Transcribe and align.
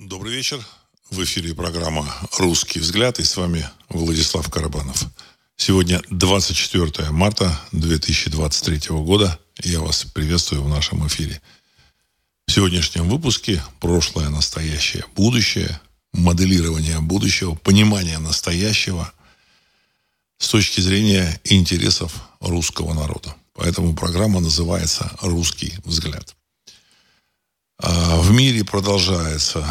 Добрый 0.00 0.34
вечер. 0.34 0.66
В 1.10 1.22
эфире 1.24 1.54
программа 1.54 2.10
«Русский 2.38 2.80
взгляд» 2.80 3.18
и 3.18 3.22
с 3.22 3.36
вами 3.36 3.68
Владислав 3.90 4.48
Карабанов. 4.50 5.04
Сегодня 5.56 6.00
24 6.08 7.10
марта 7.10 7.60
2023 7.72 8.96
года. 8.96 9.38
Я 9.62 9.80
вас 9.80 10.04
приветствую 10.04 10.62
в 10.62 10.70
нашем 10.70 11.06
эфире. 11.06 11.42
В 12.46 12.52
сегодняшнем 12.52 13.10
выпуске 13.10 13.62
прошлое, 13.78 14.30
настоящее, 14.30 15.04
будущее, 15.16 15.78
моделирование 16.14 17.00
будущего, 17.00 17.54
понимание 17.56 18.16
настоящего 18.16 19.12
с 20.38 20.48
точки 20.48 20.80
зрения 20.80 21.38
интересов 21.44 22.14
русского 22.40 22.94
народа. 22.94 23.36
Поэтому 23.52 23.94
программа 23.94 24.40
называется 24.40 25.14
«Русский 25.20 25.74
взгляд». 25.84 26.34
А 27.82 28.20
в 28.20 28.30
мире 28.30 28.62
продолжается 28.62 29.66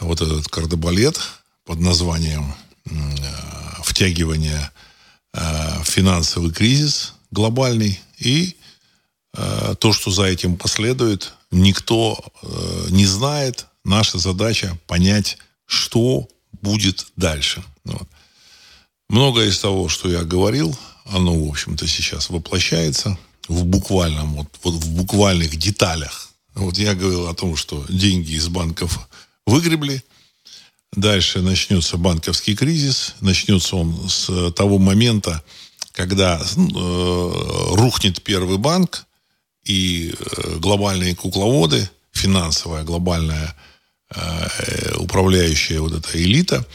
вот 0.00 0.20
этот 0.20 0.48
кардебалет 0.48 1.20
под 1.64 1.78
названием 1.78 2.54
э, 2.86 2.90
втягивание 3.84 4.70
э, 5.32 5.82
в 5.82 5.84
финансовый 5.84 6.52
кризис 6.52 7.14
глобальный 7.30 8.00
и 8.18 8.56
э, 9.36 9.76
то, 9.78 9.92
что 9.92 10.10
за 10.10 10.24
этим 10.24 10.56
последует, 10.56 11.34
никто 11.52 12.18
не 12.88 13.06
знает. 13.06 13.66
Наша 13.84 14.18
задача 14.18 14.76
понять, 14.86 15.38
что 15.66 16.28
будет 16.62 17.06
дальше. 17.16 17.62
Вот. 17.84 18.08
Многое 19.08 19.48
из 19.48 19.58
того, 19.58 19.88
что 19.88 20.10
я 20.10 20.24
говорил, 20.24 20.76
оно, 21.04 21.38
в 21.38 21.48
общем-то, 21.48 21.86
сейчас 21.86 22.30
воплощается 22.30 23.16
в 23.48 23.64
буквальном, 23.64 24.34
вот, 24.34 24.48
вот 24.64 24.74
в 24.74 24.94
буквальных 24.94 25.56
деталях 25.56 26.31
вот 26.54 26.78
я 26.78 26.94
говорил 26.94 27.28
о 27.28 27.34
том, 27.34 27.56
что 27.56 27.84
деньги 27.88 28.32
из 28.32 28.48
банков 28.48 29.08
выгребли. 29.46 30.02
Дальше 30.92 31.40
начнется 31.40 31.96
банковский 31.96 32.54
кризис. 32.54 33.14
Начнется 33.20 33.76
он 33.76 34.08
с 34.08 34.50
того 34.52 34.78
момента, 34.78 35.42
когда 35.92 36.38
э, 36.38 37.74
рухнет 37.74 38.22
первый 38.22 38.58
банк, 38.58 39.06
и 39.64 40.12
э, 40.18 40.58
глобальные 40.58 41.14
кукловоды, 41.14 41.88
финансовая 42.12 42.82
глобальная 42.84 43.56
э, 44.14 44.96
управляющая 44.96 45.80
вот 45.80 45.92
эта 45.92 46.22
элита, 46.22 46.66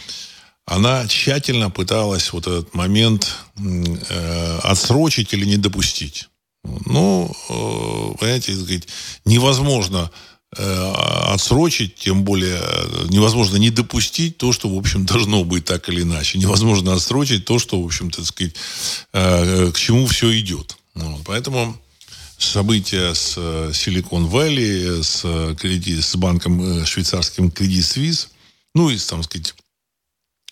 она 0.65 1.07
тщательно 1.07 1.69
пыталась 1.69 2.31
вот 2.33 2.47
этот 2.47 2.73
момент 2.73 3.35
э, 3.57 4.59
отсрочить 4.63 5.33
или 5.33 5.45
не 5.45 5.57
допустить. 5.57 6.30
Ну, 6.63 7.31
э, 7.50 8.17
понимаете, 8.19 8.55
сказать, 8.55 8.88
невозможно 9.25 10.11
э, 10.55 10.94
отсрочить, 11.33 11.95
тем 11.95 12.23
более 12.23 12.59
э, 12.61 13.05
невозможно 13.09 13.58
не 13.58 13.69
допустить 13.69 14.38
то, 14.38 14.52
что, 14.52 14.69
в 14.69 14.77
общем, 14.77 15.05
должно 15.05 15.44
быть 15.44 15.66
так 15.66 15.88
или 15.89 16.02
иначе. 16.02 16.39
Невозможно 16.39 16.94
отсрочить 16.94 17.45
то, 17.45 17.59
что, 17.59 17.81
в 17.81 17.86
общем-то, 17.86 18.23
сказать, 18.25 18.53
к 19.11 19.73
чему 19.75 20.08
все 20.08 20.38
идет. 20.39 20.77
Вот. 20.95 21.22
Поэтому 21.25 21.80
события 22.38 23.14
с 23.14 23.38
Silicon 23.38 24.30
Valley, 24.30 25.03
с, 25.03 25.55
кредит, 25.59 26.03
с 26.03 26.16
банком 26.16 26.86
швейцарским 26.86 27.47
Credit 27.47 27.80
Suisse, 27.80 28.27
ну 28.75 28.89
и, 28.89 28.97
там 28.97 29.23
сказать, 29.23 29.55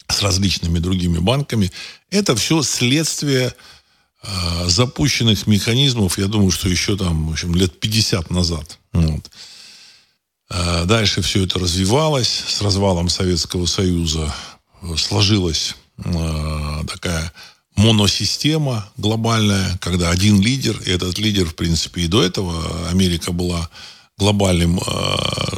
с 0.07 0.21
различными 0.21 0.79
другими 0.79 1.17
банками, 1.17 1.71
это 2.09 2.35
все 2.35 2.61
следствие 2.61 3.53
запущенных 4.67 5.47
механизмов, 5.47 6.17
я 6.17 6.27
думаю, 6.27 6.51
что 6.51 6.69
еще 6.69 6.97
там, 6.97 7.27
в 7.27 7.31
общем, 7.31 7.55
лет 7.55 7.79
50 7.79 8.29
назад. 8.31 8.79
Вот. 8.93 9.29
А 10.49 10.85
дальше 10.85 11.21
все 11.21 11.45
это 11.45 11.59
развивалось. 11.59 12.43
С 12.47 12.61
развалом 12.61 13.09
Советского 13.09 13.65
Союза 13.65 14.33
сложилась 14.97 15.75
а, 16.03 16.83
такая 16.85 17.31
моносистема 17.75 18.89
глобальная, 18.97 19.77
когда 19.79 20.09
один 20.09 20.39
лидер, 20.39 20.79
и 20.85 20.91
этот 20.91 21.17
лидер, 21.17 21.45
в 21.45 21.55
принципе, 21.55 22.01
и 22.01 22.07
до 22.07 22.23
этого 22.23 22.89
Америка 22.89 23.31
была 23.31 23.69
глобальным, 24.17 24.79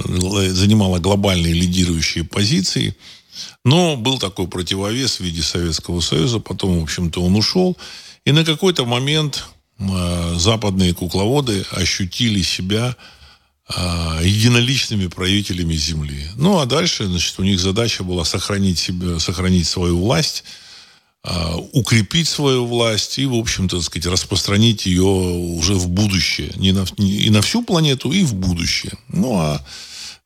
занимала 0.06 0.98
глобальные 0.98 1.54
лидирующие 1.54 2.24
позиции. 2.24 2.96
Но 3.64 3.98
был 3.98 4.18
такой 4.18 4.48
противовес 4.48 5.20
в 5.20 5.24
виде 5.24 5.44
Советского 5.44 6.00
Союза, 6.00 6.40
потом, 6.40 6.80
в 6.80 6.84
общем-то, 6.84 7.22
он 7.22 7.36
ушел. 7.36 7.78
И 8.28 8.34
на 8.34 8.44
какой-то 8.44 8.86
момент 8.86 9.46
э, 9.80 10.36
западные 10.36 10.94
кукловоды 10.94 11.66
ощутили 11.72 12.42
себя 12.42 12.98
э, 13.74 14.20
единоличными 14.22 15.08
правителями 15.08 15.76
Земли. 15.76 16.28
Ну, 16.36 16.60
а 16.60 16.66
дальше, 16.66 17.06
значит, 17.06 17.40
у 17.40 17.44
них 17.44 17.58
задача 17.58 18.04
была 18.04 18.26
сохранить, 18.26 18.80
себя, 18.80 19.18
сохранить 19.20 19.66
свою 19.66 20.00
власть, 20.00 20.44
э, 21.24 21.54
укрепить 21.72 22.28
свою 22.28 22.66
власть 22.66 23.18
и, 23.18 23.26
в 23.26 23.34
общем-то, 23.34 23.82
сказать, 23.82 24.08
распространить 24.08 24.86
ее 24.88 25.06
уже 25.06 25.76
в 25.76 25.88
будущее. 25.88 26.52
Не 26.58 26.74
на, 26.74 26.86
не, 26.98 27.14
и 27.14 27.30
на 27.30 27.42
всю 27.42 27.64
планету, 27.64 28.12
и 28.12 28.26
в 28.26 28.34
будущее. 28.34 28.92
Ну, 29.08 29.38
а 29.40 29.66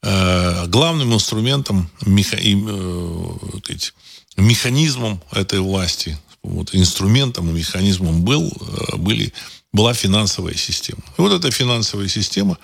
э, 0.02 0.66
главным 0.70 1.14
инструментом, 1.14 1.88
меха, 2.04 2.38
э, 2.38 3.60
сказать, 3.60 3.94
механизмом 4.38 5.22
этой 5.32 5.60
власти 5.60 6.18
вот, 6.44 6.74
инструментом 6.74 7.50
и 7.50 7.54
механизмом 7.54 8.24
был, 8.24 8.52
э, 8.52 8.96
были, 8.98 9.34
была 9.72 9.94
финансовая 9.94 10.56
система. 10.56 11.02
И 11.18 11.22
вот 11.22 11.32
эта 11.32 11.52
финансовая 11.52 12.08
система 12.08 12.58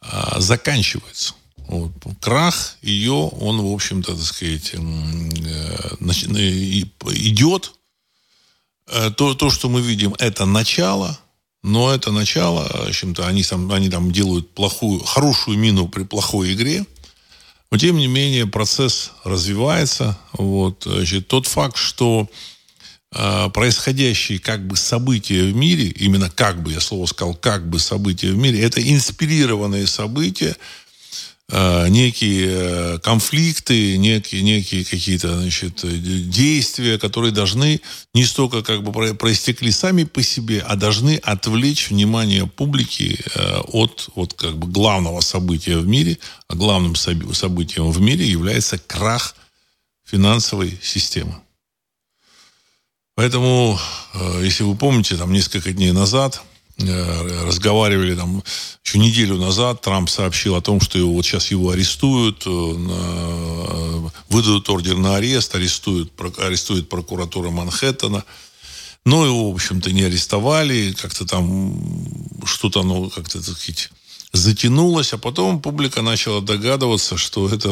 а, 0.00 0.40
заканчивается. 0.40 1.34
Вот. 1.56 1.92
Крах 2.20 2.76
ее, 2.82 3.12
он, 3.12 3.60
в 3.60 3.72
общем-то, 3.72 4.14
так 4.16 4.24
сказать, 4.24 4.74
э, 4.74 4.78
идет. 7.14 7.72
Э, 8.88 9.10
то, 9.10 9.34
то, 9.34 9.50
что 9.50 9.68
мы 9.68 9.80
видим, 9.80 10.14
это 10.18 10.46
начало, 10.46 11.18
но 11.62 11.92
это 11.94 12.10
начало, 12.10 12.64
в 12.64 12.88
общем-то, 12.88 13.26
они 13.26 13.44
там, 13.44 13.70
они 13.70 13.90
там 13.90 14.10
делают 14.10 14.54
плохую, 14.54 15.00
хорошую 15.00 15.58
мину 15.58 15.86
при 15.88 16.04
плохой 16.04 16.54
игре. 16.54 16.84
Но, 17.70 17.78
тем 17.78 17.98
не 17.98 18.08
менее, 18.08 18.46
процесс 18.46 19.12
развивается. 19.22 20.18
Вот. 20.32 20.82
Значит, 20.84 21.28
тот 21.28 21.46
факт, 21.46 21.76
что 21.76 22.28
происходящие 23.12 24.38
как 24.38 24.66
бы 24.66 24.76
события 24.76 25.42
в 25.42 25.56
мире, 25.56 25.88
именно 25.88 26.30
как 26.30 26.62
бы, 26.62 26.72
я 26.72 26.80
слово 26.80 27.06
сказал, 27.06 27.34
как 27.34 27.68
бы 27.68 27.78
события 27.80 28.30
в 28.30 28.36
мире, 28.36 28.62
это 28.62 28.80
инспирированные 28.80 29.88
события, 29.88 30.56
а, 31.52 31.88
некие 31.88 32.46
э, 32.48 32.98
конфликты, 33.00 33.96
некие, 33.98 34.42
некие 34.42 34.84
какие-то 34.84 35.40
значит, 35.40 35.80
действия, 36.30 36.96
которые 36.96 37.32
должны 37.32 37.80
не 38.14 38.24
столько 38.24 38.62
как 38.62 38.84
бы 38.84 39.14
проистекли 39.14 39.70
сами 39.72 40.04
по 40.04 40.22
себе, 40.22 40.60
а 40.64 40.76
должны 40.76 41.16
отвлечь 41.16 41.90
внимание 41.90 42.46
публики 42.46 43.18
э, 43.34 43.58
от, 43.72 44.10
от 44.14 44.34
как 44.34 44.58
бы 44.58 44.68
главного 44.68 45.20
события 45.22 45.76
в 45.76 45.88
мире. 45.88 46.18
А 46.46 46.54
главным 46.54 46.94
событием 46.94 47.90
в 47.90 48.00
мире 48.00 48.26
является 48.26 48.78
крах 48.78 49.34
финансовой 50.04 50.78
системы. 50.80 51.34
Поэтому, 53.20 53.78
э, 54.14 54.40
если 54.44 54.62
вы 54.62 54.74
помните, 54.74 55.14
там 55.14 55.30
несколько 55.30 55.72
дней 55.72 55.92
назад 55.92 56.40
э, 56.78 57.44
разговаривали 57.44 58.14
там 58.14 58.42
еще 58.82 58.98
неделю 58.98 59.36
назад, 59.36 59.82
Трамп 59.82 60.08
сообщил 60.08 60.54
о 60.54 60.62
том, 60.62 60.80
что 60.80 60.96
его, 60.96 61.12
вот 61.12 61.26
сейчас 61.26 61.50
его 61.50 61.68
арестуют, 61.68 62.44
э, 62.46 64.08
выдадут 64.30 64.70
ордер 64.70 64.96
на 64.96 65.16
арест, 65.16 65.54
арестуют, 65.54 66.10
арестует 66.38 66.88
прокуратура 66.88 67.50
Манхэттена. 67.50 68.24
Но 69.04 69.26
его, 69.26 69.52
в 69.52 69.54
общем-то, 69.54 69.92
не 69.92 70.04
арестовали, 70.04 70.94
как-то 70.94 71.26
там 71.26 71.78
что-то 72.46 72.80
оно 72.80 73.10
как-то, 73.10 73.44
так 73.44 73.54
сказать, 73.58 73.90
затянулось, 74.32 75.12
а 75.12 75.18
потом 75.18 75.60
публика 75.60 76.00
начала 76.00 76.40
догадываться, 76.40 77.18
что 77.18 77.50
это, 77.50 77.68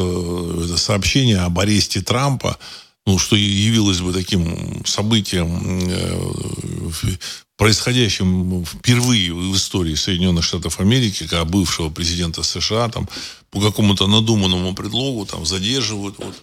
это 0.63 0.77
сообщение 0.77 1.39
об 1.39 1.57
аресте 1.57 2.01
Трампа 2.01 2.59
ну, 3.05 3.17
что 3.17 3.35
явилось 3.35 4.01
бы 4.01 4.13
таким 4.13 4.85
событием, 4.85 5.89
э, 5.89 7.27
происходящим 7.57 8.63
впервые 8.65 9.33
в 9.33 9.55
истории 9.55 9.95
Соединенных 9.95 10.45
Штатов 10.45 10.79
Америки, 10.79 11.27
когда 11.27 11.43
бывшего 11.43 11.89
президента 11.89 12.43
США 12.43 12.89
там 12.89 13.09
по 13.49 13.59
какому-то 13.59 14.07
надуманному 14.07 14.73
предлогу 14.73 15.25
там 15.25 15.45
задерживают. 15.45 16.17
Вот. 16.19 16.35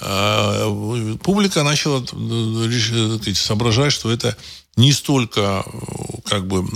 А 0.00 1.16
публика 1.22 1.62
начала 1.62 2.04
э, 2.12 3.34
соображать, 3.34 3.92
что 3.92 4.10
это 4.10 4.36
не 4.76 4.92
столько 4.92 5.64
как 6.24 6.46
бы 6.46 6.66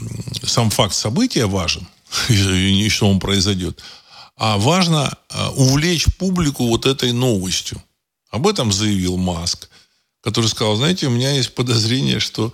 сам 0.42 0.70
факт 0.70 0.94
события 0.94 1.46
важен, 1.46 1.86
и 2.28 2.88
что 2.88 3.08
он 3.08 3.18
произойдет, 3.18 3.82
а 4.36 4.58
важно 4.58 5.16
э, 5.30 5.48
увлечь 5.56 6.06
публику 6.18 6.66
вот 6.66 6.86
этой 6.86 7.12
новостью. 7.12 7.82
Об 8.36 8.46
этом 8.46 8.70
заявил 8.70 9.16
Маск, 9.16 9.70
который 10.22 10.48
сказал, 10.50 10.76
знаете, 10.76 11.06
у 11.06 11.10
меня 11.10 11.32
есть 11.32 11.54
подозрение, 11.54 12.20
что, 12.20 12.52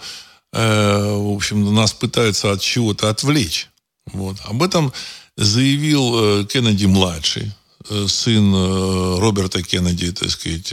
э, 0.52 1.14
в 1.16 1.34
общем, 1.34 1.74
нас 1.74 1.92
пытаются 1.92 2.52
от 2.52 2.60
чего-то 2.60 3.10
отвлечь. 3.10 3.68
Вот. 4.06 4.36
Об 4.44 4.62
этом 4.62 4.92
заявил 5.36 6.42
э, 6.42 6.44
Кеннеди-младший, 6.44 7.50
э, 7.90 8.06
сын 8.06 8.54
э, 8.54 9.18
Роберта 9.18 9.60
Кеннеди, 9.64 10.12
так 10.12 10.30
сказать, 10.30 10.72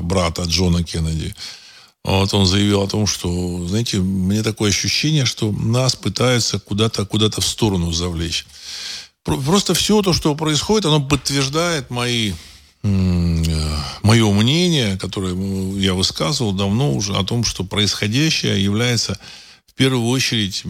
брата 0.00 0.44
Джона 0.44 0.82
Кеннеди, 0.82 1.34
вот 2.02 2.32
он 2.32 2.46
заявил 2.46 2.80
о 2.80 2.88
том, 2.88 3.06
что, 3.06 3.66
знаете, 3.68 3.98
мне 3.98 4.42
такое 4.42 4.70
ощущение, 4.70 5.26
что 5.26 5.52
нас 5.52 5.96
пытаются 5.96 6.58
куда-то 6.58 7.04
куда 7.04 7.28
в 7.28 7.44
сторону 7.44 7.92
завлечь. 7.92 8.46
Просто 9.22 9.74
все 9.74 10.00
то, 10.00 10.14
что 10.14 10.34
происходит, 10.34 10.86
оно 10.86 11.00
подтверждает 11.00 11.90
мои 11.90 12.32
мое 14.02 14.30
мнение, 14.32 14.96
которое 14.98 15.34
я 15.78 15.94
высказывал 15.94 16.52
давно 16.52 16.92
уже, 16.92 17.14
о 17.14 17.24
том, 17.24 17.44
что 17.44 17.64
происходящее 17.64 18.62
является 18.62 19.18
в 19.66 19.74
первую 19.74 20.06
очередь 20.06 20.62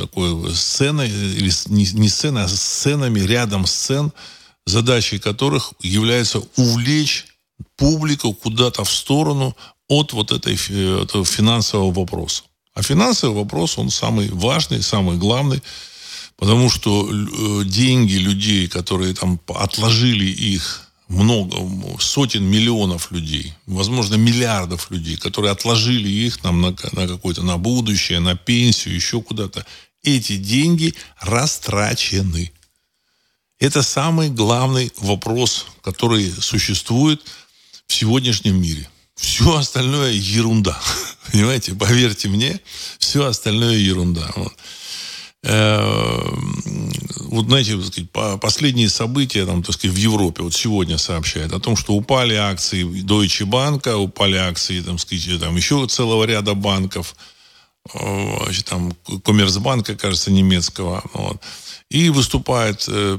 такой 0.00 0.54
сценой, 0.54 1.08
или 1.08 1.50
не 1.68 2.08
сценой, 2.08 2.44
а 2.44 2.48
сценами 2.48 3.20
рядом 3.20 3.66
сцен, 3.66 4.12
задачей 4.66 5.18
которых 5.18 5.74
является 5.80 6.42
увлечь 6.56 7.26
публику 7.76 8.32
куда-то 8.32 8.84
в 8.84 8.90
сторону 8.90 9.56
от 9.88 10.12
вот 10.12 10.32
этой, 10.32 10.54
этого 11.02 11.24
финансового 11.24 11.92
вопроса. 11.92 12.44
А 12.74 12.82
финансовый 12.82 13.34
вопрос, 13.34 13.78
он 13.78 13.90
самый 13.90 14.28
важный, 14.30 14.82
самый 14.82 15.16
главный, 15.16 15.62
потому 16.36 16.68
что 16.70 17.08
э, 17.08 17.64
деньги 17.64 18.14
людей, 18.14 18.66
которые 18.66 19.14
там 19.14 19.38
отложили 19.48 20.26
их 20.26 20.83
много, 21.08 21.56
сотен 22.00 22.44
миллионов 22.44 23.10
людей, 23.12 23.54
возможно, 23.66 24.14
миллиардов 24.14 24.90
людей, 24.90 25.16
которые 25.16 25.52
отложили 25.52 26.08
их 26.08 26.38
там 26.38 26.60
на, 26.60 26.70
на 26.92 27.08
какое-то, 27.08 27.42
на 27.42 27.58
будущее, 27.58 28.20
на 28.20 28.36
пенсию, 28.36 28.94
еще 28.94 29.20
куда-то. 29.20 29.66
Эти 30.02 30.36
деньги 30.36 30.94
растрачены. 31.20 32.52
Это 33.58 33.82
самый 33.82 34.30
главный 34.30 34.92
вопрос, 34.98 35.66
который 35.82 36.30
существует 36.30 37.22
в 37.86 37.94
сегодняшнем 37.94 38.60
мире. 38.60 38.88
Все 39.14 39.56
остальное 39.56 40.12
ерунда. 40.12 40.80
Понимаете, 41.32 41.74
поверьте 41.74 42.28
мне, 42.28 42.60
все 42.98 43.26
остальное 43.26 43.76
ерунда. 43.76 44.30
Вот. 44.36 44.54
Эм, 45.46 46.90
вот 47.30 47.46
знаете, 47.46 47.78
последние 48.40 48.88
события 48.88 49.44
там, 49.44 49.62
так 49.62 49.74
сказать, 49.74 49.94
в 49.94 49.98
Европе 49.98 50.42
вот 50.42 50.54
сегодня 50.54 50.96
сообщают 50.96 51.52
о 51.52 51.60
том, 51.60 51.76
что 51.76 51.92
упали 51.94 52.34
акции 52.34 52.84
Deutsche 52.84 53.46
Bank, 53.46 53.92
упали 53.94 54.36
акции 54.36 54.80
там, 54.80 54.98
сказать, 54.98 55.40
там 55.40 55.56
еще 55.56 55.86
целого 55.86 56.24
ряда 56.24 56.54
банков, 56.54 57.14
значит, 57.92 58.64
там 58.66 58.96
Коммерцбанка, 59.24 59.96
кажется, 59.96 60.30
немецкого. 60.30 61.02
Вот. 61.12 61.42
И 61.90 62.08
выступает 62.08 62.84
э, 62.88 63.18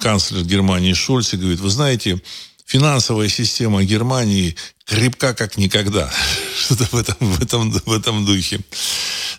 канцлер 0.00 0.42
Германии 0.42 0.92
Шольц 0.94 1.32
и 1.32 1.36
говорит, 1.36 1.60
вы 1.60 1.70
знаете, 1.70 2.20
финансовая 2.66 3.28
система 3.28 3.84
Германии 3.84 4.56
крепка 4.86 5.34
как 5.34 5.56
никогда. 5.56 6.10
Что-то 6.58 6.84
в 6.90 6.94
этом, 6.94 7.16
в, 7.20 7.42
этом, 7.42 7.70
в 7.70 7.92
этом 7.92 8.26
духе 8.26 8.60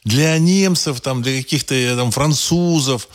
для 0.04 0.38
немцев, 0.38 1.02
там, 1.02 1.22
для 1.22 1.42
каких-то 1.42 1.96
там, 1.96 2.12
французов, 2.12 3.08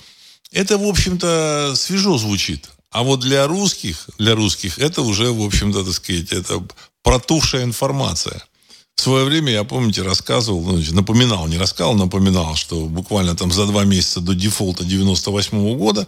это, 0.53 0.79
в 0.79 0.85
общем-то, 0.85 1.75
свежо 1.77 2.19
звучит. 2.19 2.69
А 2.91 3.03
вот 3.03 3.21
для 3.21 3.47
русских, 3.47 4.09
для 4.19 4.35
русских 4.35 4.79
это 4.79 5.03
уже, 5.03 5.33
в 5.33 5.43
общем-то, 5.43 5.85
так 5.85 5.95
сказать, 5.95 6.33
это 6.33 6.63
протухшая 7.03 7.65
информация. 7.65 8.43
В 8.95 9.03
свое 9.03 9.25
время, 9.25 9.53
я, 9.53 9.65
помните, 9.65 10.03
рассказывал, 10.03 10.63
ну, 10.63 10.83
напоминал, 10.93 11.47
не 11.49 11.59
рассказывал, 11.59 11.97
напоминал, 11.97 12.57
что 12.57 12.87
буквально 12.87 13.37
там 13.37 13.53
за 13.53 13.67
два 13.67 13.85
месяца 13.85 14.21
до 14.21 14.35
дефолта 14.35 14.85
98 14.85 15.59
-го 15.59 15.77
года 15.77 16.07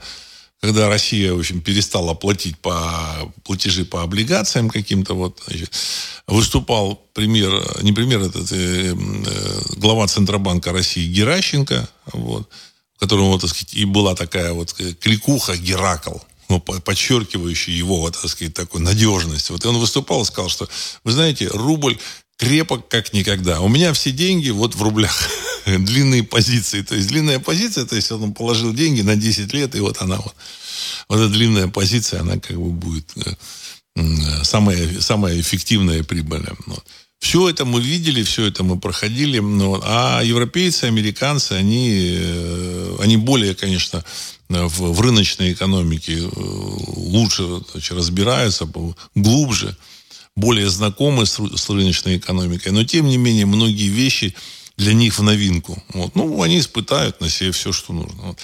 когда 0.60 0.88
Россия, 0.88 1.32
в 1.32 1.38
общем, 1.38 1.60
перестала 1.60 2.14
платить 2.14 2.58
по 2.58 3.32
платежи 3.44 3.84
по 3.84 4.02
облигациям 4.02 4.68
каким-то, 4.68 5.14
вот, 5.14 5.40
значит, 5.46 5.72
выступал 6.26 6.96
премьер, 7.14 7.82
не 7.82 7.92
премьер, 7.92 8.20
этот 8.20 8.50
э, 8.52 8.92
э, 8.92 8.94
глава 9.76 10.06
Центробанка 10.08 10.72
России 10.72 11.06
Геращенко, 11.06 11.88
вот, 12.12 12.48
в 12.96 13.00
котором, 13.00 13.26
вот, 13.26 13.42
так 13.42 13.50
сказать, 13.50 13.74
и 13.74 13.84
была 13.84 14.16
такая 14.16 14.52
вот 14.52 14.72
кликуха 14.72 15.56
Геракл, 15.56 16.18
ну, 16.48 16.60
подчеркивающая 16.60 17.74
его, 17.74 18.10
так 18.10 18.28
сказать, 18.28 18.54
такую 18.54 18.82
надежность. 18.82 19.50
Вот 19.50 19.64
и 19.64 19.68
он 19.68 19.78
выступал 19.78 20.22
и 20.22 20.24
сказал, 20.24 20.48
что, 20.48 20.68
вы 21.04 21.12
знаете, 21.12 21.46
рубль 21.48 21.98
крепок 22.38 22.88
как 22.88 23.12
никогда. 23.12 23.60
У 23.60 23.68
меня 23.68 23.92
все 23.92 24.12
деньги 24.12 24.48
вот 24.50 24.74
в 24.74 24.82
рублях. 24.82 25.28
Длинные 25.66 26.22
позиции. 26.22 26.82
То 26.82 26.94
есть 26.94 27.08
длинная 27.08 27.40
позиция, 27.40 27.84
то 27.84 27.96
есть 27.96 28.10
он 28.10 28.32
положил 28.32 28.72
деньги 28.72 29.02
на 29.02 29.16
10 29.16 29.52
лет, 29.52 29.74
и 29.74 29.80
вот 29.80 30.00
она 30.00 30.16
вот. 30.16 30.34
Вот 31.08 31.20
эта 31.20 31.28
длинная 31.28 31.68
позиция, 31.68 32.20
она 32.20 32.38
как 32.38 32.56
бы 32.56 32.70
будет 32.70 33.10
э, 33.96 34.44
самая, 34.44 35.00
самая 35.00 35.40
эффективная 35.40 35.98
и 35.98 36.02
прибыльная. 36.02 36.54
Вот. 36.66 36.84
Все 37.18 37.48
это 37.48 37.64
мы 37.64 37.80
видели, 37.80 38.22
все 38.22 38.46
это 38.46 38.62
мы 38.62 38.78
проходили. 38.78 39.40
Но, 39.40 39.80
а 39.84 40.22
европейцы, 40.22 40.84
американцы, 40.84 41.52
они, 41.52 42.16
э, 42.20 42.96
они 43.00 43.16
более, 43.16 43.56
конечно, 43.56 44.04
в, 44.48 44.92
в 44.92 45.00
рыночной 45.00 45.52
экономике 45.52 46.18
э, 46.18 46.28
лучше 46.36 47.60
значит, 47.72 47.92
разбираются, 47.96 48.68
глубже 49.16 49.76
более 50.38 50.70
знакомы 50.70 51.26
с, 51.26 51.38
с 51.38 51.68
рыночной 51.68 52.18
экономикой, 52.18 52.72
но 52.72 52.84
тем 52.84 53.06
не 53.06 53.16
менее 53.16 53.46
многие 53.46 53.88
вещи 53.88 54.34
для 54.76 54.94
них 54.94 55.18
в 55.18 55.22
новинку. 55.22 55.82
Вот. 55.92 56.14
Ну, 56.14 56.42
они 56.42 56.60
испытают 56.60 57.20
на 57.20 57.28
себе 57.28 57.50
все, 57.50 57.72
что 57.72 57.92
нужно. 57.92 58.22
Вот. 58.22 58.38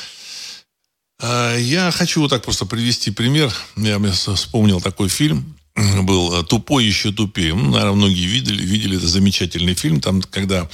А, 1.21 1.57
я 1.57 1.91
хочу 1.93 2.21
вот 2.21 2.31
так 2.31 2.43
просто 2.43 2.67
привести 2.67 3.11
пример. 3.11 3.55
Я 3.77 4.01
вспомнил 4.13 4.81
такой 4.81 5.09
фильм 5.09 5.57
был 6.03 6.33
э, 6.35 6.45
«Тупой 6.45 6.85
еще 6.85 7.11
тупее». 7.11 7.53
Ну, 7.55 7.71
наверное, 7.71 7.95
многие 7.95 8.27
видели, 8.27 8.63
видели 8.63 8.97
это 8.97 9.09
замечательный 9.09 9.75
фильм. 9.75 10.01
Там, 10.01 10.23
когда 10.23 10.69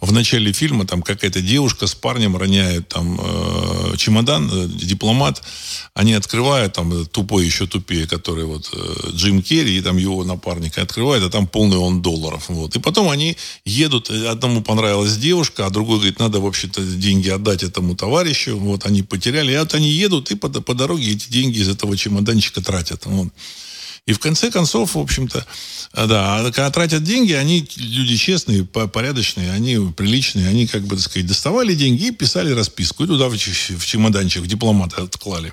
в 0.00 0.12
начале 0.12 0.52
фильма 0.52 0.86
там 0.86 1.02
какая-то 1.02 1.40
девушка 1.40 1.86
с 1.86 1.94
парнем 1.94 2.36
роняют 2.36 2.88
там 2.88 3.20
э, 3.22 3.96
чемодан, 3.96 4.50
э, 4.52 4.66
дипломат. 4.66 5.42
Они 5.94 6.14
открывают, 6.14 6.72
там, 6.72 7.06
«Тупой 7.06 7.44
еще 7.46 7.66
тупее», 7.68 8.08
который 8.08 8.44
вот 8.44 8.70
э, 8.72 9.10
Джим 9.12 9.40
Керри 9.40 9.78
и 9.78 9.82
там 9.82 9.96
его 9.96 10.24
напарник 10.24 10.78
открывает, 10.78 11.22
а 11.22 11.30
там 11.30 11.46
полный 11.46 11.76
он 11.76 12.02
долларов. 12.02 12.46
Вот. 12.48 12.74
И 12.74 12.80
потом 12.80 13.08
они 13.08 13.36
едут, 13.64 14.10
э, 14.10 14.26
одному 14.26 14.62
понравилась 14.62 15.16
девушка, 15.16 15.66
а 15.66 15.70
другой 15.70 15.98
говорит, 15.98 16.18
надо 16.18 16.40
вообще-то 16.40 16.82
деньги 16.82 17.28
отдать 17.28 17.62
этому 17.62 17.94
товарищу. 17.94 18.56
Вот 18.58 18.84
они 18.84 19.02
потеряли. 19.02 19.52
И 19.52 19.58
вот 19.58 19.74
они 19.74 19.90
едут, 19.90 20.32
и 20.32 20.34
по, 20.34 20.48
по 20.48 20.74
дороге 20.74 21.12
эти 21.12 21.30
деньги 21.30 21.58
из 21.58 21.68
этого 21.68 21.96
чемоданчика 21.96 22.60
тратят. 22.60 23.06
Вот. 23.06 23.28
И 24.10 24.12
в 24.12 24.18
конце 24.18 24.50
концов, 24.50 24.96
в 24.96 24.98
общем-то, 24.98 25.46
э, 25.92 26.06
да, 26.08 26.38
а 26.38 26.42
когда 26.46 26.68
тратят 26.72 27.04
деньги, 27.04 27.32
они 27.32 27.64
люди 27.76 28.16
честные, 28.16 28.64
порядочные, 28.64 29.52
они 29.52 29.78
приличные, 29.92 30.48
они, 30.48 30.66
как 30.66 30.82
бы, 30.82 30.96
так 30.96 31.04
сказать, 31.04 31.28
доставали 31.28 31.74
деньги 31.74 32.06
и 32.06 32.10
писали 32.10 32.50
расписку. 32.50 33.04
И 33.04 33.06
туда 33.06 33.28
в 33.28 33.36
чемоданчик 33.38 34.44
дипломата 34.48 35.04
отклали. 35.04 35.52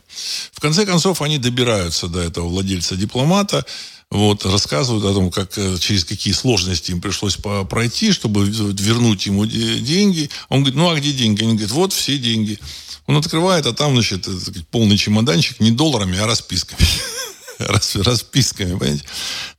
В 0.51 0.59
конце 0.59 0.87
концов, 0.87 1.21
они 1.21 1.37
добираются 1.37 2.07
до 2.07 2.19
этого 2.19 2.47
владельца 2.47 2.95
дипломата, 2.95 3.63
вот, 4.09 4.43
рассказывают 4.43 5.05
о 5.05 5.13
том, 5.13 5.29
как, 5.29 5.55
э, 5.55 5.77
через 5.79 6.03
какие 6.03 6.33
сложности 6.33 6.89
им 6.89 6.99
пришлось 6.99 7.37
пройти, 7.69 8.11
чтобы 8.11 8.43
вернуть 8.45 9.27
ему 9.27 9.45
деньги. 9.45 10.31
Он 10.49 10.61
говорит, 10.61 10.77
ну 10.79 10.89
а 10.89 10.95
где 10.95 11.11
деньги? 11.13 11.43
Они 11.43 11.53
говорят, 11.53 11.73
вот 11.73 11.93
все 11.93 12.17
деньги. 12.17 12.57
Он 13.05 13.17
открывает, 13.17 13.67
а 13.67 13.73
там, 13.73 13.93
значит, 13.93 14.27
полный 14.71 14.97
чемоданчик 14.97 15.59
не 15.59 15.69
долларами, 15.69 16.17
а 16.17 16.25
расписками. 16.25 16.81
расписками, 18.03 18.77
понимаете? 18.77 19.03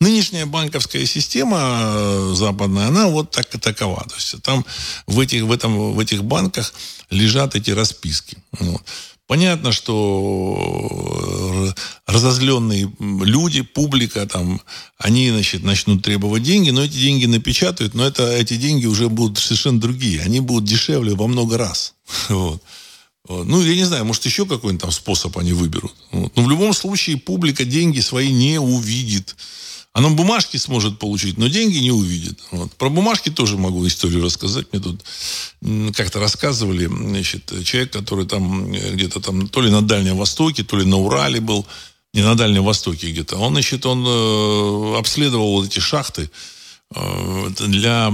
Нынешняя 0.01 0.47
банковская 0.47 1.07
система 1.07 1.59
э, 1.61 2.33
западная, 2.35 2.89
она 2.89 3.09
вот 3.09 3.31
так 3.31 3.55
и 3.55 3.59
такова. 3.59 4.05
То 4.09 4.15
есть 4.15 4.43
там 4.43 4.65
в 5.07 5.21
этих, 5.21 5.45
в 5.45 5.53
этом, 5.53 5.93
в 5.93 5.99
этих 5.99 6.25
банках 6.25 6.73
лежат 7.11 7.55
эти 7.55 7.71
расписки. 7.71 8.39
Вот. 8.59 8.83
Понятно, 9.29 9.73
что 9.73 11.75
разозленные 12.07 12.91
люди, 12.99 13.61
публика, 13.61 14.27
там, 14.27 14.59
они 14.97 15.31
значит, 15.31 15.63
начнут 15.63 16.03
требовать 16.03 16.43
деньги, 16.43 16.71
но 16.71 16.83
эти 16.83 16.97
деньги 16.97 17.27
напечатают, 17.27 17.93
но 17.93 18.07
это, 18.07 18.27
эти 18.27 18.57
деньги 18.57 18.87
уже 18.87 19.11
будут 19.11 19.39
совершенно 19.39 19.79
другие. 19.79 20.23
Они 20.23 20.41
будут 20.41 20.65
дешевле 20.65 21.15
во 21.15 21.27
много 21.27 21.59
раз. 21.59 21.95
Вот. 22.31 22.63
Ну, 23.29 23.63
я 23.63 23.75
не 23.75 23.85
знаю, 23.85 24.05
может, 24.05 24.25
еще 24.25 24.47
какой-нибудь 24.47 24.83
там 24.83 24.93
способ 24.93 25.37
они 25.39 25.53
выберут. 25.53 25.95
Вот. 26.13 26.35
Но 26.37 26.43
в 26.43 26.51
любом 26.51 26.73
случае 26.73 27.19
публика 27.19 27.65
деньги 27.65 28.01
свои 28.01 28.33
не 28.33 28.59
увидит. 28.59 29.37
Она 29.93 30.11
бумажки 30.11 30.57
сможет 30.57 30.99
получить, 30.99 31.39
но 31.39 31.49
деньги 31.49 31.79
не 31.79 31.91
увидит. 31.91 32.39
Вот. 32.51 32.73
Про 32.75 32.89
бумажки 32.89 33.31
тоже 33.31 33.57
могу 33.57 33.87
историю 33.87 34.25
рассказать. 34.25 34.67
Мне 34.73 34.83
тут 34.83 35.03
как-то 35.95 36.21
рассказывали, 36.21 36.87
значит, 36.87 37.53
человек, 37.65 37.93
который 37.93 38.27
там 38.27 38.73
где-то 38.73 39.21
там 39.21 39.49
то 39.49 39.61
ли 39.61 39.71
на 39.71 39.83
Дальнем 39.83 40.17
Востоке, 40.17 40.63
то 40.63 40.77
ли 40.77 40.85
на 40.85 40.97
Урале 40.97 41.41
был, 41.41 41.67
не 42.15 42.23
на 42.23 42.35
Дальнем 42.35 42.65
Востоке 42.65 43.11
где-то. 43.11 43.37
Он, 43.37 43.53
значит, 43.53 43.85
он 43.87 44.05
э, 44.07 44.99
обследовал 44.99 45.53
вот 45.53 45.67
эти 45.67 45.81
шахты, 45.81 46.23
Э, 46.23 46.31
для 46.91 48.11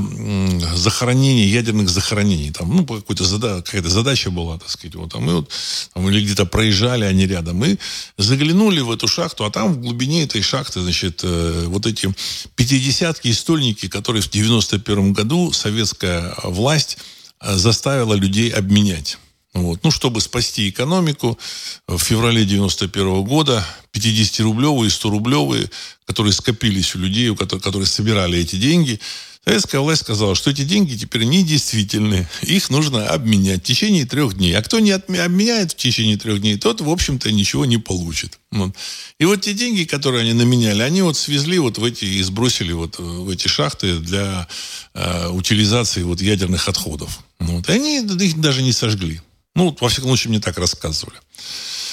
захоронения, 0.75 1.47
ядерных 1.47 1.89
захоронений. 1.89 2.51
Там, 2.51 2.75
ну, 2.75 2.85
какой-то 2.85 3.25
зада, 3.25 3.63
какая-то 3.63 3.89
задача 3.89 4.31
была, 4.31 4.59
так 4.59 4.69
сказать. 4.69 4.97
Вот, 4.97 5.15
а 5.15 5.21
мы 5.21 5.37
вот, 5.37 5.51
там, 5.93 6.09
или 6.09 6.21
где-то 6.21 6.45
проезжали 6.45 7.05
они 7.05 7.27
рядом. 7.27 7.59
Мы 7.59 7.79
заглянули 8.19 8.81
в 8.81 8.91
эту 8.91 9.07
шахту, 9.07 9.45
а 9.45 9.51
там 9.51 9.75
в 9.75 9.81
глубине 9.81 10.25
этой 10.25 10.43
шахты, 10.43 10.81
значит, 10.81 11.21
э, 11.23 11.65
вот 11.69 11.87
эти 11.87 12.13
пятидесятки 12.57 13.29
и 13.29 13.33
стольники, 13.33 13.89
которые 13.89 14.23
в 14.23 14.31
91 14.31 15.13
году 15.13 15.53
советская 15.53 16.35
власть 16.43 16.99
э, 17.41 17.55
заставила 17.55 18.15
людей 18.15 18.51
обменять. 18.51 19.19
Вот. 19.55 19.85
Ну, 19.85 19.91
чтобы 19.93 20.21
спасти 20.21 20.69
экономику, 20.69 21.39
в 21.87 21.99
феврале 21.99 22.45
91 22.45 23.23
года 23.23 23.65
50-рублевые 23.95 24.87
и 24.87 24.91
100-рублевые, 24.91 25.71
которые 26.07 26.33
скопились 26.33 26.95
у 26.97 26.99
людей, 26.99 27.29
у 27.29 27.37
которых, 27.37 27.63
которые 27.63 27.87
собирали 27.87 28.39
эти 28.39 28.57
деньги, 28.57 28.99
советская 29.45 29.81
власть 29.81 30.03
сказала, 30.03 30.35
что 30.35 30.51
эти 30.51 30.65
деньги 30.65 30.97
теперь 30.97 31.23
недействительны, 31.23 32.27
их 32.43 32.69
нужно 32.71 33.07
обменять 33.07 33.61
в 33.61 33.63
течение 33.65 34.07
трех 34.07 34.35
дней. 34.35 34.57
А 34.57 34.63
кто 34.63 34.81
не 34.81 34.91
обменяет 34.91 35.73
в 35.73 35.77
течение 35.77 36.17
трех 36.17 36.41
дней, 36.41 36.59
тот, 36.59 36.81
в 36.81 36.89
общем-то, 36.89 37.31
ничего 37.31 37.65
не 37.65 37.79
получит. 37.79 38.41
Вот. 38.51 38.75
И 39.21 39.25
вот 39.25 39.43
те 39.43 39.55
деньги, 39.55 39.85
которые 39.85 40.23
они 40.23 40.33
наменяли, 40.33 40.83
они 40.83 41.03
вот 41.03 41.17
свезли 41.17 41.61
вот 41.61 41.79
в 41.79 41.85
эти 41.85 42.05
и 42.05 42.23
сбросили 42.23 42.73
вот 42.73 42.99
в 42.99 43.29
эти 43.29 43.47
шахты 43.47 43.99
для 43.99 44.49
э, 44.95 45.29
утилизации 45.29 46.03
вот 46.03 46.21
ядерных 46.21 46.69
отходов. 46.69 47.21
Вот. 47.39 47.69
И 47.69 47.73
они 47.73 47.99
их 47.99 48.41
даже 48.41 48.63
не 48.63 48.73
сожгли. 48.73 49.21
Ну, 49.55 49.77
во 49.81 49.89
всяком 49.89 50.11
случае, 50.11 50.31
мне 50.31 50.41
так 50.41 50.59
рассказывали. 50.59 51.17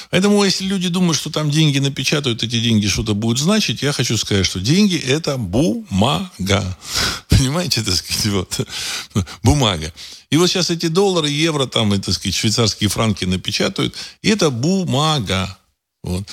Поэтому, 0.10 0.44
если 0.44 0.66
люди 0.66 0.90
думают, 0.90 1.18
что 1.18 1.30
там 1.30 1.50
деньги 1.50 1.80
напечатают, 1.80 2.44
эти 2.44 2.60
деньги 2.60 2.88
что-то 2.88 3.14
будут 3.14 3.40
значить, 3.40 3.82
я 3.82 3.94
хочу 3.94 4.18
сказать, 4.18 4.46
что 4.46 4.60
деньги– 4.60 4.98
это 5.08 5.38
бумага. 5.38 6.78
Понимаете, 7.30 7.82
так 7.82 7.96
сказать, 7.96 8.26
вот. 8.26 8.68
Бумага. 9.42 9.94
И 10.30 10.38
вот 10.38 10.48
сейчас 10.48 10.70
эти 10.70 10.88
доллары, 10.88 11.30
евро, 11.30 11.66
там, 11.66 11.94
и, 11.94 12.00
так 12.00 12.14
сказать, 12.14 12.36
швейцарские 12.36 12.90
франки 12.90 13.26
напечатают, 13.26 13.96
и 14.22 14.30
это 14.30 14.50
бумага. 14.50 15.58
Вот. 16.04 16.28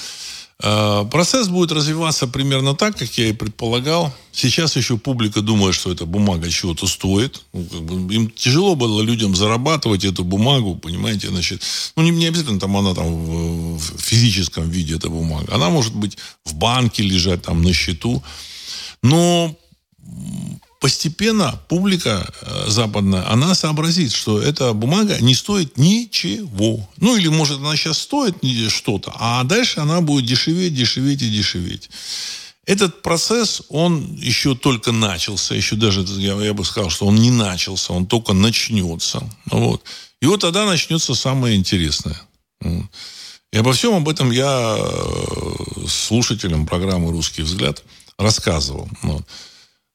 А, 0.61 1.05
процесс 1.05 1.49
будет 1.49 1.71
развиваться 1.71 2.27
примерно 2.27 2.75
так, 2.75 2.97
как 2.97 3.17
я 3.17 3.29
и 3.29 3.33
предполагал. 3.33 4.13
Сейчас 4.33 4.75
еще 4.77 4.99
публика 4.99 5.41
думает, 5.41 5.75
что 5.75 5.93
эта 5.93 6.05
бумага 6.05 6.51
чего-то 6.51 6.87
стоит. 6.87 7.43
Ну, 7.53 7.65
как 7.65 7.83
бы, 7.83 8.15
им 8.15 8.31
тяжело 8.31 8.75
было 8.75 9.01
людям 9.01 9.37
зарабатывать 9.37 10.05
эту 10.05 10.25
бумагу, 10.25 10.75
понимаете, 10.75 11.29
значит. 11.29 11.63
Ну, 11.95 12.03
не, 12.03 12.11
не 12.11 12.27
обязательно 12.27 12.59
там 12.59 12.77
она 12.77 12.95
там 12.95 13.77
в 13.77 14.01
физическом 14.01 14.69
виде, 14.69 14.97
эта 14.97 15.09
бумага. 15.09 15.55
Она 15.55 15.71
может 15.71 15.95
быть 15.95 16.19
в 16.45 16.55
банке 16.55 17.05
лежать, 17.05 17.43
там, 17.43 17.63
на 17.63 17.73
счету. 17.73 18.23
Но 19.01 19.57
постепенно 20.81 21.61
публика 21.69 22.33
э, 22.41 22.65
западная, 22.69 23.29
она 23.31 23.55
сообразит, 23.55 24.13
что 24.13 24.41
эта 24.41 24.73
бумага 24.73 25.19
не 25.21 25.35
стоит 25.35 25.77
ничего. 25.77 26.89
Ну, 26.99 27.17
или, 27.17 27.29
может, 27.29 27.59
она 27.59 27.77
сейчас 27.77 27.99
стоит 27.99 28.37
что-то, 28.69 29.13
а 29.17 29.43
дальше 29.45 29.81
она 29.81 30.01
будет 30.01 30.27
дешеветь, 30.27 30.75
дешеветь 30.75 31.23
и 31.23 31.31
дешеветь. 31.31 31.91
Этот 32.65 33.03
процесс, 33.03 33.63
он 33.71 34.15
еще 34.17 34.55
только 34.55 34.93
начался, 34.93 35.55
еще 35.55 35.75
даже, 35.75 36.03
я, 36.03 36.35
я 36.35 36.53
бы 36.53 36.65
сказал, 36.65 36.91
что 36.91 37.07
он 37.07 37.17
не 37.17 37.31
начался, 37.31 37.95
он 37.95 38.07
только 38.07 38.35
начнется. 38.35 39.23
Вот. 39.47 39.83
И 40.21 40.27
вот 40.27 40.41
тогда 40.41 40.67
начнется 40.67 41.15
самое 41.15 41.57
интересное. 41.57 42.21
И 42.61 43.57
обо 43.57 43.73
всем 43.73 43.95
об 43.95 44.09
этом 44.09 44.31
я 44.31 44.77
э, 44.79 45.87
слушателям 45.89 46.67
программы 46.67 47.11
«Русский 47.11 47.43
взгляд» 47.43 47.83
рассказывал. 48.19 48.89
Вот. 49.03 49.25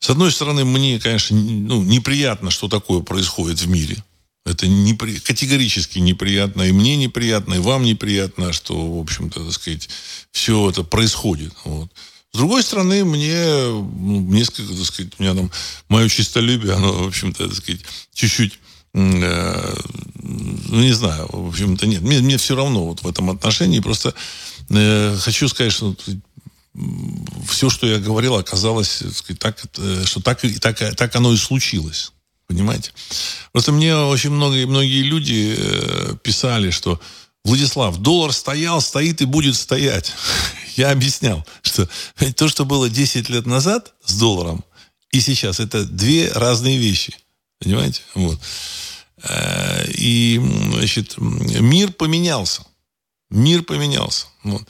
С 0.03 0.09
одной 0.09 0.33
стороны, 0.33 0.65
мне, 0.65 0.99
конечно, 0.99 1.37
ну, 1.37 1.81
неприятно, 1.81 2.51
что 2.51 2.67
такое 2.67 2.99
происходит 2.99 3.61
в 3.61 3.69
мире. 3.69 4.03
Это 4.45 4.67
непри... 4.67 5.17
категорически 5.17 5.99
неприятно. 5.99 6.63
И 6.63 6.73
мне 6.73 6.97
неприятно, 6.97 7.53
и 7.53 7.59
вам 7.59 7.83
неприятно, 7.83 8.51
что, 8.51 8.97
в 8.97 8.99
общем-то, 8.99 9.45
так 9.45 9.53
сказать, 9.53 9.87
все 10.33 10.69
это 10.69 10.83
происходит. 10.83 11.53
Вот. 11.63 11.89
С 12.33 12.37
другой 12.37 12.63
стороны, 12.63 13.05
мне 13.05 13.45
ну, 13.45 14.19
несколько, 14.19 14.73
так 14.73 14.85
сказать, 14.85 15.13
у 15.17 15.23
меня 15.23 15.35
там 15.35 15.49
мое 15.87 16.09
чистолюбие, 16.09 16.73
оно, 16.73 16.91
в 17.05 17.07
общем-то, 17.07 17.47
так 17.47 17.55
сказать, 17.55 17.79
чуть-чуть 18.13 18.59
э, 18.93 19.75
ну, 20.21 20.81
не 20.81 20.91
знаю, 20.91 21.29
в 21.31 21.47
общем-то, 21.47 21.87
нет. 21.87 22.01
Мне, 22.01 22.19
мне 22.19 22.37
все 22.37 22.57
равно 22.57 22.87
вот 22.87 23.03
в 23.03 23.07
этом 23.07 23.29
отношении. 23.29 23.79
Просто 23.79 24.13
э, 24.69 25.15
хочу 25.17 25.47
сказать, 25.47 25.71
что 25.71 25.95
все, 27.47 27.69
что 27.69 27.87
я 27.87 27.99
говорил, 27.99 28.35
оказалось, 28.35 29.03
сказать, 29.13 29.39
так, 29.39 29.63
э, 29.77 30.03
что 30.05 30.21
так, 30.21 30.41
так, 30.59 30.95
так 30.95 31.15
оно 31.15 31.31
и 31.31 31.37
случилось. 31.37 32.11
Понимаете? 32.47 32.91
Просто 33.51 33.71
мне 33.71 33.95
очень 33.95 34.31
многие, 34.31 34.65
многие 34.65 35.03
люди 35.03 35.55
э, 35.57 36.15
писали, 36.23 36.71
что 36.71 36.99
Владислав, 37.43 37.97
доллар 37.97 38.33
стоял, 38.33 38.81
стоит 38.81 39.21
и 39.21 39.25
будет 39.25 39.55
стоять. 39.55 40.13
Я 40.75 40.91
объяснял, 40.91 41.45
что 41.61 41.87
то, 42.35 42.47
что 42.47 42.65
было 42.65 42.89
10 42.89 43.29
лет 43.29 43.45
назад 43.45 43.93
с 44.03 44.17
долларом, 44.17 44.63
и 45.11 45.21
сейчас, 45.21 45.59
это 45.59 45.85
две 45.85 46.31
разные 46.31 46.77
вещи. 46.77 47.15
Понимаете? 47.59 48.01
Вот. 48.15 48.39
Э, 49.23 49.85
и, 49.89 50.41
значит, 50.71 51.15
мир 51.17 51.91
поменялся. 51.91 52.63
Мир 53.29 53.63
поменялся. 53.63 54.25
Вот. 54.43 54.63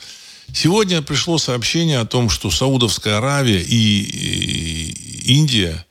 Сегодня 0.51 1.01
пришло 1.01 1.38
сообщение 1.38 2.00
о 2.00 2.05
том, 2.05 2.29
что 2.29 2.51
Саудовская 2.51 3.17
Аравия 3.17 3.62
и 3.62 5.33
Индия 5.33 5.85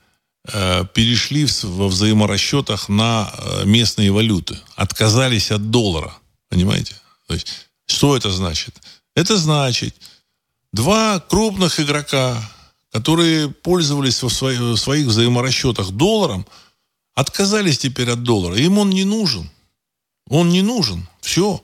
э, 0.53 0.85
перешли 0.95 1.47
во 1.63 1.89
взаиморасчетах 1.89 2.89
на 2.89 3.33
э, 3.33 3.65
местные 3.65 4.13
валюты, 4.13 4.59
отказались 4.77 5.51
от 5.51 5.71
доллара. 5.71 6.15
Понимаете? 6.49 6.95
То 7.27 7.35
есть, 7.35 7.47
что 7.87 8.17
это 8.17 8.31
значит? 8.31 8.75
Это 9.15 9.37
значит, 9.37 9.95
два 10.73 11.21
крупных 11.21 11.81
игрока, 11.81 12.43
которые 12.93 13.49
пользовались 13.49 14.23
в 14.23 14.29
своих 14.29 15.07
взаиморасчетах 15.07 15.91
долларом, 15.91 16.47
отказались 17.15 17.79
теперь 17.79 18.11
от 18.11 18.23
доллара. 18.23 18.57
Им 18.57 18.79
он 18.79 18.91
не 18.91 19.05
нужен. 19.05 19.51
Он 20.29 20.49
не 20.51 20.63
нужен. 20.63 21.09
Все. 21.21 21.63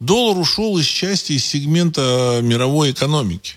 Доллар 0.00 0.38
ушел 0.38 0.78
из 0.78 0.86
части, 0.86 1.32
из 1.32 1.44
сегмента 1.44 2.38
мировой 2.42 2.92
экономики. 2.92 3.54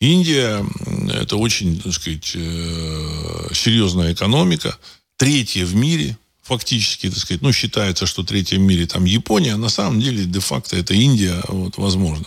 Индия– 0.00 0.64
это 1.12 1.36
очень, 1.36 1.78
так 1.80 1.92
сказать, 1.92 2.32
э, 2.34 3.48
серьезная 3.52 4.14
экономика, 4.14 4.78
третья 5.18 5.66
в 5.66 5.74
мире, 5.74 6.16
фактически, 6.42 7.10
так 7.10 7.18
сказать, 7.18 7.42
ну, 7.42 7.52
считается, 7.52 8.06
что 8.06 8.22
третья 8.22 8.56
в 8.56 8.60
мире 8.60 8.86
там 8.86 9.04
Япония, 9.04 9.54
а 9.54 9.58
на 9.58 9.68
самом 9.68 10.00
деле, 10.00 10.24
де-факто, 10.24 10.76
это 10.76 10.94
Индия, 10.94 11.42
вот, 11.48 11.76
возможно. 11.76 12.26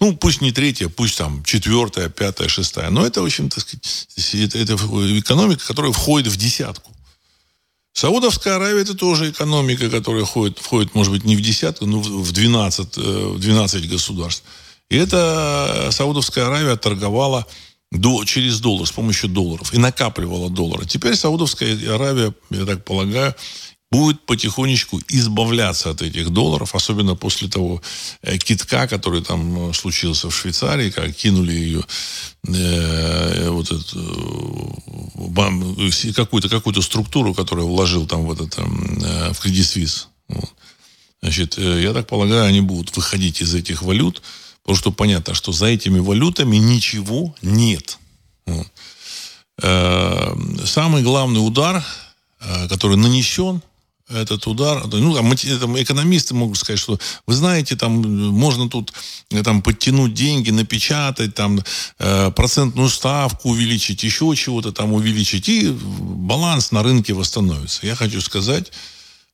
Ну, 0.00 0.16
пусть 0.16 0.40
не 0.40 0.50
третья, 0.50 0.88
пусть 0.88 1.16
там 1.16 1.44
четвертая, 1.44 2.08
пятая, 2.08 2.48
шестая, 2.48 2.90
но 2.90 3.06
это, 3.06 3.22
в 3.22 3.24
общем, 3.24 3.48
так 3.48 3.60
сказать, 3.60 4.34
это, 4.34 4.58
это 4.58 4.74
экономика, 4.74 5.64
которая 5.64 5.92
входит 5.92 6.32
в 6.32 6.36
десятку. 6.36 6.91
Саудовская 7.94 8.56
Аравия 8.56 8.82
это 8.82 8.94
тоже 8.94 9.30
экономика, 9.30 9.90
которая 9.90 10.24
входит, 10.24 10.58
входит 10.58 10.94
может 10.94 11.12
быть, 11.12 11.24
не 11.24 11.36
в 11.36 11.40
десятку, 11.40 11.86
но 11.86 12.00
в 12.00 12.32
12, 12.32 12.96
в 12.96 13.38
12 13.38 13.84
э, 13.84 13.88
государств. 13.88 14.44
И 14.88 14.96
эта 14.96 15.88
Саудовская 15.90 16.46
Аравия 16.46 16.76
торговала 16.76 17.46
до, 17.90 18.24
через 18.24 18.60
доллар, 18.60 18.86
с 18.86 18.92
помощью 18.92 19.28
долларов, 19.28 19.74
и 19.74 19.78
накапливала 19.78 20.48
доллары. 20.48 20.86
Теперь 20.86 21.14
Саудовская 21.14 21.94
Аравия, 21.94 22.34
я 22.50 22.64
так 22.64 22.84
полагаю, 22.84 23.34
будет 23.92 24.24
потихонечку 24.24 25.00
избавляться 25.08 25.90
от 25.90 26.00
этих 26.00 26.30
долларов, 26.30 26.74
особенно 26.74 27.14
после 27.14 27.48
того 27.48 27.82
э, 28.22 28.38
китка, 28.38 28.88
который 28.88 29.22
там 29.22 29.70
э, 29.70 29.74
случился 29.74 30.30
в 30.30 30.34
Швейцарии, 30.34 30.90
как 30.90 31.14
кинули 31.14 31.52
ее 31.52 31.84
э, 32.48 33.50
вот 33.50 33.70
э, 33.70 33.76
какую-то 36.14 36.48
какую-то 36.48 36.80
структуру, 36.80 37.34
которую 37.34 37.68
вложил 37.68 38.06
там 38.06 38.24
в 38.24 38.32
этот 38.32 38.58
э, 38.58 38.62
в 39.32 39.44
Credit 39.44 39.60
Suisse. 39.60 40.06
Вот. 40.28 40.54
Значит, 41.20 41.58
я 41.58 41.92
так 41.92 42.06
полагаю, 42.06 42.44
они 42.46 42.62
будут 42.62 42.96
выходить 42.96 43.42
из 43.42 43.54
этих 43.54 43.82
валют, 43.82 44.22
потому 44.62 44.78
что 44.78 44.90
понятно, 44.90 45.34
что 45.34 45.52
за 45.52 45.66
этими 45.66 45.98
валютами 45.98 46.56
ничего 46.56 47.34
нет. 47.42 47.98
Вот. 48.46 48.66
Э, 49.62 50.34
самый 50.64 51.02
главный 51.02 51.46
удар, 51.46 51.84
который 52.70 52.96
нанесен 52.96 53.60
этот 54.08 54.46
удар. 54.46 54.86
Ну, 54.86 55.14
там, 55.14 55.34
там 55.36 55.82
экономисты 55.82 56.34
могут 56.34 56.58
сказать, 56.58 56.78
что 56.78 56.98
вы 57.26 57.34
знаете, 57.34 57.76
там 57.76 57.92
можно 58.30 58.68
тут 58.68 58.92
там, 59.44 59.62
подтянуть 59.62 60.14
деньги, 60.14 60.50
напечатать, 60.50 61.34
там, 61.34 61.60
э, 61.98 62.30
процентную 62.30 62.88
ставку 62.88 63.50
увеличить, 63.50 64.02
еще 64.02 64.32
чего-то 64.36 64.72
там 64.72 64.92
увеличить, 64.92 65.48
и 65.48 65.70
баланс 65.70 66.72
на 66.72 66.82
рынке 66.82 67.12
восстановится. 67.12 67.86
Я 67.86 67.94
хочу 67.94 68.20
сказать, 68.20 68.72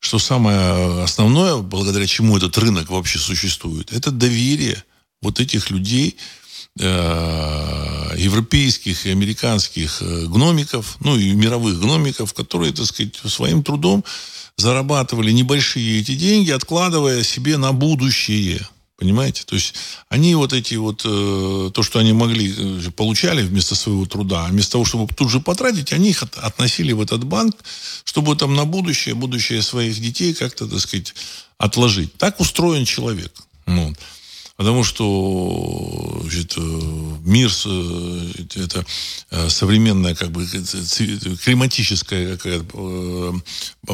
что 0.00 0.18
самое 0.18 1.02
основное, 1.02 1.56
благодаря 1.56 2.06
чему 2.06 2.37
этот 2.37 2.56
рынок 2.58 2.90
вообще 2.90 3.18
существует, 3.18 3.92
это 3.92 4.10
доверие 4.10 4.82
вот 5.20 5.40
этих 5.40 5.70
людей 5.70 6.16
э, 6.78 8.14
европейских 8.16 9.06
и 9.06 9.10
американских 9.10 10.00
э, 10.00 10.26
гномиков, 10.26 10.96
ну 11.00 11.16
и 11.16 11.32
мировых 11.32 11.80
гномиков, 11.80 12.32
которые, 12.34 12.72
так 12.72 12.87
сказать, 12.87 13.16
своим 13.16 13.62
трудом 13.62 14.04
зарабатывали 14.59 15.31
небольшие 15.31 16.00
эти 16.00 16.15
деньги, 16.15 16.50
откладывая 16.50 17.23
себе 17.23 17.57
на 17.57 17.73
будущее. 17.73 18.61
Понимаете? 18.99 19.45
То 19.45 19.55
есть 19.55 19.75
они 20.09 20.35
вот 20.35 20.53
эти 20.53 20.75
вот, 20.75 21.03
э, 21.05 21.71
то, 21.73 21.83
что 21.85 22.00
они 22.00 22.12
могли, 22.12 22.53
э, 22.59 22.91
получали 22.91 23.43
вместо 23.43 23.77
своего 23.77 24.05
труда, 24.07 24.47
а 24.47 24.49
вместо 24.49 24.73
того, 24.73 24.85
чтобы 24.85 25.15
тут 25.15 25.31
же 25.31 25.38
потратить, 25.38 25.93
они 25.93 26.11
их 26.11 26.25
от, 26.25 26.37
относили 26.37 26.93
в 26.93 27.00
этот 27.00 27.23
банк, 27.23 27.55
чтобы 28.03 28.35
там 28.35 28.57
на 28.57 28.65
будущее, 28.65 29.15
будущее 29.15 29.62
своих 29.62 30.00
детей 30.00 30.35
как-то, 30.35 30.67
так 30.67 30.81
сказать, 30.81 31.15
отложить. 31.59 32.12
Так 32.15 32.41
устроен 32.41 32.85
человек. 32.85 33.33
Ну, 33.67 33.95
потому 34.59 34.83
что 34.83 36.19
значит, 36.23 36.55
э, 36.59 36.61
мир, 37.25 37.50
э, 37.65 38.31
это 38.57 38.85
э, 39.31 39.49
современная 39.49 40.15
как 40.17 40.31
бы 40.33 40.45
климатическая 41.45 42.37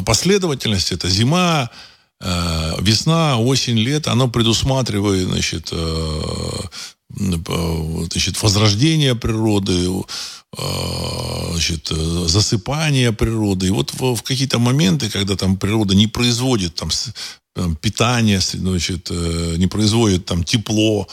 последовательность, 0.03 0.91
это 0.91 1.07
зима, 1.07 1.69
весна, 2.79 3.37
осень, 3.37 3.77
лето, 3.77 4.11
оно 4.11 4.27
предусматривает, 4.29 5.27
значит, 5.27 5.73
значит, 7.09 8.41
возрождение 8.41 9.15
природы, 9.15 9.89
значит, 11.51 11.89
засыпание 11.89 13.11
природы. 13.11 13.67
И 13.67 13.71
вот 13.71 13.93
в, 13.93 14.15
в 14.15 14.23
какие-то 14.23 14.59
моменты, 14.59 15.09
когда 15.09 15.35
там 15.35 15.57
природа 15.57 15.93
не 15.93 16.07
производит 16.07 16.75
там 16.75 16.89
там, 17.55 17.75
питание, 17.77 18.41
значит, 18.41 19.07
э, 19.09 19.55
не 19.57 19.67
производит 19.67 20.25
там 20.25 20.43
тепло, 20.43 21.07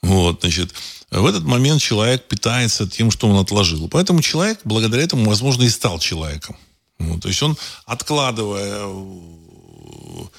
вот, 0.00 0.40
значит, 0.40 0.72
в 1.10 1.26
этот 1.26 1.44
момент 1.44 1.82
человек 1.82 2.28
питается 2.28 2.88
тем, 2.88 3.10
что 3.10 3.28
он 3.28 3.36
отложил. 3.38 3.88
Поэтому 3.88 4.22
человек, 4.22 4.60
благодаря 4.64 5.02
этому, 5.02 5.24
возможно, 5.28 5.64
и 5.64 5.68
стал 5.68 5.98
человеком. 5.98 6.56
Вот, 6.98 7.22
то 7.22 7.28
есть 7.28 7.42
он, 7.42 7.56
откладывая 7.84 8.86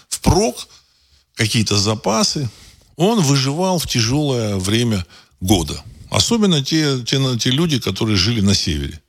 впрок 0.08 0.68
какие-то 1.36 1.78
запасы, 1.78 2.50
он 2.96 3.20
выживал 3.22 3.80
в 3.80 3.88
тяжелое 3.88 4.58
время 4.58 5.06
года. 5.42 5.84
Особенно 6.10 6.63
те, 6.63 7.04
те, 7.04 7.20
те 7.38 7.51
люди, 7.51 7.80
которые 7.80 8.16
жили 8.16 8.42
на 8.42 8.56
севере 8.56 9.01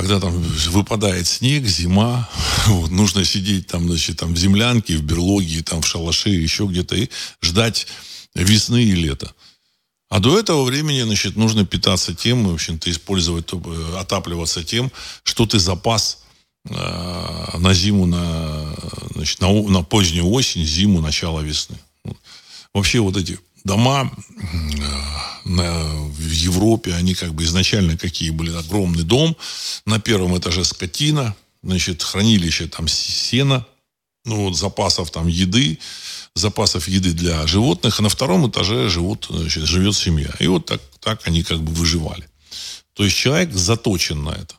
когда 0.00 0.18
там 0.18 0.32
выпадает 0.70 1.26
снег, 1.26 1.66
зима, 1.66 2.26
вот, 2.68 2.90
нужно 2.90 3.22
сидеть 3.24 3.66
там, 3.66 3.86
значит, 3.86 4.18
там 4.18 4.32
в 4.32 4.38
землянке, 4.38 4.96
в 4.96 5.02
берлоге, 5.02 5.62
там 5.62 5.82
в 5.82 5.86
шалаше, 5.86 6.30
еще 6.30 6.64
где-то, 6.64 6.96
и 6.96 7.10
ждать 7.42 7.86
весны 8.34 8.82
и 8.82 8.92
лета. 8.92 9.34
А 10.08 10.18
до 10.18 10.38
этого 10.38 10.64
времени, 10.64 11.02
значит, 11.02 11.36
нужно 11.36 11.66
питаться 11.66 12.14
тем, 12.14 12.48
в 12.48 12.54
общем-то, 12.54 12.90
использовать, 12.90 13.50
отапливаться 13.98 14.64
тем, 14.64 14.90
что 15.22 15.44
ты 15.44 15.58
запас 15.58 16.24
э, 16.68 17.58
на 17.58 17.74
зиму, 17.74 18.06
на, 18.06 18.74
значит, 19.14 19.40
на, 19.40 19.52
на 19.52 19.82
позднюю 19.82 20.26
осень, 20.30 20.64
зиму, 20.64 21.02
начало 21.02 21.40
весны. 21.40 21.76
Вообще 22.72 23.00
вот 23.00 23.18
эти 23.18 23.38
дома 23.64 24.10
в 25.44 26.30
Европе, 26.30 26.94
они 26.94 27.14
как 27.14 27.34
бы 27.34 27.44
изначально 27.44 27.96
какие 27.96 28.30
были? 28.30 28.54
Огромный 28.54 29.02
дом, 29.02 29.36
на 29.86 29.98
первом 29.98 30.36
этаже 30.38 30.64
скотина, 30.64 31.34
значит, 31.62 32.02
хранилище 32.02 32.66
там 32.68 32.88
сена, 32.88 33.66
ну 34.24 34.44
вот 34.44 34.56
запасов 34.56 35.10
там 35.10 35.26
еды, 35.26 35.78
запасов 36.34 36.88
еды 36.88 37.12
для 37.12 37.46
животных, 37.46 37.98
а 37.98 38.02
на 38.02 38.08
втором 38.08 38.48
этаже 38.48 38.88
живут, 38.88 39.26
значит, 39.30 39.64
живет 39.64 39.96
семья. 39.96 40.32
И 40.38 40.46
вот 40.46 40.66
так, 40.66 40.80
так 41.00 41.26
они 41.26 41.42
как 41.42 41.60
бы 41.60 41.72
выживали. 41.72 42.28
То 42.94 43.04
есть 43.04 43.16
человек 43.16 43.52
заточен 43.52 44.22
на 44.22 44.30
это. 44.30 44.54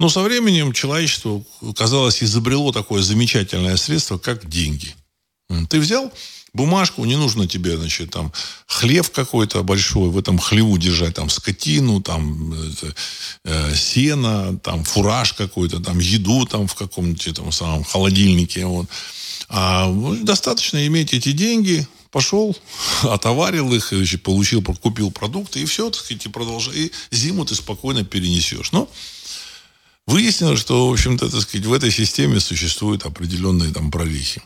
Но 0.00 0.08
со 0.08 0.22
временем 0.22 0.72
человечество, 0.72 1.42
казалось, 1.76 2.22
изобрело 2.22 2.72
такое 2.72 3.02
замечательное 3.02 3.76
средство, 3.76 4.16
как 4.16 4.48
деньги. 4.48 4.94
Ты 5.68 5.80
взял 5.80 6.12
бумажку, 6.52 7.04
не 7.04 7.16
нужно 7.16 7.46
тебе, 7.46 7.76
значит, 7.76 8.10
там, 8.10 8.32
хлев 8.66 9.10
какой-то 9.10 9.62
большой, 9.62 10.10
в 10.10 10.18
этом 10.18 10.38
хлеву 10.38 10.78
держать, 10.78 11.14
там, 11.14 11.30
скотину, 11.30 12.00
там, 12.00 12.54
э, 13.44 13.74
сено, 13.74 14.58
там, 14.58 14.84
фураж 14.84 15.32
какой-то, 15.32 15.80
там, 15.80 15.98
еду, 15.98 16.46
там, 16.46 16.66
в 16.66 16.74
каком-нибудь 16.74 17.28
этом 17.28 17.52
самом 17.52 17.84
холодильнике, 17.84 18.66
вот. 18.66 18.86
А 19.48 19.86
ну, 19.86 20.14
достаточно 20.24 20.86
иметь 20.86 21.14
эти 21.14 21.32
деньги, 21.32 21.86
пошел, 22.10 22.56
отоварил 23.02 23.72
их, 23.74 23.92
получил, 24.22 24.62
купил 24.62 25.10
продукты, 25.10 25.60
и 25.60 25.64
все, 25.64 25.90
так 25.90 26.00
сказать, 26.00 26.26
и 26.26 26.28
продолжай. 26.28 26.74
И 26.76 26.92
зиму 27.10 27.44
ты 27.44 27.54
спокойно 27.54 28.04
перенесешь. 28.04 28.72
Но 28.72 28.90
выяснилось, 30.06 30.60
что, 30.60 30.88
в 30.88 30.92
общем-то, 30.92 31.30
так 31.30 31.40
сказать, 31.40 31.66
в 31.66 31.72
этой 31.72 31.90
системе 31.90 32.40
существуют 32.40 33.04
определенные 33.04 33.72
там 33.72 33.90
прорехи. 33.90 34.42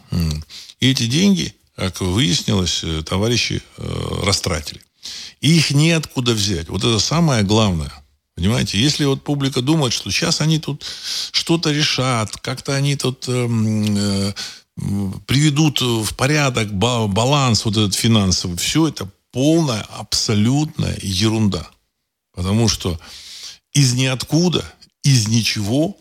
И 0.81 0.91
эти 0.91 1.07
деньги 1.07 1.55
как 1.77 2.01
выяснилось, 2.01 2.81
э, 2.83 3.03
товарищи 3.03 3.63
э, 3.79 4.21
растратили. 4.25 4.81
И 5.41 5.57
их 5.57 5.71
неоткуда 5.71 6.33
взять. 6.33 6.69
Вот 6.69 6.85
это 6.85 6.99
самое 6.99 7.43
главное. 7.43 7.93
Понимаете, 8.35 8.79
если 8.81 9.05
вот 9.05 9.25
публика 9.25 9.61
думает, 9.61 9.93
что 9.93 10.11
сейчас 10.11 10.41
они 10.41 10.59
тут 10.59 10.85
что-то 11.33 11.71
решат, 11.71 12.37
как-то 12.39 12.75
они 12.75 12.97
тут 12.97 13.29
эм, 13.29 13.97
э, 13.97 14.33
приведут 15.27 15.81
в 15.81 16.15
порядок 16.15 16.73
баланс 16.73 17.65
вот 17.65 17.77
этот 17.77 17.95
финансовый, 17.95 18.57
все 18.57 18.89
это 18.89 19.09
полная, 19.33 19.83
абсолютная 19.83 20.99
ерунда. 21.03 21.69
Потому 22.33 22.69
что 22.69 22.99
из 23.73 23.95
ниоткуда, 23.95 24.65
из 25.03 25.29
ничего 25.29 25.97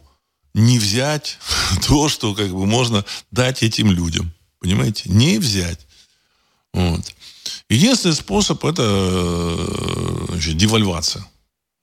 не 0.54 0.80
взять 0.80 1.38
то, 1.88 2.10
что 2.10 2.34
как 2.34 2.50
бы 2.52 2.66
можно 2.66 3.06
дать 3.32 3.64
этим 3.64 3.92
людям. 3.92 4.34
Понимаете? 4.62 5.10
Не 5.10 5.40
взять. 5.40 5.80
Вот. 6.74 7.02
Единственный 7.68 8.14
способ 8.14 8.64
это 8.64 8.84
э, 8.86 10.26
значит, 10.30 10.56
девальвация. 10.56 11.26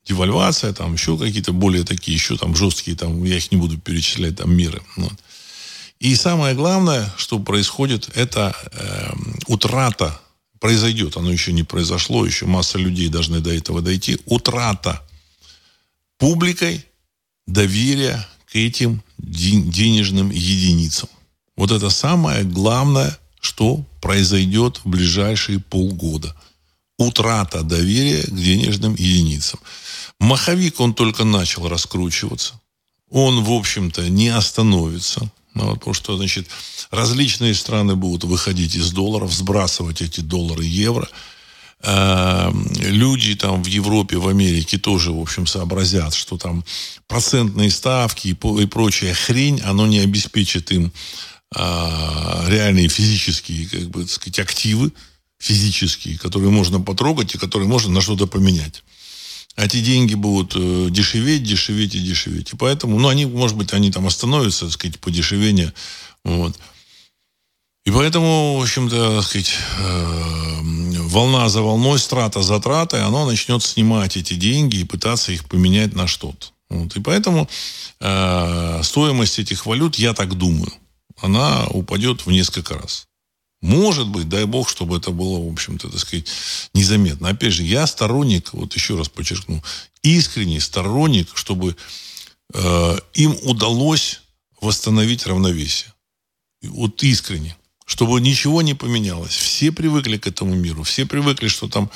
Девальвация, 0.06 0.72
там 0.72 0.94
еще 0.94 1.18
какие-то 1.18 1.52
более 1.52 1.84
такие, 1.84 2.14
еще 2.14 2.38
там 2.38 2.54
жесткие, 2.54 2.96
там, 2.96 3.22
я 3.24 3.36
их 3.36 3.50
не 3.50 3.58
буду 3.58 3.78
перечислять, 3.78 4.36
там 4.36 4.56
меры. 4.56 4.80
Вот. 4.96 5.12
И 5.98 6.14
самое 6.14 6.54
главное, 6.54 7.12
что 7.16 7.40
происходит, 7.40 8.08
это 8.14 8.54
э, 8.72 9.12
утрата 9.48 10.18
произойдет, 10.60 11.16
оно 11.16 11.32
еще 11.32 11.52
не 11.52 11.64
произошло, 11.64 12.24
еще 12.24 12.46
масса 12.46 12.78
людей 12.78 13.08
должны 13.08 13.40
до 13.40 13.52
этого 13.52 13.82
дойти, 13.82 14.18
утрата 14.26 15.02
публикой 16.16 16.84
доверия 17.46 18.26
к 18.46 18.56
этим 18.56 19.02
денежным 19.18 20.30
единицам. 20.30 21.08
Вот 21.58 21.72
это 21.72 21.90
самое 21.90 22.44
главное, 22.44 23.18
что 23.40 23.84
произойдет 24.00 24.80
в 24.84 24.88
ближайшие 24.88 25.58
полгода. 25.58 26.32
Утрата 26.98 27.62
доверия 27.62 28.22
к 28.22 28.30
денежным 28.30 28.94
единицам. 28.94 29.58
Маховик, 30.20 30.78
он 30.78 30.94
только 30.94 31.24
начал 31.24 31.68
раскручиваться. 31.68 32.54
Он, 33.10 33.42
в 33.42 33.50
общем-то, 33.50 34.08
не 34.08 34.28
остановится. 34.28 35.28
Ну, 35.54 35.74
потому 35.74 35.94
что, 35.94 36.16
значит, 36.16 36.46
различные 36.92 37.54
страны 37.54 37.96
будут 37.96 38.22
выходить 38.22 38.76
из 38.76 38.92
долларов, 38.92 39.32
сбрасывать 39.32 40.00
эти 40.00 40.20
доллары, 40.20 40.64
евро. 40.64 41.08
Эм, 41.82 42.72
люди 42.76 43.34
там 43.34 43.64
в 43.64 43.66
Европе, 43.66 44.16
в 44.18 44.28
Америке 44.28 44.78
тоже, 44.78 45.10
в 45.10 45.20
общем, 45.20 45.48
сообразят, 45.48 46.14
что 46.14 46.38
там 46.38 46.64
процентные 47.08 47.72
ставки 47.72 48.28
и 48.28 48.66
прочая 48.66 49.12
хрень, 49.12 49.60
оно 49.62 49.88
не 49.88 49.98
обеспечит 49.98 50.70
им 50.70 50.92
реальные 51.54 52.88
физические, 52.88 53.68
как 53.68 53.88
бы, 53.88 54.06
сказать, 54.06 54.38
активы 54.38 54.92
физические, 55.38 56.18
которые 56.18 56.50
можно 56.50 56.80
потрогать 56.80 57.34
и 57.34 57.38
которые 57.38 57.68
можно 57.68 57.92
на 57.92 58.00
что-то 58.00 58.26
поменять. 58.26 58.82
А 59.56 59.64
эти 59.64 59.80
деньги 59.80 60.14
будут 60.14 60.54
э, 60.54 60.88
дешеветь, 60.90 61.42
дешеветь 61.42 61.94
и 61.94 62.00
дешеветь. 62.00 62.52
И 62.52 62.56
поэтому, 62.56 62.98
ну, 62.98 63.08
они, 63.08 63.26
может 63.26 63.56
быть, 63.56 63.72
они 63.72 63.90
там 63.90 64.06
остановятся, 64.06 64.66
так 64.66 64.72
сказать, 64.74 65.00
подешевение. 65.00 65.72
Вот. 66.24 66.56
И 67.84 67.90
поэтому, 67.90 68.58
в 68.58 68.62
общем-то, 68.62 69.16
так 69.16 69.24
сказать, 69.24 69.52
э, 69.78 70.60
волна 70.62 71.48
за 71.48 71.62
волной, 71.62 71.98
страта 71.98 72.42
за 72.42 72.60
тратой, 72.60 73.02
оно 73.02 73.26
начнет 73.26 73.62
снимать 73.62 74.16
эти 74.16 74.34
деньги 74.34 74.76
и 74.76 74.84
пытаться 74.84 75.32
их 75.32 75.44
поменять 75.46 75.92
на 75.92 76.06
что-то. 76.06 76.48
Вот. 76.70 76.94
И 76.96 77.00
поэтому 77.00 77.48
э, 77.98 78.80
стоимость 78.84 79.40
этих 79.40 79.66
валют, 79.66 79.96
я 79.96 80.14
так 80.14 80.36
думаю, 80.36 80.72
она 81.20 81.66
упадет 81.68 82.26
в 82.26 82.30
несколько 82.30 82.74
раз. 82.74 83.06
Может 83.60 84.06
быть, 84.08 84.28
дай 84.28 84.44
бог, 84.44 84.68
чтобы 84.68 84.98
это 84.98 85.10
было, 85.10 85.44
в 85.44 85.52
общем-то, 85.52 85.88
так 85.88 85.98
сказать, 85.98 86.28
незаметно. 86.74 87.28
Опять 87.28 87.54
же, 87.54 87.64
я 87.64 87.86
сторонник, 87.86 88.52
вот 88.52 88.74
еще 88.74 88.96
раз 88.96 89.08
подчеркну, 89.08 89.62
искренний 90.02 90.60
сторонник, 90.60 91.28
чтобы 91.34 91.76
э, 92.54 92.98
им 93.14 93.36
удалось 93.42 94.20
восстановить 94.60 95.26
равновесие. 95.26 95.92
Вот 96.62 97.02
искренне. 97.02 97.56
чтобы 97.84 98.20
ничего 98.20 98.60
не 98.60 98.74
поменялось. 98.74 99.34
Все 99.34 99.72
привыкли 99.72 100.18
к 100.18 100.26
этому 100.26 100.54
миру, 100.54 100.82
все 100.82 101.06
привыкли, 101.06 101.48
что 101.48 101.68
там 101.68 101.90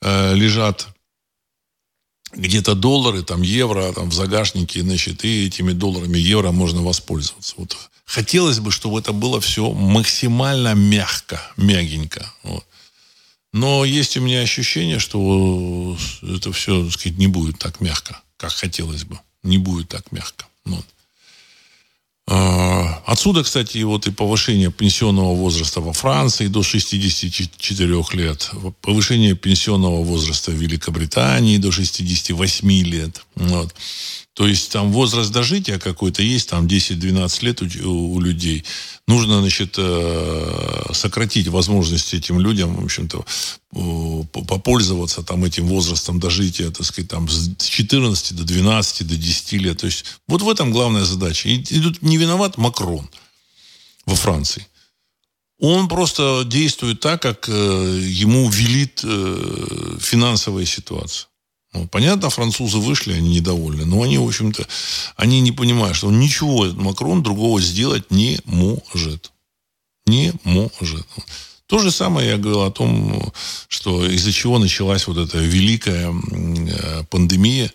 э, 0.00 0.34
лежат 0.34 0.86
где-то 2.36 2.74
доллары, 2.74 3.22
там 3.22 3.42
евро, 3.42 3.92
там 3.92 4.10
в 4.10 4.14
загашнике, 4.14 4.82
значит, 4.82 5.24
и 5.24 5.46
этими 5.46 5.72
долларами, 5.72 6.18
евро 6.18 6.52
можно 6.52 6.82
воспользоваться. 6.82 7.54
Вот 7.56 7.76
хотелось 8.04 8.60
бы, 8.60 8.70
чтобы 8.70 9.00
это 9.00 9.12
было 9.12 9.40
все 9.40 9.72
максимально 9.72 10.74
мягко, 10.74 11.40
мягенько. 11.56 12.32
Вот. 12.42 12.64
Но 13.52 13.84
есть 13.84 14.16
у 14.16 14.20
меня 14.20 14.40
ощущение, 14.40 14.98
что 14.98 15.96
это 16.22 16.52
все, 16.52 16.84
так 16.84 16.92
сказать, 16.92 17.18
не 17.18 17.26
будет 17.26 17.58
так 17.58 17.80
мягко, 17.80 18.20
как 18.36 18.52
хотелось 18.52 19.04
бы. 19.04 19.18
Не 19.42 19.58
будет 19.58 19.88
так 19.88 20.12
мягко. 20.12 20.46
Вот. 20.64 20.84
А, 22.28 23.02
отсюда, 23.06 23.44
кстати, 23.44 23.78
вот 23.84 24.06
и 24.06 24.10
повышение 24.10 24.72
пенсионного 24.72 25.34
возраста 25.34 25.80
во 25.80 25.92
Франции 25.92 26.48
до 26.48 26.62
64 26.62 28.04
лет, 28.12 28.50
повышение 28.80 29.36
пенсионного 29.36 30.02
возраста 30.02 30.50
в 30.50 30.54
Великобритании 30.54 31.58
до 31.58 31.70
68 31.70 32.68
лет. 32.82 33.25
Вот. 33.36 33.74
То 34.32 34.46
есть 34.46 34.72
там 34.72 34.92
возраст 34.92 35.30
дожития 35.30 35.78
какой-то 35.78 36.22
есть, 36.22 36.48
там 36.48 36.66
10-12 36.66 37.44
лет 37.44 37.62
у, 37.62 38.14
у 38.14 38.20
людей. 38.20 38.64
Нужно, 39.06 39.40
значит, 39.40 39.74
э, 39.78 40.92
сократить 40.92 41.48
возможности 41.48 42.16
этим 42.16 42.40
людям, 42.40 42.76
в 42.76 42.84
общем-то, 42.84 43.24
попользоваться 44.32 45.22
там 45.22 45.44
этим 45.44 45.66
возрастом 45.66 46.18
дожития, 46.18 46.70
так 46.70 46.86
сказать, 46.86 47.10
там 47.10 47.28
с 47.28 47.54
14 47.58 48.36
до 48.36 48.44
12, 48.44 49.06
до 49.06 49.16
10 49.16 49.52
лет. 49.52 49.78
То 49.78 49.86
есть 49.86 50.04
вот 50.28 50.40
в 50.42 50.48
этом 50.48 50.70
главная 50.70 51.04
задача. 51.04 51.48
И, 51.48 51.56
и 51.56 51.80
тут 51.80 52.00
не 52.00 52.16
виноват 52.16 52.56
Макрон 52.56 53.08
во 54.06 54.14
Франции. 54.14 54.66
Он 55.58 55.88
просто 55.88 56.42
действует 56.46 57.00
так, 57.00 57.22
как 57.22 57.48
э, 57.48 57.52
ему 57.52 58.48
велит 58.50 59.00
э, 59.04 59.98
финансовая 60.00 60.66
ситуация. 60.66 61.28
Ну, 61.76 61.86
понятно, 61.88 62.30
французы 62.30 62.78
вышли, 62.78 63.12
они 63.12 63.34
недовольны, 63.36 63.84
но 63.84 64.02
они, 64.02 64.16
в 64.16 64.26
общем-то, 64.26 64.66
они 65.16 65.42
не 65.42 65.52
понимают, 65.52 65.96
что 65.96 66.10
ничего 66.10 66.64
Макрон 66.72 67.22
другого 67.22 67.60
сделать 67.60 68.10
не 68.10 68.40
может. 68.46 69.30
Не 70.06 70.32
может. 70.42 71.06
То 71.66 71.78
же 71.78 71.90
самое 71.90 72.30
я 72.30 72.38
говорил 72.38 72.62
о 72.62 72.70
том, 72.70 73.30
что 73.68 74.06
из-за 74.06 74.32
чего 74.32 74.58
началась 74.58 75.06
вот 75.06 75.18
эта 75.18 75.38
великая 75.38 76.14
э, 76.14 77.04
пандемия, 77.10 77.70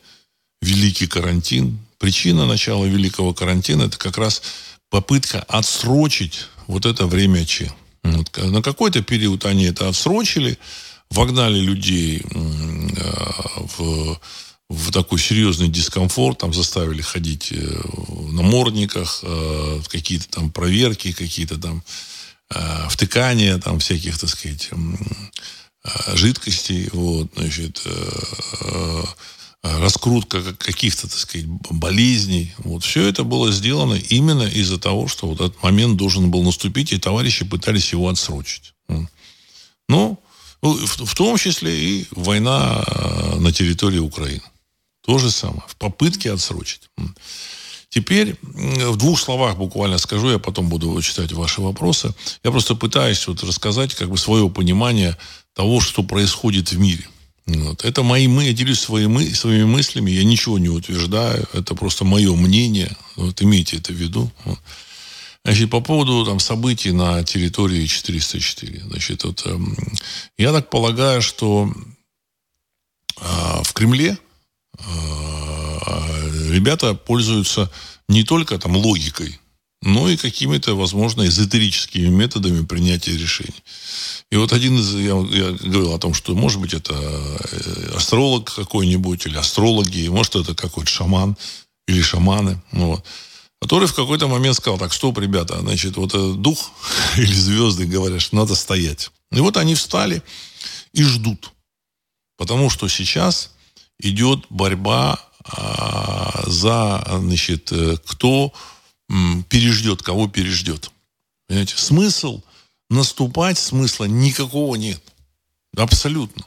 великий 0.62 1.06
карантин. 1.06 1.78
Причина 2.00 2.48
начала 2.48 2.86
великого 2.86 3.36
карантина– 3.36 3.84
это 3.84 4.00
как 4.00 4.18
раз 4.18 4.42
попытка 4.90 5.42
отсрочить 5.44 6.48
вот 6.66 6.88
это 6.88 7.06
время 7.06 7.46
Ч. 7.46 7.72
Вот. 8.02 8.36
На 8.38 8.64
какой-то 8.64 9.04
период 9.04 9.46
они 9.46 9.66
это 9.66 9.88
отсрочили– 9.88 10.58
вогнали 11.12 11.60
людей 11.60 12.24
э, 12.24 12.36
в, 13.78 14.20
в 14.70 14.92
такой 14.92 15.20
серьезный 15.20 15.68
дискомфорт, 15.68 16.40
там 16.40 16.54
заставили 16.54 17.02
ходить 17.02 17.52
э, 17.52 17.82
на 18.32 18.42
мордниках, 18.42 19.20
э, 19.24 19.82
какие-то 19.90 20.30
там 20.30 20.52
проверки, 20.52 21.12
какие-то 21.12 21.58
там 21.60 21.84
втыкания 22.90 23.58
там 23.60 23.80
всяких, 23.80 24.20
так 24.20 24.30
сказать, 24.30 24.72
жидкостей, 26.14 26.90
вот, 26.92 27.32
значит, 27.34 27.82
раскрутка 29.64 30.44
каких-то, 30.56 31.08
так 31.08 31.18
сказать, 31.18 31.48
болезней. 31.70 32.54
Вот. 32.58 32.84
Все 32.84 33.08
это 33.08 33.24
было 33.24 33.54
сделано 33.54 33.94
именно 33.94 34.44
из-за 34.44 34.78
того, 34.78 35.08
что 35.08 35.28
вот 35.28 35.40
этот 35.40 35.64
момент 35.64 35.96
должен 35.96 36.30
был 36.30 36.44
наступить, 36.44 36.92
и 36.92 36.98
товарищи 37.00 37.46
пытались 37.46 37.94
его 37.94 38.10
отсрочить. 38.10 38.74
Ну, 38.90 39.08
ну, 39.88 40.20
в, 40.62 41.06
в 41.06 41.16
том 41.16 41.38
числе 41.38 41.78
и 41.78 42.08
война 42.12 42.84
э, 42.86 43.36
на 43.40 43.52
территории 43.52 44.00
Украины. 44.00 44.44
То 45.06 45.18
же 45.18 45.32
самое. 45.32 45.64
В 45.68 45.76
попытке 45.76 46.32
отсрочить. 46.32 46.90
Теперь 47.90 48.38
в 48.42 48.96
двух 48.96 49.20
словах 49.20 49.58
буквально 49.58 49.98
скажу, 49.98 50.32
я 50.32 50.40
потом 50.40 50.70
буду 50.70 51.02
читать 51.02 51.34
ваши 51.34 51.62
вопросы. 51.62 52.14
Я 52.44 52.52
просто 52.52 52.76
пытаюсь 52.76 53.28
вот 53.28 53.44
рассказать 53.44 53.96
как 53.96 54.10
бы 54.10 54.18
свое 54.18 54.50
понимание 54.50 55.18
того, 55.54 55.82
что 55.82 56.04
происходит 56.04 56.72
в 56.72 56.80
мире. 56.80 57.06
Вот. 57.48 57.84
Это 57.84 58.04
мои 58.04 58.28
мы, 58.28 58.46
я 58.46 58.54
делюсь 58.54 58.80
своими, 58.80 59.34
своими 59.34 59.66
мыслями, 59.66 60.12
я 60.12 60.24
ничего 60.24 60.58
не 60.58 60.70
утверждаю, 60.70 61.46
это 61.54 61.76
просто 61.76 62.06
мое 62.06 62.34
мнение. 62.34 62.96
Вот 63.18 63.42
имейте 63.42 63.78
это 63.78 63.92
в 63.92 63.96
виду. 63.96 64.32
Вот. 64.46 64.60
Значит, 65.44 65.72
по 65.72 65.82
поводу 65.82 66.24
там, 66.24 66.40
событий 66.40 66.92
на 66.92 67.24
территории 67.24 67.88
404. 67.88 68.84
Значит, 68.88 69.24
вот, 69.24 69.42
э, 69.46 69.58
я 70.38 70.52
так 70.52 70.70
полагаю, 70.70 71.22
что 71.22 71.74
э, 73.20 73.64
в 73.64 73.74
Кремле 73.74 74.18
э, 74.78 74.84
ребята 76.52 76.94
пользуются 76.94 77.72
не 78.08 78.24
только 78.24 78.60
там 78.60 78.76
логикой, 78.76 79.40
но 79.82 80.10
и 80.10 80.18
какими-то, 80.18 80.76
возможно, 80.76 81.26
эзотерическими 81.26 82.08
методами 82.08 82.64
принятия 82.64 83.18
решений. 83.18 83.64
И 84.30 84.36
вот 84.36 84.54
один 84.54 84.78
из, 84.78 84.94
я, 84.94 85.16
я 85.16 85.52
говорил 85.54 85.96
о 85.96 86.00
том, 86.00 86.14
что, 86.14 86.36
может 86.36 86.62
быть, 86.62 86.76
это 86.76 86.94
э, 86.94 87.94
астролог 87.96 88.54
какой-нибудь, 88.54 89.26
или 89.26 89.38
астрологи, 89.38 90.08
может, 90.08 90.36
это 90.36 90.54
какой-то 90.54 90.92
шаман, 90.92 91.36
или 91.88 92.02
шаманы. 92.04 92.62
Ну, 92.72 92.92
вот 92.92 93.06
который 93.62 93.88
в 93.88 93.94
какой-то 93.94 94.28
момент 94.28 94.58
сказал, 94.58 94.80
так, 94.80 94.92
стоп, 94.92 95.20
ребята, 95.20 95.60
значит, 95.60 95.96
вот 95.96 96.42
дух 96.42 96.72
или 97.18 97.34
звезды 97.34 97.86
говорят, 97.86 98.22
что 98.22 98.36
надо 98.36 98.56
стоять. 98.56 99.12
И 99.32 99.40
вот 99.40 99.56
они 99.56 99.76
встали 99.76 100.22
и 100.94 101.04
ждут. 101.04 101.52
Потому 102.38 102.70
что 102.70 102.88
сейчас 102.88 103.52
идет 104.00 104.46
борьба 104.50 105.20
а, 105.46 106.44
за, 106.48 107.06
значит, 107.08 107.72
э, 107.72 107.98
кто 108.06 108.52
переждет, 109.50 110.02
кого 110.02 110.28
переждет. 110.28 110.92
Понимаете? 111.48 111.78
Смысл 111.78 112.42
наступать, 112.90 113.60
смысла 113.60 114.06
никакого 114.06 114.76
нет. 114.76 115.02
Абсолютно. 115.78 116.46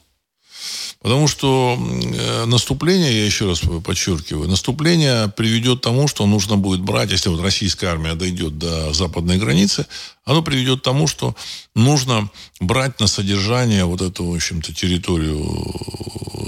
Потому 1.01 1.27
что 1.27 1.77
э, 1.77 2.45
наступление, 2.45 3.13
я 3.13 3.25
еще 3.25 3.47
раз 3.47 3.61
подчеркиваю, 3.83 4.49
наступление 4.49 5.27
приведет 5.27 5.79
к 5.79 5.83
тому, 5.83 6.07
что 6.07 6.25
нужно 6.25 6.57
будет 6.57 6.81
брать, 6.81 7.11
если 7.11 7.29
вот 7.29 7.41
российская 7.41 7.87
армия 7.87 8.15
дойдет 8.15 8.57
до 8.57 8.91
западной 8.93 9.37
границы, 9.37 9.85
оно 10.23 10.41
приведет 10.41 10.79
к 10.79 10.83
тому, 10.83 11.05
что 11.05 11.35
нужно 11.75 12.29
брать 12.59 12.99
на 12.99 13.07
содержание 13.07 13.85
вот 13.85 14.01
эту, 14.01 14.25
в 14.25 14.35
общем-то, 14.35 14.73
территорию, 14.73 15.45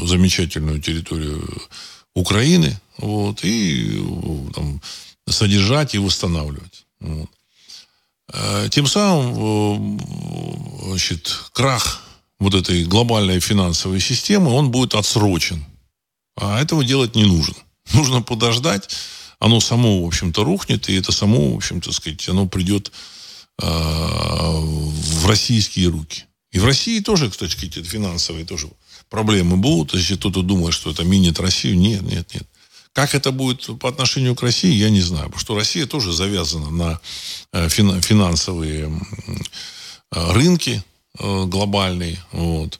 замечательную 0.07 0.81
территорию 0.81 1.47
Украины, 2.15 2.79
вот, 2.97 3.43
и 3.43 4.03
там, 4.55 4.81
содержать 5.29 5.93
и 5.93 5.99
восстанавливать. 5.99 6.85
Вот. 6.99 7.29
Э, 8.33 8.67
тем 8.71 8.87
самым, 8.87 9.99
э, 9.99 10.87
значит, 10.87 11.27
крах 11.53 12.06
вот 12.39 12.53
этой 12.53 12.83
глобальной 12.85 13.39
финансовой 13.39 13.99
системы, 13.99 14.51
он 14.51 14.71
будет 14.71 14.95
отсрочен. 14.95 15.65
А 16.35 16.61
этого 16.61 16.83
делать 16.83 17.15
не 17.15 17.25
нужно. 17.25 17.55
Нужно 17.93 18.21
подождать, 18.21 18.95
оно 19.39 19.59
само, 19.59 20.03
в 20.03 20.07
общем-то, 20.07 20.43
рухнет, 20.43 20.89
и 20.89 20.95
это 20.95 21.11
само, 21.11 21.53
в 21.53 21.57
общем-то, 21.57 21.91
сказать, 21.91 22.27
оно 22.29 22.47
придет 22.47 22.91
э, 23.61 23.65
в 23.65 25.25
российские 25.25 25.87
руки. 25.87 26.25
И 26.51 26.59
в 26.59 26.65
России 26.65 26.99
тоже, 26.99 27.29
кстати, 27.29 27.55
какие-то 27.55 27.83
финансовые 27.83 28.45
тоже 28.45 28.69
проблемы 29.09 29.57
будут. 29.57 29.93
Если 29.93 30.15
кто-то 30.15 30.41
думает, 30.41 30.73
что 30.73 30.91
это 30.91 31.03
минит 31.03 31.39
Россию, 31.39 31.77
нет, 31.77 32.01
нет, 32.01 32.33
нет. 32.33 32.47
Как 32.93 33.13
это 33.13 33.31
будет 33.31 33.79
по 33.79 33.89
отношению 33.89 34.35
к 34.35 34.41
России, 34.41 34.73
я 34.73 34.89
не 34.89 35.01
знаю. 35.01 35.25
Потому 35.25 35.39
что 35.39 35.55
Россия 35.55 35.85
тоже 35.85 36.13
завязана 36.13 36.71
на 36.71 36.99
э, 37.53 37.69
финансовые 37.69 38.91
э, 40.11 40.31
рынки, 40.33 40.83
глобальный. 41.19 42.19
Вот. 42.31 42.79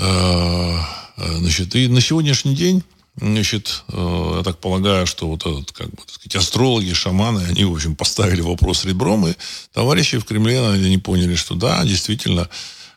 Э, 0.00 0.78
значит, 1.16 1.74
и 1.74 1.86
на 1.88 2.00
сегодняшний 2.00 2.54
день, 2.54 2.82
значит, 3.16 3.84
э, 3.88 4.34
я 4.38 4.42
так 4.42 4.58
полагаю, 4.58 5.06
что 5.06 5.28
вот 5.28 5.44
этот, 5.44 5.72
как 5.72 5.90
бы, 5.90 5.96
так 5.98 6.10
сказать, 6.10 6.36
астрологи, 6.36 6.92
шаманы, 6.92 7.40
они, 7.40 7.64
в 7.64 7.74
общем, 7.74 7.94
поставили 7.96 8.40
вопрос 8.40 8.84
ребром, 8.86 9.26
и 9.26 9.34
товарищи 9.72 10.18
в 10.18 10.24
Кремле, 10.24 10.60
они 10.66 10.96
поняли, 10.98 11.34
что 11.34 11.54
да, 11.54 11.84
действительно, 11.84 12.48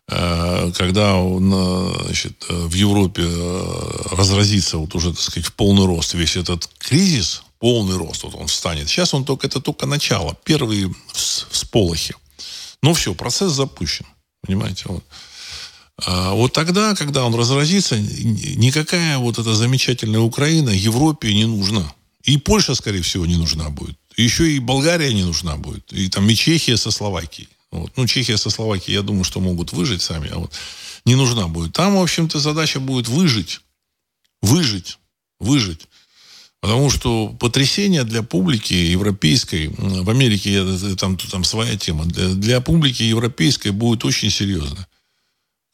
когда 0.05 1.17
значит, 1.17 2.45
в 2.49 2.73
Европе 2.73 3.25
разразится 4.11 4.77
вот 4.77 4.93
уже, 4.95 5.11
так 5.11 5.21
сказать, 5.21 5.47
в 5.47 5.53
полный 5.53 5.85
рост 5.85 6.13
весь 6.13 6.35
этот 6.35 6.69
кризис, 6.77 7.43
полный 7.59 7.95
рост, 7.95 8.23
вот 8.23 8.35
он 8.35 8.47
встанет. 8.47 8.89
Сейчас 8.89 9.13
он 9.13 9.23
только, 9.23 9.47
это 9.47 9.61
только 9.61 9.85
начало, 9.85 10.37
первые 10.43 10.93
всполохи. 11.13 12.15
Ну 12.83 12.93
все, 12.93 13.15
процесс 13.15 13.53
запущен. 13.53 14.05
Понимаете? 14.41 14.83
Вот. 14.87 15.03
А 16.05 16.33
вот 16.33 16.53
тогда, 16.53 16.93
когда 16.95 17.23
он 17.23 17.33
разразится, 17.33 17.97
никакая 17.97 19.17
вот 19.17 19.39
эта 19.39 19.55
замечательная 19.55 20.19
Украина 20.19 20.69
Европе 20.69 21.33
не 21.33 21.45
нужна. 21.45 21.91
И 22.23 22.37
Польша, 22.37 22.75
скорее 22.75 23.01
всего, 23.01 23.25
не 23.25 23.37
нужна 23.37 23.69
будет. 23.69 23.97
Еще 24.17 24.51
и 24.51 24.59
Болгария 24.59 25.13
не 25.13 25.23
нужна 25.23 25.55
будет. 25.55 25.91
И 25.93 26.09
там 26.09 26.29
и 26.29 26.35
Чехия 26.35 26.77
со 26.77 26.91
Словакией. 26.91 27.47
Вот. 27.71 27.91
Ну, 27.95 28.05
Чехия 28.05 28.37
со 28.37 28.49
Словакией, 28.49 28.95
я 28.95 29.01
думаю, 29.01 29.23
что 29.23 29.39
могут 29.39 29.71
выжить 29.71 30.01
сами, 30.01 30.29
а 30.29 30.39
вот 30.39 30.53
не 31.05 31.15
нужна 31.15 31.47
будет. 31.47 31.73
Там, 31.73 31.95
в 31.95 32.01
общем-то, 32.01 32.39
задача 32.39 32.79
будет 32.79 33.07
выжить. 33.07 33.61
Выжить. 34.41 34.99
Выжить. 35.39 35.87
Потому 36.63 36.89
что 36.89 37.27
потрясение 37.27 38.05
для 38.05 38.23
публики 38.23 38.73
европейской, 38.73 39.67
в 39.77 40.09
Америке 40.09 40.63
там, 40.95 41.17
там 41.17 41.43
своя 41.43 41.75
тема, 41.75 42.05
для, 42.05 42.29
для 42.29 42.61
публики 42.61 43.03
европейской 43.03 43.71
будет 43.71 44.05
очень 44.05 44.29
серьезно. 44.29 44.87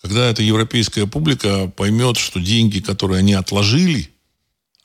Когда 0.01 0.27
эта 0.31 0.41
европейская 0.41 1.05
публика 1.05 1.67
поймет, 1.67 2.17
что 2.17 2.39
деньги, 2.39 2.79
которые 2.79 3.19
они 3.19 3.33
отложили, 3.35 4.09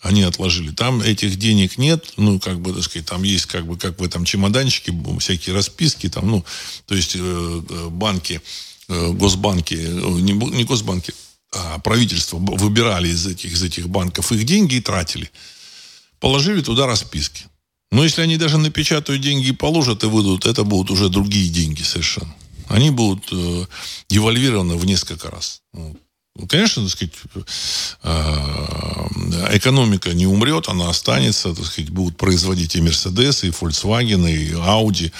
они 0.02 0.24
отложили. 0.24 0.72
Там 0.72 1.00
этих 1.00 1.36
денег 1.36 1.78
нет, 1.78 2.12
ну, 2.18 2.38
как 2.38 2.60
бы, 2.60 2.74
так 2.74 2.82
сказать, 2.82 3.08
там 3.08 3.22
есть, 3.22 3.46
как 3.46 3.66
бы, 3.66 3.78
как 3.78 3.98
в 3.98 4.04
этом 4.04 4.26
чемоданчике, 4.26 4.92
всякие 5.20 5.54
расписки, 5.54 6.10
там, 6.10 6.30
ну, 6.30 6.44
то 6.84 6.94
есть 6.94 7.16
э, 7.16 7.18
э 7.18 7.88
банки, 7.88 8.42
э, 8.88 9.12
госбанки, 9.12 9.72
э, 9.72 10.20
не, 10.20 10.32
не 10.32 10.64
госбанки, 10.64 11.14
а 11.50 11.78
правительство 11.78 12.36
выбирали 12.36 13.08
из 13.08 13.26
этих, 13.26 13.52
из 13.54 13.62
этих 13.62 13.88
банков 13.88 14.32
их 14.32 14.44
деньги 14.44 14.74
и 14.74 14.80
тратили 14.82 15.30
положили 16.24 16.62
туда 16.62 16.86
расписки. 16.86 17.44
Но 17.92 18.02
если 18.02 18.22
они 18.22 18.38
даже 18.38 18.56
напечатают 18.56 19.20
деньги 19.20 19.48
и 19.48 19.52
положат 19.52 20.04
и 20.04 20.06
выдадут, 20.06 20.46
это 20.46 20.64
будут 20.64 20.90
уже 20.90 21.10
другие 21.10 21.50
деньги 21.50 21.82
совершенно. 21.82 22.34
Они 22.66 22.88
будут 22.90 23.28
э, 23.30 23.66
девальвированы 24.08 24.76
в 24.76 24.86
несколько 24.86 25.30
раз. 25.30 25.60
Ну, 25.74 25.98
конечно, 26.48 26.82
так 26.82 26.92
сказать, 26.92 27.12
э, 28.02 29.56
экономика 29.58 30.14
не 30.14 30.26
умрет, 30.26 30.68
она 30.68 30.88
останется, 30.88 31.54
так 31.54 31.66
сказать, 31.66 31.90
будут 31.90 32.16
производить 32.16 32.74
и 32.74 32.80
Мерседес, 32.80 33.44
и 33.44 33.50
Volkswagen, 33.50 34.26
и 34.26 34.52
Audi. 34.52 35.12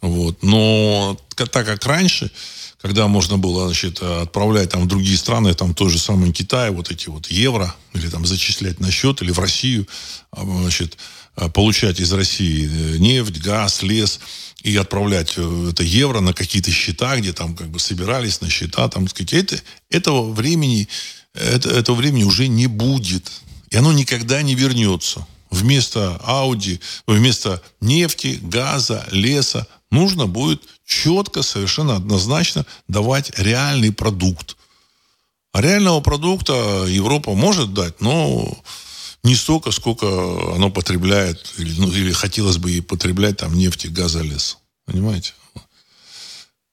Вот. 0.00 0.42
Но 0.42 1.16
так 1.36 1.64
как 1.64 1.86
раньше, 1.86 2.32
когда 2.80 3.08
можно 3.08 3.36
было 3.36 3.66
значит, 3.66 4.00
отправлять 4.02 4.70
там, 4.70 4.82
в 4.82 4.88
другие 4.88 5.18
страны, 5.18 5.54
там 5.54 5.74
тот 5.74 5.90
же 5.90 5.98
самый 5.98 6.32
Китай, 6.32 6.70
вот 6.70 6.90
эти 6.90 7.08
вот 7.08 7.26
евро, 7.26 7.74
или 7.92 8.08
там 8.08 8.24
зачислять 8.24 8.80
на 8.80 8.90
счет, 8.90 9.20
или 9.20 9.30
в 9.32 9.38
Россию, 9.38 9.86
а, 10.32 10.44
значит, 10.44 10.96
а, 11.36 11.50
получать 11.50 12.00
из 12.00 12.12
России 12.12 12.68
э, 12.68 12.98
нефть, 12.98 13.38
газ, 13.38 13.82
лес, 13.82 14.20
и 14.62 14.76
отправлять 14.76 15.34
э, 15.36 15.68
это 15.70 15.82
евро 15.82 16.20
на 16.20 16.32
какие-то 16.32 16.70
счета, 16.70 17.16
где 17.16 17.34
там 17.34 17.54
как 17.54 17.68
бы 17.68 17.78
собирались 17.78 18.40
на 18.40 18.48
счета, 18.48 18.88
там, 18.88 19.08
сказать, 19.08 19.34
это, 19.34 19.60
этого 19.90 20.32
времени, 20.32 20.88
это, 21.34 21.68
этого 21.70 21.96
времени 21.96 22.24
уже 22.24 22.48
не 22.48 22.66
будет. 22.66 23.30
И 23.70 23.76
оно 23.76 23.92
никогда 23.92 24.40
не 24.42 24.54
вернется. 24.54 25.26
Вместо 25.50 26.16
Ауди, 26.24 26.80
вместо 27.06 27.62
нефти, 27.80 28.38
газа, 28.42 29.06
леса 29.10 29.66
нужно 29.90 30.26
будет 30.26 30.62
четко, 30.84 31.42
совершенно 31.42 31.96
однозначно 31.96 32.66
давать 32.88 33.32
реальный 33.38 33.92
продукт. 33.92 34.56
А 35.52 35.60
реального 35.60 36.00
продукта 36.00 36.84
Европа 36.88 37.34
может 37.34 37.74
дать, 37.74 38.00
но 38.00 38.56
не 39.22 39.34
столько, 39.34 39.70
сколько 39.72 40.06
оно 40.54 40.70
потребляет, 40.70 41.54
или, 41.58 41.78
ну, 41.78 41.90
или 41.90 42.12
хотелось 42.12 42.58
бы 42.58 42.70
ей 42.70 42.82
потреблять 42.82 43.38
там 43.38 43.54
нефти, 43.54 43.88
газа, 43.88 44.22
лес. 44.22 44.58
Понимаете? 44.86 45.34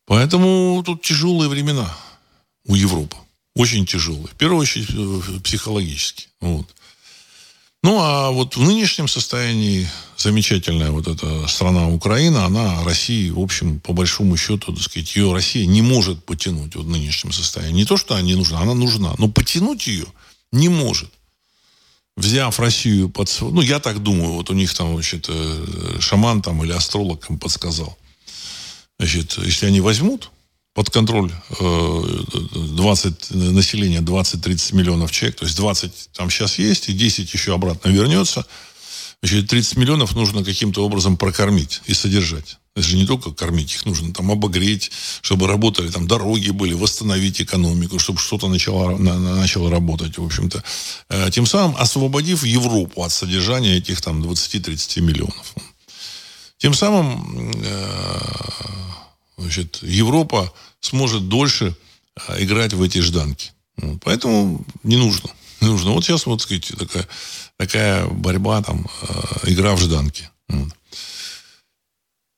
Поэтому 0.06 0.82
тут 0.86 1.02
тяжелые 1.02 1.50
времена 1.50 1.96
у 2.66 2.76
Европы. 2.76 3.18
Очень 3.56 3.86
тяжелые. 3.86 4.28
В 4.28 4.36
первую 4.36 4.62
очередь 4.62 4.90
э, 4.92 5.40
психологически. 5.44 6.28
Вот. 6.40 6.68
Ну, 7.84 8.00
а 8.00 8.32
вот 8.32 8.58
в 8.58 8.62
нынешнем 8.62 9.08
состоянии 9.08 9.88
замечательная 10.18 10.92
вот 10.92 11.08
эта 11.08 11.48
страна 11.48 11.88
Украина, 11.88 12.46
она 12.46 12.84
России, 12.84 13.30
в 13.30 13.40
общем, 13.40 13.80
по 13.80 13.94
большому 13.94 14.36
счету, 14.36 14.74
так 14.74 14.82
сказать, 14.82 15.16
ее 15.16 15.32
Россия 15.32 15.66
не 15.66 15.82
может 15.82 16.24
потянуть 16.26 16.76
вот 16.76 16.86
в 16.86 16.90
нынешнем 16.90 17.32
состоянии. 17.32 17.82
Не 17.82 17.86
то, 17.86 17.98
что 17.98 18.16
она 18.16 18.24
не 18.24 18.36
нужна, 18.36 18.62
она 18.62 18.74
нужна, 18.74 19.14
но 19.20 19.28
потянуть 19.28 19.88
ее 19.88 20.08
не 20.52 20.70
может. 20.70 21.12
Взяв 22.16 22.60
Россию 22.60 23.10
под... 23.10 23.32
Ну, 23.42 23.62
я 23.62 23.80
так 23.80 24.02
думаю, 24.02 24.34
вот 24.34 24.50
у 24.50 24.54
них 24.54 24.74
там, 24.74 24.96
значит, 24.96 25.28
э, 25.30 25.98
шаман 26.00 26.42
там 26.42 26.64
или 26.64 26.72
астролог 26.72 27.30
им 27.30 27.38
подсказал. 27.38 27.96
Значит, 28.98 29.38
если 29.38 29.68
они 29.68 29.82
возьмут 29.82 30.32
под 30.78 30.92
контроль 30.92 31.32
20 31.60 33.32
э, 33.32 33.36
населения, 33.36 33.98
20-30 34.02 34.76
миллионов 34.76 35.10
человек, 35.10 35.40
то 35.40 35.46
есть 35.46 35.58
20 35.58 36.10
там 36.14 36.30
сейчас 36.30 36.60
есть, 36.60 36.90
и 36.90 36.94
10 36.94 37.34
еще 37.34 37.56
обратно 37.56 37.90
вернется, 37.90 38.46
значит, 39.24 39.50
30 39.50 39.76
миллионов 39.78 40.16
нужно 40.16 40.44
каким-то 40.44 40.86
образом 40.86 41.18
прокормить 41.18 41.82
и 41.88 41.96
содержать. 41.96 42.60
Это 42.76 42.88
же 42.88 42.96
не 42.96 43.08
только 43.08 43.32
кормить, 43.32 43.74
их 43.74 43.88
нужно 43.88 44.14
там 44.14 44.30
обогреть, 44.30 44.92
чтобы 45.22 45.48
работали, 45.48 45.90
там 45.90 46.08
дороги 46.08 46.52
были, 46.52 46.76
восстановить 46.76 47.42
экономику, 47.42 47.98
чтобы 47.98 48.20
что-то 48.20 48.48
начало, 48.48 48.96
на, 48.98 49.18
начало 49.18 49.72
работать, 49.72 50.20
в 50.20 50.24
общем-то. 50.24 50.64
Э, 51.10 51.32
тем 51.32 51.48
самым 51.48 51.76
освободив 51.78 52.44
Европу 52.44 53.04
от 53.04 53.12
содержания 53.12 53.78
этих 53.78 54.00
там 54.02 54.22
20-30 54.22 55.02
миллионов. 55.02 55.56
Тем 56.60 56.76
самым 56.76 57.52
э, 57.66 58.20
значит, 59.38 59.80
Европа 59.82 60.54
сможет 60.80 61.28
дольше 61.28 61.76
а, 62.16 62.42
играть 62.42 62.74
в 62.74 62.82
эти 62.82 63.00
жданки. 63.00 63.52
Поэтому 64.04 64.66
не 64.84 64.98
нужно. 64.98 65.30
Не 65.62 65.68
нужно. 65.68 65.92
Вот 65.92 66.04
сейчас, 66.04 66.26
вот, 66.26 66.42
сказать, 66.42 66.72
такая, 66.78 67.08
такая 67.58 68.08
борьба, 68.08 68.62
там, 68.62 68.88
а, 69.02 69.40
игра 69.50 69.76
в 69.76 69.80
жданки. 69.80 70.30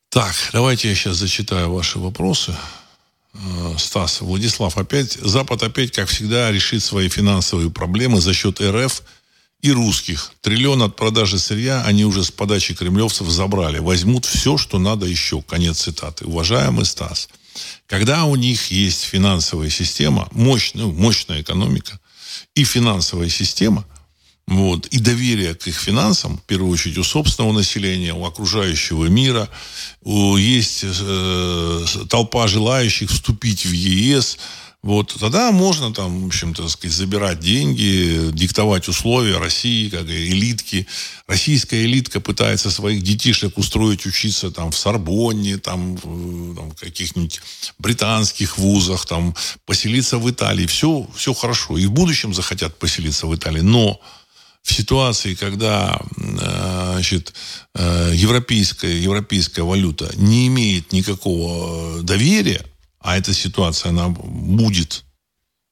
Так, 0.09 0.33
давайте 0.53 0.89
я 0.89 0.95
сейчас 0.95 1.17
зачитаю 1.17 1.71
ваши 1.71 1.99
вопросы. 1.99 2.55
А, 3.33 3.75
Стас, 3.77 4.21
Владислав, 4.21 4.77
опять, 4.77 5.13
Запад 5.13 5.63
опять, 5.63 5.91
как 5.91 6.09
всегда, 6.09 6.51
решит 6.51 6.83
свои 6.83 7.09
финансовые 7.09 7.69
проблемы 7.69 8.19
за 8.19 8.33
счет 8.33 8.59
РФ 8.59 9.03
и 9.61 9.71
русских. 9.71 10.31
Триллион 10.41 10.83
от 10.83 10.95
продажи 10.95 11.37
сырья 11.37 11.83
они 11.83 12.05
уже 12.05 12.23
с 12.23 12.31
подачи 12.31 12.73
кремлевцев 12.73 13.27
забрали. 13.27 13.79
Возьмут 13.79 14.25
все, 14.25 14.57
что 14.57 14.79
надо 14.79 15.05
еще. 15.05 15.41
Конец 15.41 15.81
цитаты. 15.81 16.25
Уважаемый 16.25 16.85
Стас, 16.85 17.29
когда 17.87 18.25
у 18.25 18.35
них 18.35 18.71
есть 18.71 19.03
финансовая 19.03 19.69
система, 19.69 20.29
мощная, 20.31 20.83
ну, 20.83 20.91
мощная 20.93 21.41
экономика 21.41 21.99
и 22.55 22.63
финансовая 22.63 23.29
система, 23.29 23.85
вот, 24.47 24.87
и 24.87 24.99
доверие 24.99 25.53
к 25.53 25.67
их 25.67 25.75
финансам, 25.75 26.37
в 26.37 26.41
первую 26.41 26.71
очередь 26.71 26.97
у 26.97 27.03
собственного 27.03 27.53
населения, 27.53 28.13
у 28.13 28.25
окружающего 28.25 29.05
мира, 29.05 29.47
у, 30.01 30.37
есть 30.37 30.83
э, 30.83 31.85
толпа 32.09 32.47
желающих 32.47 33.11
вступить 33.11 33.65
в 33.65 33.71
ЕС, 33.71 34.39
вот, 34.81 35.13
тогда 35.19 35.51
можно 35.51 35.93
там, 35.93 36.23
в 36.23 36.27
общем-то, 36.27 36.69
сказать, 36.69 36.95
забирать 36.95 37.39
деньги, 37.39 38.31
диктовать 38.31 38.87
условия 38.87 39.37
России, 39.37 39.89
как 39.89 40.09
элитки. 40.09 40.87
Российская 41.27 41.83
элитка 41.83 42.21
пытается 42.21 42.71
своих 42.71 43.03
детишек 43.03 43.57
устроить 43.57 44.05
учиться 44.05 44.51
там 44.51 44.71
в 44.71 44.77
Сорбонне, 44.77 45.57
там, 45.57 45.97
в, 45.97 46.73
каких-нибудь 46.75 47.41
британских 47.77 48.57
вузах, 48.57 49.05
там, 49.05 49.35
поселиться 49.65 50.17
в 50.17 50.29
Италии. 50.31 50.65
Все, 50.65 51.05
все 51.13 51.33
хорошо. 51.33 51.77
И 51.77 51.85
в 51.85 51.91
будущем 51.91 52.33
захотят 52.33 52.79
поселиться 52.79 53.27
в 53.27 53.35
Италии. 53.35 53.61
Но 53.61 53.99
в 54.63 54.73
ситуации, 54.73 55.35
когда 55.35 55.99
э, 56.15 56.91
значит, 56.93 57.33
э, 57.75 58.13
европейская, 58.15 58.97
европейская 58.97 59.63
валюта 59.63 60.09
не 60.15 60.47
имеет 60.47 60.93
никакого 60.93 62.01
доверия, 62.01 62.65
а 63.09 63.17
эта 63.17 63.33
ситуация, 63.33 63.89
она 63.89 64.09
будет. 64.09 65.03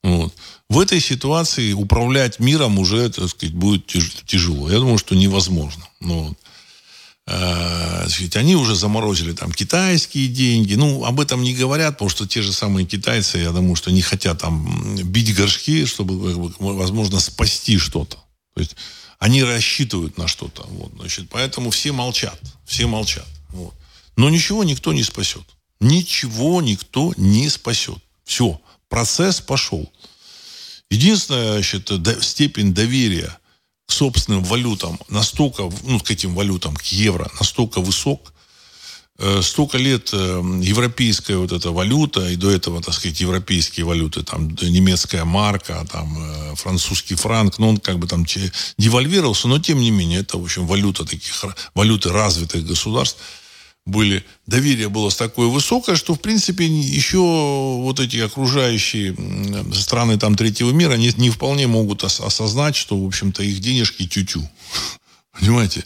Вот. 0.01 0.33
В 0.69 0.79
этой 0.79 0.99
ситуации 0.99 1.71
управлять 1.71 2.39
миром 2.39 2.79
уже, 2.79 3.09
так 3.09 3.29
сказать, 3.29 3.53
будет 3.53 3.85
тяжело. 3.85 4.71
Я 4.71 4.79
думаю, 4.79 4.97
что 4.97 5.15
невозможно. 5.15 5.87
Ну, 5.99 6.29
вот. 6.29 6.37
Э, 7.27 8.07
они 8.33 8.55
уже 8.55 8.75
заморозили 8.75 9.33
там 9.33 9.51
китайские 9.51 10.29
деньги. 10.29 10.73
Ну, 10.73 11.05
об 11.05 11.19
этом 11.19 11.43
не 11.43 11.53
говорят, 11.53 11.93
потому 11.93 12.09
что 12.09 12.27
те 12.27 12.41
же 12.41 12.51
самые 12.51 12.87
китайцы, 12.87 13.37
я 13.37 13.51
думаю, 13.51 13.75
что 13.75 13.91
не 13.91 14.01
хотят 14.01 14.41
там 14.41 14.95
бить 14.95 15.35
горшки, 15.35 15.85
чтобы, 15.85 16.33
возможно, 16.57 17.19
спасти 17.19 17.77
что-то. 17.77 18.17
То 18.55 18.61
есть 18.61 18.75
они 19.19 19.43
рассчитывают 19.43 20.17
на 20.17 20.27
что-то. 20.27 20.65
Вот, 20.69 20.91
значит, 20.97 21.29
поэтому 21.29 21.69
все 21.69 21.91
молчат. 21.91 22.41
Все 22.65 22.87
молчат. 22.87 23.27
Вот. 23.49 23.75
Но 24.15 24.31
ничего 24.31 24.63
никто 24.63 24.91
не 24.91 25.03
спасет 25.03 25.43
ничего 25.79 26.61
никто 26.61 27.13
не 27.17 27.49
спасет. 27.49 27.97
Все, 28.23 28.59
процесс 28.89 29.41
пошел. 29.41 29.91
Единственная 30.89 31.53
значит, 31.53 31.91
степень 32.21 32.73
доверия 32.73 33.37
к 33.87 33.91
собственным 33.91 34.43
валютам 34.43 34.99
настолько, 35.09 35.69
ну, 35.83 35.99
к 35.99 36.11
этим 36.11 36.35
валютам, 36.35 36.75
к 36.75 36.83
евро, 36.83 37.29
настолько 37.39 37.79
высок, 37.79 38.33
э, 39.17 39.41
столько 39.41 39.77
лет 39.77 40.09
э, 40.13 40.59
европейская 40.61 41.37
вот 41.37 41.51
эта 41.51 41.71
валюта, 41.71 42.29
и 42.29 42.35
до 42.35 42.51
этого, 42.51 42.81
так 42.81 42.93
сказать, 42.93 43.19
европейские 43.21 43.85
валюты, 43.85 44.23
там, 44.23 44.49
немецкая 44.49 45.23
марка, 45.23 45.85
там, 45.89 46.17
э, 46.19 46.55
французский 46.55 47.15
франк, 47.15 47.59
ну, 47.59 47.69
он 47.69 47.77
как 47.77 47.97
бы 47.97 48.07
там 48.07 48.25
девальвировался, 48.77 49.47
но, 49.47 49.59
тем 49.59 49.79
не 49.79 49.91
менее, 49.91 50.19
это, 50.19 50.37
в 50.37 50.43
общем, 50.43 50.67
валюта 50.67 51.05
таких, 51.05 51.33
валюты 51.73 52.09
развитых 52.09 52.65
государств, 52.65 53.19
были, 53.87 54.23
доверие 54.45 54.89
было 54.89 55.09
такое 55.09 55.47
высокое, 55.47 55.95
что, 55.95 56.13
в 56.13 56.19
принципе, 56.19 56.65
еще 56.65 57.17
вот 57.17 57.99
эти 57.99 58.17
окружающие 58.17 59.15
страны 59.73 60.19
там 60.19 60.35
третьего 60.35 60.71
мира 60.71 60.95
не, 60.95 61.11
не 61.17 61.29
вполне 61.29 61.67
могут 61.67 62.03
осознать, 62.03 62.75
что, 62.75 63.01
в 63.01 63.07
общем-то, 63.07 63.43
их 63.43 63.59
денежки 63.59 64.05
тю-тю. 64.05 64.47
Понимаете? 65.39 65.85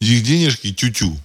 Их 0.00 0.24
денежки 0.24 0.72
тю-тю. 0.72 1.16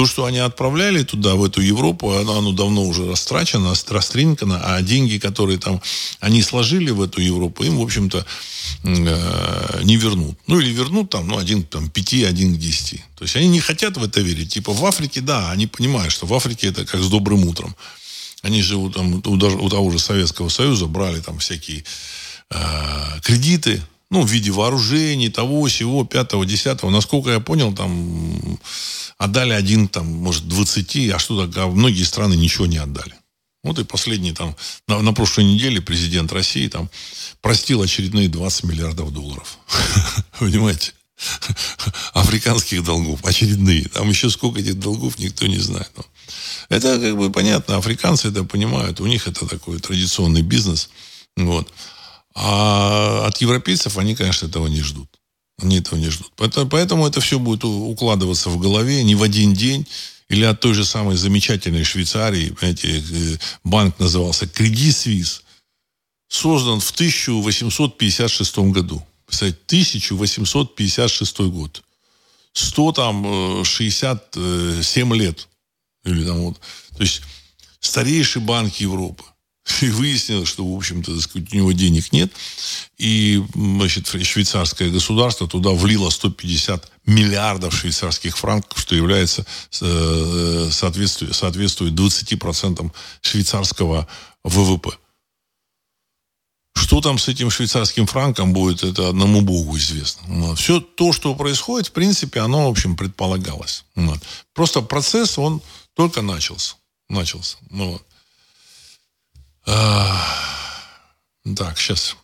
То, 0.00 0.06
что 0.06 0.24
они 0.24 0.38
отправляли 0.38 1.02
туда, 1.02 1.34
в 1.34 1.44
эту 1.44 1.60
Европу, 1.60 2.12
оно, 2.12 2.38
оно 2.38 2.52
давно 2.52 2.86
уже 2.86 3.06
растрачено, 3.06 3.74
растринкано, 3.88 4.58
а 4.64 4.80
деньги, 4.80 5.18
которые 5.18 5.58
там 5.58 5.82
они 6.20 6.40
сложили 6.40 6.90
в 6.90 7.02
эту 7.02 7.20
Европу, 7.20 7.64
им, 7.64 7.76
в 7.76 7.82
общем-то, 7.82 8.24
э, 8.84 9.80
не 9.82 9.96
вернут. 9.96 10.38
Ну, 10.46 10.58
или 10.58 10.70
вернут 10.72 11.10
там, 11.10 11.28
ну, 11.28 11.36
один 11.36 11.64
там, 11.64 11.90
пяти, 11.90 12.24
один 12.24 12.54
к 12.54 12.58
десяти. 12.58 13.04
То 13.14 13.24
есть 13.24 13.36
они 13.36 13.48
не 13.48 13.60
хотят 13.60 13.98
в 13.98 14.02
это 14.02 14.22
верить. 14.22 14.54
Типа 14.54 14.72
в 14.72 14.82
Африке, 14.86 15.20
да, 15.20 15.50
они 15.50 15.66
понимают, 15.66 16.14
что 16.14 16.24
в 16.24 16.32
Африке 16.32 16.68
это 16.68 16.86
как 16.86 17.02
с 17.02 17.08
добрым 17.10 17.44
утром. 17.44 17.76
Они 18.40 18.62
же 18.62 18.76
у, 18.76 18.88
там, 18.88 19.22
у, 19.22 19.32
у 19.34 19.68
того 19.68 19.90
же 19.90 19.98
Советского 19.98 20.48
Союза 20.48 20.86
брали 20.86 21.20
там 21.20 21.40
всякие 21.40 21.84
э, 22.48 23.20
кредиты, 23.22 23.82
ну, 24.10 24.22
в 24.22 24.30
виде 24.30 24.50
вооружений, 24.50 25.28
того, 25.28 25.66
всего, 25.66 26.04
пятого, 26.04 26.44
десятого. 26.44 26.90
Насколько 26.90 27.30
я 27.30 27.40
понял, 27.40 27.72
там 27.72 28.58
отдали 29.18 29.52
один, 29.52 29.88
там, 29.88 30.06
может, 30.06 30.48
20, 30.48 31.10
а 31.10 31.18
что 31.18 31.46
так, 31.46 31.56
а 31.56 31.66
многие 31.68 32.02
страны 32.02 32.34
ничего 32.34 32.66
не 32.66 32.78
отдали. 32.78 33.14
Вот 33.62 33.78
и 33.78 33.84
последний 33.84 34.32
там, 34.32 34.56
на, 34.88 35.00
на 35.00 35.12
прошлой 35.12 35.44
неделе 35.44 35.80
президент 35.80 36.32
России 36.32 36.66
там 36.68 36.90
простил 37.42 37.82
очередные 37.82 38.28
20 38.28 38.64
миллиардов 38.64 39.12
долларов. 39.12 39.58
Понимаете? 40.38 40.92
Африканских 42.14 42.82
долгов, 42.82 43.20
очередные. 43.24 43.84
Там 43.88 44.08
еще 44.08 44.30
сколько 44.30 44.60
этих 44.60 44.78
долгов, 44.78 45.18
никто 45.18 45.46
не 45.46 45.58
знает. 45.58 45.90
Но 45.96 46.04
это 46.70 46.98
как 46.98 47.16
бы 47.16 47.30
понятно, 47.30 47.76
африканцы 47.76 48.28
это 48.28 48.44
понимают, 48.44 49.00
у 49.00 49.06
них 49.06 49.28
это 49.28 49.46
такой 49.46 49.78
традиционный 49.78 50.42
бизнес. 50.42 50.88
Вот. 51.36 51.70
А 52.34 53.26
от 53.26 53.40
европейцев 53.40 53.98
они, 53.98 54.14
конечно, 54.14 54.46
этого 54.46 54.66
не 54.66 54.82
ждут. 54.82 55.08
Они 55.60 55.78
этого 55.78 55.98
не 55.98 56.10
ждут. 56.10 56.32
Поэтому 56.36 57.06
это 57.06 57.20
все 57.20 57.38
будет 57.38 57.64
укладываться 57.64 58.50
в 58.50 58.58
голове 58.58 59.02
не 59.02 59.14
в 59.14 59.22
один 59.22 59.54
день. 59.54 59.86
Или 60.28 60.44
от 60.44 60.60
той 60.60 60.74
же 60.74 60.84
самой 60.84 61.16
замечательной 61.16 61.82
Швейцарии, 61.82 62.50
понимаете, 62.50 63.00
э, 63.00 63.36
банк 63.64 63.98
назывался 63.98 64.44
Credit 64.44 64.90
Suisse, 64.90 65.40
создан 66.28 66.78
в 66.78 66.90
1856 66.92 68.58
году. 68.70 69.04
Представляете, 69.26 69.60
1856 69.66 71.40
год. 71.40 71.82
100 72.52 72.92
там 72.92 73.64
67 73.64 75.12
э, 75.12 75.16
лет. 75.16 75.48
Или 76.04 76.24
там 76.24 76.40
вот. 76.42 76.60
То 76.96 77.02
есть 77.02 77.22
старейший 77.80 78.40
банк 78.40 78.76
Европы. 78.76 79.24
И 79.82 79.88
выяснилось, 79.90 80.48
что, 80.48 80.64
в 80.64 80.76
общем-то, 80.76 81.12
у 81.12 81.54
него 81.54 81.72
денег 81.72 82.12
нет. 82.12 82.32
И, 82.98 83.42
значит, 83.54 84.06
швейцарское 84.06 84.90
государство 84.90 85.46
туда 85.46 85.70
влило 85.70 86.10
150 86.10 86.90
миллиардов 87.06 87.74
швейцарских 87.74 88.36
франков, 88.36 88.80
что 88.80 88.94
является, 88.94 89.44
э, 89.80 90.68
соответствует, 90.72 91.34
соответствует 91.34 91.94
20% 91.94 92.90
швейцарского 93.22 94.08
ВВП. 94.44 94.90
Что 96.74 97.00
там 97.00 97.18
с 97.18 97.28
этим 97.28 97.50
швейцарским 97.50 98.06
франком 98.06 98.52
будет, 98.52 98.82
это 98.82 99.08
одному 99.08 99.42
богу 99.42 99.76
известно. 99.76 100.54
Все 100.56 100.80
то, 100.80 101.12
что 101.12 101.34
происходит, 101.34 101.88
в 101.88 101.92
принципе, 101.92 102.40
оно, 102.40 102.66
в 102.66 102.70
общем, 102.70 102.96
предполагалось. 102.96 103.84
Просто 104.54 104.80
процесс, 104.80 105.36
он 105.38 105.60
только 105.94 106.22
начался. 106.22 106.76
Начался. 107.08 107.58
Вот. 107.70 108.02
Так, 111.56 111.78
сейчас. 111.78 112.16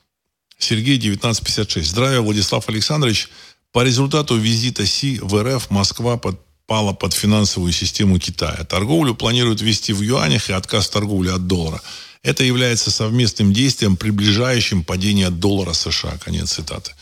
Сергей, 0.58 0.96
1956. 0.96 1.88
Здравия, 1.88 2.20
Владислав 2.20 2.68
Александрович. 2.68 3.28
По 3.72 3.84
результату 3.84 4.36
визита 4.36 4.86
Си 4.86 5.18
в 5.22 5.42
РФ 5.42 5.70
Москва 5.70 6.16
подпала 6.16 6.92
под 6.92 7.12
финансовую 7.12 7.72
систему 7.72 8.18
Китая. 8.18 8.64
Торговлю 8.64 9.14
планируют 9.14 9.60
вести 9.60 9.92
в 9.92 10.00
юанях 10.00 10.48
и 10.50 10.52
отказ 10.52 10.88
торговли 10.88 11.28
от 11.28 11.46
доллара. 11.46 11.80
Это 12.22 12.42
является 12.42 12.90
совместным 12.90 13.52
действием, 13.52 13.96
приближающим 13.96 14.82
падение 14.82 15.30
доллара 15.30 15.74
США. 15.74 16.18
Конец 16.18 16.52
цитаты. 16.52 16.92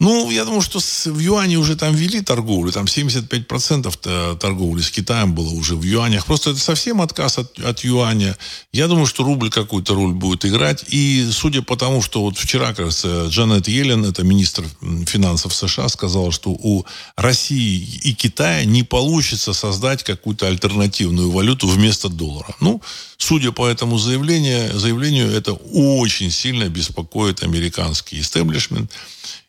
Ну, 0.00 0.28
я 0.30 0.44
думаю, 0.44 0.60
что 0.60 0.80
в 0.80 1.18
юане 1.18 1.56
уже 1.56 1.76
там 1.76 1.94
вели 1.94 2.20
торговлю. 2.20 2.72
Там 2.72 2.86
75% 2.86 4.36
торговли 4.38 4.82
с 4.82 4.90
Китаем 4.90 5.34
было 5.34 5.50
уже 5.50 5.76
в 5.76 5.82
юанях. 5.84 6.26
Просто 6.26 6.50
это 6.50 6.58
совсем 6.58 7.00
отказ 7.00 7.38
от, 7.38 7.58
от 7.60 7.84
юаня. 7.84 8.36
Я 8.72 8.88
думаю, 8.88 9.06
что 9.06 9.22
рубль 9.22 9.50
какую-то 9.50 9.94
роль 9.94 10.12
будет 10.12 10.44
играть. 10.44 10.84
И 10.88 11.28
судя 11.30 11.62
по 11.62 11.76
тому, 11.76 12.02
что 12.02 12.22
вот 12.22 12.36
вчера, 12.36 12.74
кажется, 12.74 13.26
Джанет 13.28 13.68
Йеллен, 13.68 14.04
это 14.04 14.24
министр 14.24 14.64
финансов 15.06 15.54
США, 15.54 15.88
сказала, 15.88 16.32
что 16.32 16.50
у 16.50 16.84
России 17.16 18.00
и 18.02 18.14
Китая 18.14 18.64
не 18.64 18.82
получится 18.82 19.52
создать 19.52 20.02
какую-то 20.02 20.48
альтернативную 20.48 21.30
валюту 21.30 21.68
вместо 21.68 22.08
доллара. 22.08 22.56
Ну, 22.58 22.82
судя 23.16 23.52
по 23.52 23.68
этому 23.68 23.98
заявлению, 23.98 24.76
заявлению 24.76 25.30
это 25.30 25.52
очень 25.52 26.32
сильно 26.32 26.68
беспокоит 26.68 27.44
американский 27.44 28.20
истеблишмент. 28.20 28.90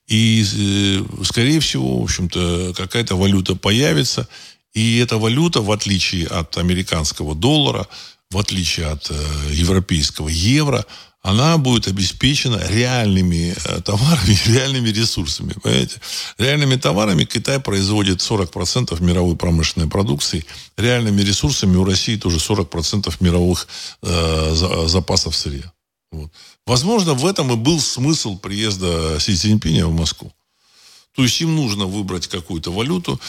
И, 0.08 0.44
э, 0.44 1.24
скорее 1.24 1.60
всего, 1.60 2.00
в 2.00 2.04
общем-то, 2.04 2.74
какая-то 2.76 3.15
валюта 3.15 3.56
появится. 3.56 4.28
И 4.74 5.00
эта 5.00 5.18
валюта, 5.18 5.62
в 5.62 5.72
отличие 5.72 6.28
от 6.28 6.58
американского 6.58 7.34
доллара, 7.34 7.88
в 8.30 8.38
отличие 8.38 8.88
от 8.88 9.10
э, 9.10 9.15
европейского 9.52 10.28
евро, 10.28 10.86
она 11.22 11.58
будет 11.58 11.88
обеспечена 11.88 12.62
реальными 12.70 13.56
э, 13.65 13.82
товарами, 13.82 14.38
реальными 14.46 14.89
ресурсами. 14.89 15.54
Понимаете? 15.54 16.00
Реальными 16.38 16.76
товарами 16.76 17.24
Китай 17.24 17.60
производит 17.60 18.20
40% 18.20 19.02
мировой 19.04 19.36
промышленной 19.36 19.89
продукции. 19.89 20.46
Реальными 20.78 21.22
ресурсами 21.22 21.78
у 21.78 21.84
России 21.84 22.15
тоже 22.15 22.38
40% 22.38 23.12
мировых 23.22 23.68
э, 24.04 24.86
запасов 24.88 25.36
сырья. 25.36 25.72
Вот. 26.12 26.32
Возможно, 26.65 27.13
в 27.13 27.25
этом 27.25 27.51
и 27.51 27.56
был 27.56 27.80
смысл 27.80 28.38
приезда 28.38 29.19
Си 29.19 29.36
Цзиньпиня 29.36 29.86
в 29.86 29.93
Москву. 29.93 30.32
То 31.15 31.23
есть 31.23 31.39
им 31.39 31.56
нужно 31.56 31.86
выбрать 31.86 32.28
какую-то 32.28 32.71
валюту. 32.71 33.19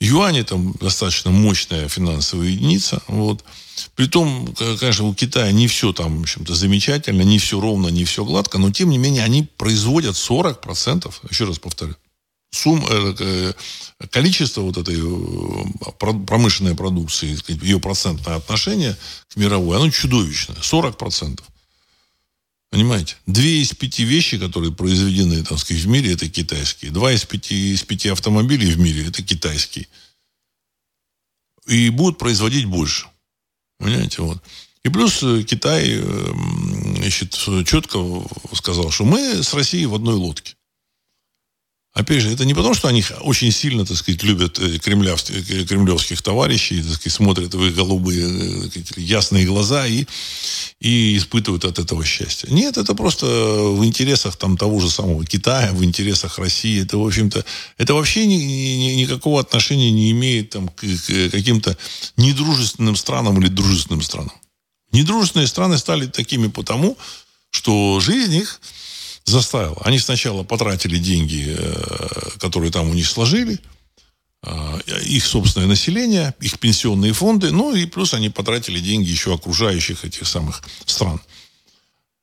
Юань 0.00 0.42
там 0.44 0.72
достаточно 0.80 1.30
мощная 1.30 1.88
финансовая 1.88 2.48
единица. 2.48 3.02
Вот. 3.06 3.44
Притом, 3.96 4.54
конечно, 4.78 5.06
у 5.06 5.14
Китая 5.14 5.50
не 5.52 5.66
все 5.66 5.92
там, 5.92 6.18
в 6.18 6.22
общем-то, 6.22 6.54
замечательно, 6.54 7.22
не 7.22 7.38
все 7.38 7.60
ровно, 7.60 7.88
не 7.88 8.04
все 8.04 8.24
гладко, 8.24 8.58
но, 8.58 8.70
тем 8.70 8.90
не 8.90 8.98
менее, 8.98 9.24
они 9.24 9.42
производят 9.56 10.14
40%, 10.14 11.12
еще 11.30 11.44
раз 11.44 11.58
повторю, 11.58 11.94
сумм, 12.50 12.84
э, 12.88 13.14
э, 13.18 13.52
количество 14.10 14.62
вот 14.62 14.76
этой 14.76 14.96
э, 14.96 15.90
промышленной 15.98 16.74
продукции, 16.74 17.36
ее 17.62 17.80
процентное 17.80 18.36
отношение 18.36 18.96
к 19.28 19.36
мировой, 19.36 19.76
оно 19.76 19.90
чудовищное, 19.90 20.56
40%. 20.56 21.40
Понимаете? 22.74 23.14
Две 23.24 23.62
из 23.62 23.72
пяти 23.72 24.02
вещей, 24.02 24.36
которые 24.36 24.72
произведены, 24.72 25.44
так 25.44 25.60
сказать, 25.60 25.84
в 25.84 25.86
мире, 25.86 26.14
это 26.14 26.28
китайские. 26.28 26.90
Два 26.90 27.12
из 27.12 27.24
пяти, 27.24 27.72
из 27.72 27.84
пяти 27.84 28.08
автомобилей 28.08 28.66
в 28.66 28.80
мире, 28.80 29.06
это 29.06 29.22
китайские. 29.22 29.86
И 31.68 31.88
будут 31.90 32.18
производить 32.18 32.64
больше. 32.64 33.06
Понимаете? 33.78 34.22
Вот. 34.22 34.42
И 34.82 34.88
плюс 34.88 35.22
э, 35.22 35.44
Китай 35.44 35.88
эм, 36.00 36.96
значит, 36.96 37.38
четко 37.64 38.00
сказал, 38.52 38.90
что 38.90 39.04
мы 39.04 39.44
с 39.44 39.54
Россией 39.54 39.86
в 39.86 39.94
одной 39.94 40.16
лодке. 40.16 40.56
Опять 41.94 42.22
же, 42.22 42.32
это 42.32 42.44
не 42.44 42.54
потому, 42.54 42.74
что 42.74 42.88
они 42.88 43.04
очень 43.20 43.52
сильно, 43.52 43.86
так 43.86 43.96
сказать, 43.96 44.24
любят 44.24 44.58
э, 44.58 44.78
э, 44.78 44.78
кремлевских 44.78 46.22
товарищей, 46.22 46.82
так 46.82 46.94
сказать, 46.94 47.12
смотрят 47.12 47.54
в 47.54 47.64
их 47.64 47.76
голубые, 47.76 48.68
сказать, 48.68 48.94
ясные 48.96 49.46
глаза 49.46 49.86
и, 49.86 50.04
и 50.80 51.16
испытывают 51.16 51.64
от 51.64 51.78
этого 51.78 52.04
счастье. 52.04 52.48
Нет, 52.50 52.78
это 52.78 52.96
просто 52.96 53.26
в 53.26 53.84
интересах 53.84 54.34
там 54.34 54.56
того 54.56 54.80
же 54.80 54.90
самого 54.90 55.24
Китая, 55.24 55.72
в 55.72 55.84
интересах 55.84 56.40
России. 56.40 56.82
Это, 56.82 56.98
в 56.98 57.06
общем-то, 57.06 57.44
это 57.78 57.94
вообще 57.94 58.26
ни, 58.26 58.34
ни, 58.34 58.94
никакого 58.94 59.40
отношения 59.40 59.92
не 59.92 60.10
имеет 60.10 60.50
там, 60.50 60.68
к, 60.70 60.80
к 60.80 61.30
каким-то 61.30 61.78
недружественным 62.16 62.96
странам 62.96 63.40
или 63.40 63.46
дружественным 63.46 64.02
странам. 64.02 64.32
Недружественные 64.90 65.46
страны 65.46 65.78
стали 65.78 66.06
такими 66.06 66.48
потому, 66.48 66.98
что 67.50 68.00
жизнь 68.00 68.34
их 68.34 68.60
заставила. 69.24 69.80
Они 69.84 69.98
сначала 69.98 70.42
потратили 70.44 70.98
деньги, 70.98 71.56
э, 71.56 72.38
которые 72.38 72.70
там 72.70 72.90
у 72.90 72.94
них 72.94 73.06
сложили, 73.06 73.58
э, 74.42 74.80
их 75.04 75.24
собственное 75.24 75.66
население, 75.66 76.34
их 76.40 76.58
пенсионные 76.58 77.12
фонды, 77.12 77.50
ну 77.50 77.74
и 77.74 77.86
плюс 77.86 78.14
они 78.14 78.30
потратили 78.30 78.80
деньги 78.80 79.08
еще 79.10 79.34
окружающих 79.34 80.04
этих 80.04 80.26
самых 80.26 80.62
стран. 80.84 81.20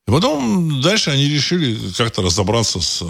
И 0.07 0.11
потом 0.11 0.81
дальше 0.81 1.11
они 1.11 1.27
решили 1.27 1.77
как-то 1.97 2.21
разобраться 2.21 2.79
с, 2.79 3.03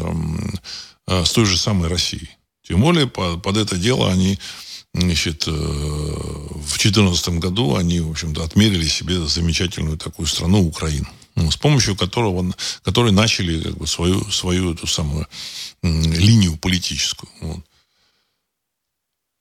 э, 1.07 1.25
с 1.25 1.31
той 1.31 1.45
же 1.45 1.57
самой 1.57 1.89
Россией. 1.89 2.29
Тем 2.67 2.81
более 2.81 3.07
под, 3.07 3.41
под 3.41 3.57
это 3.57 3.75
дело 3.75 4.09
они 4.11 4.39
Значит, 4.93 5.47
э, 5.47 5.51
в 5.51 6.67
2014 6.67 7.39
году 7.39 7.75
они, 7.75 8.01
в 8.01 8.11
общем-то, 8.11 8.43
отмерили 8.43 8.85
себе 8.87 9.25
замечательную 9.25 9.97
такую 9.97 10.27
страну 10.27 10.67
Украину, 10.67 11.07
ну, 11.07 11.20
с 11.35 11.57
помощью 11.57 11.95
которого, 11.95 12.53
которые 12.83 13.13
начали 13.13 13.61
как 13.61 13.77
бы, 13.77 13.87
свою, 13.87 14.29
свою 14.31 14.73
эту 14.73 14.87
самую 14.87 15.27
линию 15.81 16.57
политическую. 16.57 17.29
Вот. 17.41 17.65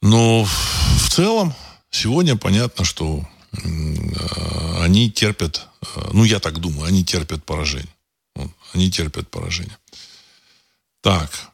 Но 0.03 0.45
в 0.45 1.11
целом 1.11 1.55
сегодня 1.91 2.36
понятно, 2.36 2.84
что 2.84 3.26
э, 3.53 4.82
они 4.82 5.11
терпят, 5.11 5.68
э, 5.82 6.11
ну, 6.12 6.24
я 6.24 6.41
так 6.41 6.59
думаю, 6.59 6.86
они 6.86 7.05
терпят 7.05 7.45
поражение. 7.45 7.95
Вот, 8.34 8.51
они 8.72 8.91
терпят 8.91 9.28
поражение. 9.28 9.76
Так, 11.03 11.51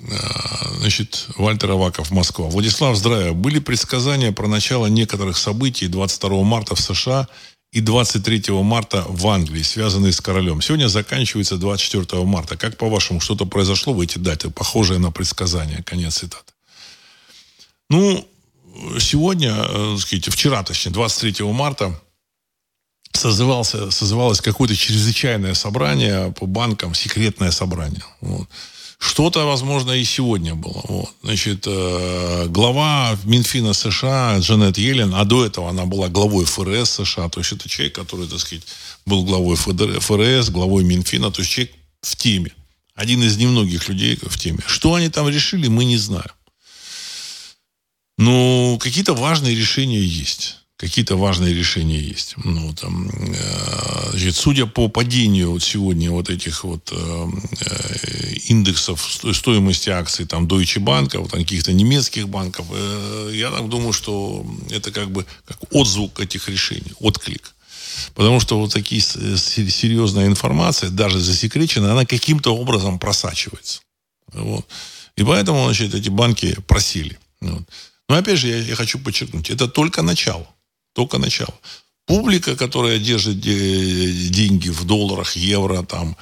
Э, 0.00 0.78
значит, 0.78 1.26
Вальтер 1.36 1.70
Аваков, 1.72 2.10
Москва. 2.10 2.48
Владислав, 2.48 2.96
здравия. 2.96 3.32
Были 3.32 3.58
предсказания 3.58 4.32
про 4.32 4.48
начало 4.48 4.86
некоторых 4.86 5.36
событий 5.36 5.88
22 5.88 6.42
марта 6.42 6.74
в 6.74 6.80
США 6.80 7.28
и 7.72 7.80
23 7.80 8.52
марта 8.62 9.04
в 9.08 9.26
Англии, 9.26 9.62
связанные 9.62 10.12
с 10.12 10.20
королем. 10.20 10.60
Сегодня 10.60 10.88
заканчивается 10.88 11.56
24 11.56 12.22
марта. 12.24 12.56
Как 12.56 12.76
по-вашему, 12.76 13.20
что-то 13.20 13.46
произошло 13.46 13.94
в 13.94 14.00
эти 14.00 14.18
даты, 14.18 14.50
похожее 14.50 14.98
на 14.98 15.10
предсказание? 15.10 15.82
Конец 15.82 16.18
цитаты. 16.18 16.52
Ну, 17.88 18.28
сегодня, 18.98 19.54
э, 19.56 19.96
сказать, 19.98 20.28
вчера, 20.28 20.62
точнее, 20.62 20.92
23 20.92 21.50
марта, 21.52 21.98
созывался, 23.12 23.90
созывалось 23.90 24.40
какое-то 24.42 24.76
чрезвычайное 24.76 25.54
собрание 25.54 26.32
по 26.32 26.46
банкам, 26.46 26.94
секретное 26.94 27.50
собрание. 27.52 28.04
Вот. 28.20 28.48
Что-то, 29.02 29.44
возможно, 29.46 29.90
и 29.90 30.04
сегодня 30.04 30.54
было. 30.54 30.80
Вот. 30.84 31.10
Значит, 31.24 31.64
э, 31.66 32.46
глава 32.48 33.18
Минфина 33.24 33.72
США 33.72 34.38
Джанет 34.38 34.78
Йеллен, 34.78 35.12
а 35.16 35.24
до 35.24 35.44
этого 35.44 35.70
она 35.70 35.86
была 35.86 36.08
главой 36.08 36.44
ФРС 36.44 37.02
США, 37.04 37.28
то 37.28 37.40
есть 37.40 37.50
это 37.50 37.68
человек, 37.68 37.96
который, 37.96 38.28
так 38.28 38.38
сказать, 38.38 38.62
был 39.04 39.24
главой 39.24 39.56
ФРС, 39.56 40.50
главой 40.50 40.84
Минфина, 40.84 41.32
то 41.32 41.40
есть 41.42 41.50
человек 41.50 41.74
в 42.00 42.14
теме. 42.14 42.52
Один 42.94 43.24
из 43.24 43.36
немногих 43.36 43.88
людей 43.88 44.16
в 44.22 44.38
теме. 44.38 44.60
Что 44.68 44.94
они 44.94 45.08
там 45.08 45.28
решили, 45.28 45.66
мы 45.66 45.84
не 45.84 45.96
знаем. 45.96 46.30
Но 48.18 48.78
какие-то 48.78 49.14
важные 49.14 49.56
решения 49.56 50.00
есть 50.00 50.61
какие-то 50.82 51.16
важные 51.16 51.54
решения 51.54 52.00
есть. 52.00 52.34
Ну, 52.44 52.72
там, 52.72 53.08
э, 53.08 54.10
значит, 54.10 54.34
судя 54.34 54.66
по 54.66 54.88
падению 54.88 55.52
вот 55.52 55.62
сегодня 55.62 56.10
вот 56.10 56.28
этих 56.28 56.64
вот 56.64 56.92
э, 56.92 57.26
э 57.60 58.32
индексов 58.48 59.00
стоимости 59.32 59.90
акций 59.90 60.26
там 60.26 60.46
Deutsche 60.46 60.80
Bank, 60.82 61.16
вот 61.18 61.30
каких-то 61.30 61.72
немецких 61.72 62.28
банков, 62.28 62.66
э, 62.72 63.30
я 63.34 63.50
так 63.50 63.68
думаю, 63.68 63.92
что 63.92 64.44
это 64.70 64.90
как 64.90 65.12
бы 65.12 65.24
как 65.44 65.58
отзвук 65.70 66.18
этих 66.18 66.48
решений, 66.48 66.92
отклик. 66.98 67.54
Потому 68.14 68.40
что 68.40 68.58
вот 68.58 68.72
такие 68.72 69.00
серьезная 69.00 70.26
информация, 70.26 70.90
даже 70.90 71.20
засекреченная, 71.20 71.92
она 71.92 72.04
каким-то 72.04 72.56
образом 72.56 72.98
просачивается. 72.98 73.80
Вот. 74.32 74.66
И 75.16 75.22
поэтому, 75.22 75.64
значит, 75.64 75.94
эти 75.94 76.10
банки 76.10 76.56
просили. 76.66 77.18
Вот. 77.40 77.62
Но 78.08 78.16
опять 78.16 78.38
же, 78.38 78.48
я, 78.48 78.56
я 78.56 78.74
хочу 78.74 78.98
подчеркнуть, 78.98 79.50
это 79.50 79.68
только 79.68 80.02
начало. 80.02 80.48
Только 80.94 81.18
начало. 81.18 81.54
Публика, 82.06 82.56
которая 82.56 82.98
держит 82.98 83.40
деньги 83.40 84.68
в 84.68 84.84
долларах, 84.84 85.36
евро, 85.36 85.82
там, 85.82 86.16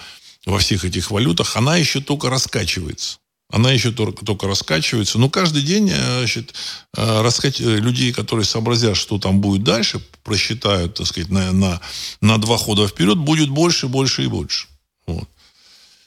во 0.47 0.59
всех 0.59 0.85
этих 0.85 1.11
валютах, 1.11 1.57
она 1.57 1.77
еще 1.77 2.01
только 2.01 2.31
раскачивается. 2.31 3.19
Она 3.53 3.73
еще 3.73 3.91
только, 3.91 4.25
только 4.25 4.47
раскачивается. 4.47 5.19
Но 5.19 5.29
каждый 5.29 5.63
день 5.63 5.91
э, 5.91 6.19
значит, 6.19 6.55
э, 6.97 7.23
раскач... 7.23 7.59
людей, 7.59 8.13
которые 8.13 8.45
сообразят, 8.45 8.97
что 8.97 9.19
там 9.19 9.41
будет 9.41 9.65
дальше, 9.65 10.01
просчитают, 10.23 10.95
так 10.95 11.07
сказать, 11.07 11.31
на, 11.31 11.51
на, 11.51 11.81
на 12.21 12.39
два 12.39 12.59
хода 12.59 12.87
вперед, 12.87 13.19
будет 13.19 13.49
больше, 13.49 13.89
больше 13.89 14.25
и 14.25 14.29
больше. 14.29 14.69
Вот. 15.07 15.29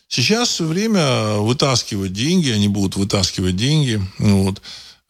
Сейчас 0.07 0.61
время 0.61 1.34
вытаскивать 1.39 2.14
деньги, 2.14 2.49
они 2.49 2.70
будут 2.70 2.95
вытаскивать 2.95 3.57
деньги. 3.57 4.01
Вот 4.20 4.61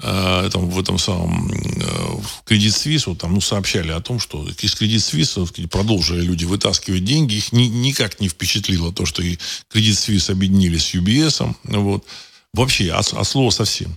э, 0.02 0.50
там, 0.52 0.70
в 0.70 0.80
этом 0.80 0.98
самом 0.98 1.52
э, 1.52 2.14
в 2.22 2.44
кредит 2.46 2.74
Свис 2.76 3.08
вот, 3.08 3.20
там, 3.20 3.34
ну, 3.34 3.42
сообщали 3.42 3.92
о 3.92 4.02
том, 4.02 4.20
что 4.20 4.48
из 4.62 4.76
кредит 4.76 5.04
Свис 5.04 5.38
продолжили 5.70 6.22
люди 6.22 6.46
вытаскивать 6.46 7.04
деньги. 7.04 7.36
Их 7.36 7.52
ни, 7.52 7.64
никак 7.64 8.20
не 8.20 8.28
впечатлило 8.28 8.94
то, 8.94 9.06
что 9.06 9.22
и 9.22 9.38
кредит 9.70 9.98
Свис 9.98 10.30
объединились 10.30 10.86
с 10.86 10.96
UBS. 10.96 11.56
Вот. 11.64 12.06
Вообще, 12.54 12.92
от, 12.92 13.14
от 13.14 13.28
слова 13.28 13.50
совсем. 13.50 13.96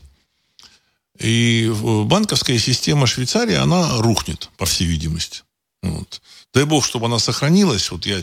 И 1.19 1.73
банковская 2.07 2.59
система 2.59 3.07
Швейцарии, 3.07 3.55
она 3.55 3.99
рухнет, 3.99 4.51
по 4.57 4.67
всей 4.67 4.87
видимости. 4.87 5.43
Вот. 5.83 6.21
Дай 6.53 6.65
бог, 6.65 6.85
чтобы 6.85 7.07
она 7.07 7.19
сохранилась. 7.19 7.91
Вот 7.91 8.07
я 8.07 8.23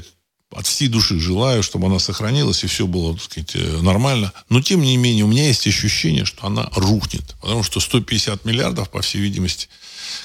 от 0.56 0.68
всей 0.68 0.88
души 0.88 1.20
желаю, 1.20 1.64
чтобы 1.64 1.88
она 1.88 2.00
сохранилась 2.00 2.64
и 2.64 2.68
все 2.68 2.88
было, 2.88 3.14
так 3.14 3.24
сказать, 3.24 3.56
э, 3.56 3.82
нормально. 3.82 4.32
Но, 4.50 4.62
тем 4.62 4.82
не 4.82 4.98
менее, 4.98 5.26
у 5.26 5.28
меня 5.28 5.48
есть 5.48 5.68
ощущение, 5.68 6.26
что 6.26 6.46
она 6.48 6.70
рухнет. 6.76 7.36
Потому 7.42 7.64
что 7.64 7.80
150 7.80 8.46
миллиардов, 8.46 8.90
по 8.90 9.02
всей 9.02 9.20
видимости, 9.22 9.68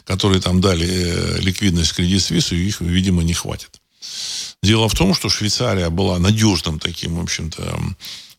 которые 0.04 0.40
там 0.40 0.60
дали 0.60 0.86
э, 0.86 1.40
ликвидность 1.40 1.94
Кредит 1.94 2.22
Свису, 2.22 2.54
их, 2.54 2.80
видимо, 2.80 3.22
не 3.22 3.34
хватит. 3.34 3.80
Дело 4.62 4.88
в 4.88 4.94
том, 4.94 5.14
что 5.14 5.28
Швейцария 5.28 5.90
была 5.90 6.18
надежным 6.18 6.78
таким, 6.78 7.16
в 7.16 7.22
общем-то, 7.22 7.80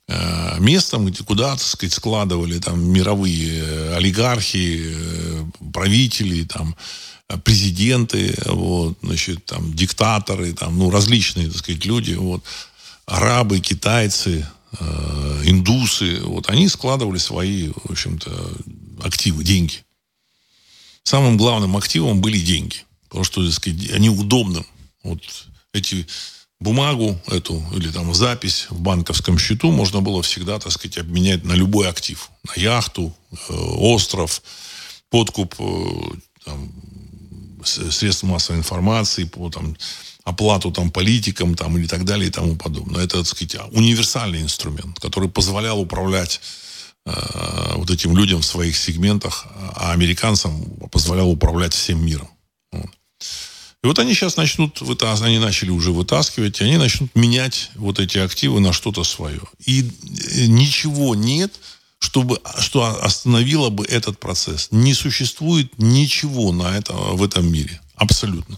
э, 0.08 0.60
местом, 0.60 1.06
где 1.06 1.24
куда, 1.24 1.52
так 1.52 1.62
сказать, 1.62 1.94
складывали 1.94 2.60
там 2.60 2.84
мировые 2.92 3.96
олигархи, 3.96 4.96
правители, 5.74 6.44
там, 6.44 6.76
президенты, 7.38 8.36
вот, 8.46 8.98
значит, 9.02 9.46
там, 9.46 9.74
диктаторы, 9.74 10.54
там, 10.54 10.78
ну, 10.78 10.90
различные, 10.90 11.48
так 11.48 11.58
сказать, 11.58 11.86
люди, 11.86 12.14
вот, 12.14 12.44
арабы, 13.06 13.60
китайцы, 13.60 14.48
э, 14.80 15.42
индусы, 15.46 16.22
вот, 16.22 16.50
они 16.50 16.68
складывали 16.68 17.20
свои, 17.20 17.70
в 17.70 17.92
общем-то, 17.92 18.52
активы, 19.04 19.44
деньги. 19.44 19.84
Самым 21.04 21.38
главным 21.38 21.78
активом 21.78 22.22
были 22.22 22.40
деньги, 22.40 22.78
потому 23.08 23.24
что, 23.24 23.44
так 23.44 23.54
сказать, 23.54 23.92
они 23.92 24.10
удобным. 24.10 24.66
Вот 25.04 25.22
эти 25.74 26.08
бумагу 26.60 27.20
эту 27.28 27.64
или 27.74 27.90
там 27.90 28.14
запись 28.14 28.68
в 28.70 28.80
банковском 28.80 29.38
счету 29.38 29.72
можно 29.72 30.02
было 30.02 30.22
всегда, 30.22 30.60
так 30.60 30.72
сказать, 30.72 30.98
обменять 30.98 31.44
на 31.46 31.54
любой 31.54 31.90
актив. 31.90 32.30
На 32.44 32.62
яхту, 32.62 33.16
э, 33.32 33.54
остров, 33.54 34.42
подкуп 35.10 35.56
э, 35.60 35.66
там, 36.46 36.72
средств 37.66 38.24
массовой 38.24 38.60
информации, 38.60 39.24
по 39.24 39.50
там, 39.50 39.76
оплату 40.24 40.72
там, 40.72 40.92
политикам 40.92 41.56
там, 41.56 41.78
или 41.78 41.88
так 41.88 42.06
далее 42.06 42.28
и 42.28 42.32
тому 42.32 42.56
подобное. 42.56 43.04
Это, 43.04 43.18
так 43.18 43.28
сказать, 43.28 43.56
универсальный 43.72 44.42
инструмент, 44.42 45.00
который 45.00 45.30
позволял 45.30 45.80
управлять 45.80 46.42
э, 47.06 47.12
вот 47.76 47.90
этим 47.90 48.16
людям 48.16 48.42
в 48.42 48.46
своих 48.46 48.78
сегментах, 48.78 49.48
а 49.76 49.92
американцам 49.92 50.64
позволял 50.92 51.30
управлять 51.30 51.74
всем 51.74 52.06
миром. 52.06 52.30
Вот. 52.72 52.90
И 53.82 53.88
вот 53.88 53.98
они 54.00 54.14
сейчас 54.14 54.36
начнут 54.36 54.82
вытаскивать, 54.82 55.30
они 55.30 55.40
начали 55.40 55.70
уже 55.70 55.92
вытаскивать, 55.92 56.60
и 56.60 56.66
они 56.66 56.78
начнут 56.78 57.16
менять 57.16 57.72
вот 57.76 58.00
эти 58.00 58.18
активы 58.18 58.60
на 58.60 58.74
что-то 58.74 59.04
свое. 59.04 59.42
И 59.66 59.84
э, 59.84 60.46
ничего 60.48 61.16
нет, 61.16 61.54
чтобы, 62.00 62.40
что 62.60 63.04
остановило 63.04 63.70
бы 63.70 63.86
этот 63.86 64.20
процесс. 64.20 64.70
Не 64.72 64.94
существует 64.94 65.78
ничего 65.78 66.52
на 66.52 66.76
это, 66.78 66.94
в 66.94 67.24
этом 67.24 67.52
мире. 67.52 67.80
Абсолютно. 67.96 68.58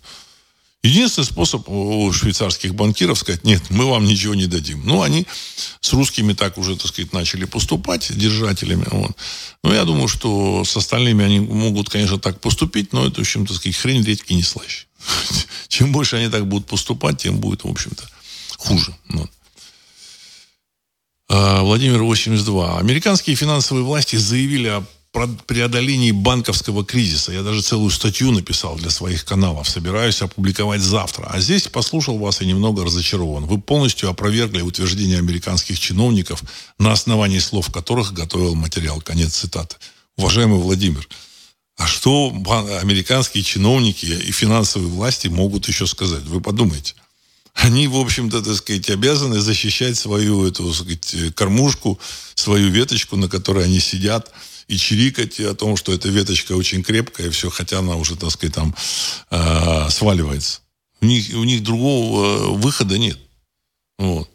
Единственный 0.84 1.26
способ 1.26 1.70
у 1.70 2.12
швейцарских 2.12 2.74
банкиров 2.74 3.20
сказать, 3.20 3.44
нет, 3.44 3.62
мы 3.70 3.86
вам 3.86 4.06
ничего 4.06 4.34
не 4.34 4.48
дадим. 4.48 4.82
Ну, 4.84 5.04
они 5.04 5.28
с 5.80 5.94
русскими 5.94 6.34
так 6.34 6.58
уже, 6.58 6.76
так 6.76 6.88
сказать, 6.88 7.14
начали 7.14 7.46
поступать, 7.46 8.12
держателями. 8.18 8.86
Вот. 8.90 9.12
Но 9.64 9.74
я 9.76 9.86
думаю, 9.86 10.08
что 10.08 10.64
с 10.64 10.76
остальными 10.76 11.24
они 11.24 11.40
могут, 11.40 11.90
конечно, 11.90 12.18
так 12.18 12.42
поступить, 12.42 12.94
но 12.94 13.06
это, 13.06 13.18
в 13.18 13.20
общем, 13.20 13.46
так 13.46 13.58
сказать, 13.58 13.78
хрень 13.78 14.04
редьки 14.04 14.34
не 14.34 14.42
слаще. 14.42 14.88
Чем 15.68 15.92
больше 15.92 16.16
они 16.16 16.30
так 16.30 16.48
будут 16.48 16.68
поступать, 16.68 17.20
тем 17.20 17.38
будет, 17.38 17.64
в 17.64 17.68
общем-то, 17.68 18.04
хуже. 18.58 18.96
А, 21.34 21.62
Владимир 21.62 22.04
82. 22.04 22.80
Американские 22.80 23.38
финансовые 23.38 23.86
власти 23.86 24.18
заявили 24.18 24.68
о 24.68 24.84
преодолении 25.48 26.12
банковского 26.12 26.84
кризиса. 26.84 27.32
Я 27.32 27.42
даже 27.42 27.62
целую 27.62 27.90
статью 27.90 28.32
написал 28.32 28.76
для 28.76 28.90
своих 28.90 29.24
каналов. 29.24 29.70
Собираюсь 29.70 30.22
опубликовать 30.22 30.82
завтра. 30.82 31.28
А 31.32 31.40
здесь 31.40 31.70
послушал 31.70 32.18
вас 32.18 32.42
и 32.42 32.46
немного 32.46 32.84
разочарован. 32.84 33.46
Вы 33.46 33.62
полностью 33.62 34.10
опровергли 34.10 34.60
утверждения 34.60 35.20
американских 35.20 35.80
чиновников, 35.80 36.44
на 36.78 36.92
основании 36.92 37.40
слов 37.40 37.72
которых 37.72 38.12
готовил 38.12 38.56
материал. 38.56 39.00
Конец 39.00 39.34
цитаты. 39.34 39.78
уважаемый 40.18 40.60
Владимир, 40.60 41.08
а 41.78 41.88
что 41.88 42.34
американские 42.82 43.44
чиновники 43.46 44.06
и 44.06 44.32
финансовые 44.34 44.90
власти 44.90 45.30
могут 45.30 45.70
еще 45.70 45.88
сказать? 45.88 46.24
Вы 46.24 46.42
подумайте. 46.42 46.96
Они, 47.54 47.88
в 47.88 47.96
общем-то, 47.98 48.42
так 48.42 48.56
сказать, 48.56 48.90
обязаны 48.90 49.40
защищать 49.40 49.98
свою 49.98 50.48
эту, 50.48 50.68
так 50.68 50.76
сказать, 50.76 51.36
кормушку, 51.36 52.00
свою 52.36 52.70
веточку, 52.70 53.18
на 53.18 53.28
которой 53.28 53.66
они 53.66 53.80
сидят, 53.80 54.32
и 54.68 54.78
чирикать 54.78 55.40
о 55.42 55.54
том, 55.54 55.76
что 55.76 55.92
эта 55.92 56.08
веточка 56.08 56.54
очень 56.54 56.82
крепкая, 56.82 57.28
и 57.28 57.30
все, 57.30 57.50
хотя 57.50 57.80
она 57.80 57.96
уже, 57.98 58.16
так 58.16 58.32
сказать, 58.32 58.56
там 58.56 58.74
э, 59.30 59.90
сваливается. 59.90 60.62
У 61.02 61.06
них, 61.06 61.36
у 61.36 61.44
них 61.44 61.62
другого 61.64 62.26
э, 62.26 62.48
выхода 62.58 62.98
нет. 62.98 63.20
Вот. 63.98 64.30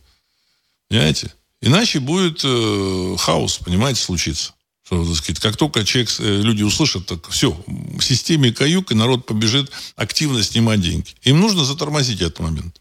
Понимаете? 0.88 1.32
Иначе 1.62 2.00
будет 2.00 2.42
э, 2.44 3.16
хаос, 3.18 3.58
понимаете, 3.58 4.02
случиться. 4.02 4.52
Что, 4.84 5.04
так 5.04 5.16
сказать, 5.16 5.40
как 5.40 5.56
только 5.56 5.84
человек, 5.84 6.10
э, 6.18 6.42
люди 6.42 6.62
услышат, 6.62 7.06
так 7.06 7.28
все, 7.30 7.58
в 7.66 8.02
системе 8.02 8.52
каюк, 8.52 8.92
и 8.92 8.94
народ 8.94 9.26
побежит 9.26 9.72
активно 9.96 10.42
снимать 10.42 10.80
деньги. 10.80 11.14
Им 11.22 11.40
нужно 11.40 11.64
затормозить 11.64 12.20
этот 12.20 12.40
момент. 12.40 12.78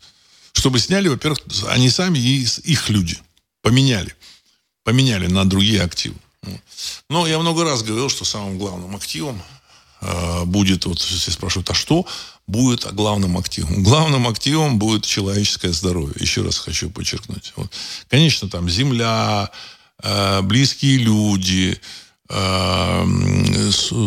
Чтобы 0.56 0.80
сняли, 0.80 1.10
во-первых, 1.10 1.39
они 1.68 1.89
сами 1.89 2.18
и 2.18 2.47
их 2.64 2.89
люди. 2.89 3.18
Поменяли. 3.62 4.16
Поменяли 4.84 5.28
на 5.28 5.43
другие 5.45 5.82
активы. 5.82 6.16
Но 7.10 7.28
я 7.28 7.39
много 7.39 7.64
раз 7.64 7.84
говорил, 7.84 8.10
что 8.10 8.24
самым 8.24 8.58
главным 8.58 8.95
активом 8.95 9.41
э, 10.01 10.45
будет, 10.45 10.86
вот 10.86 10.99
все 10.99 11.32
спрашивают, 11.32 11.70
а 11.70 11.74
что 11.74 12.06
будет 12.47 12.88
главным 12.93 13.38
активом? 13.38 13.84
Главным 13.84 14.28
активом 14.28 14.80
будет 14.80 15.06
человеческое 15.06 15.74
здоровье. 15.74 16.16
Еще 16.20 16.41
раз 16.41 16.58
хочу 16.58 16.89
подчеркнуть. 16.89 17.51
Вот. 17.58 17.72
Конечно, 18.10 18.49
там 18.49 18.70
земля, 18.70 19.49
э, 20.03 20.41
близкие 20.41 20.97
люди, 20.97 21.80
э, 22.30 23.06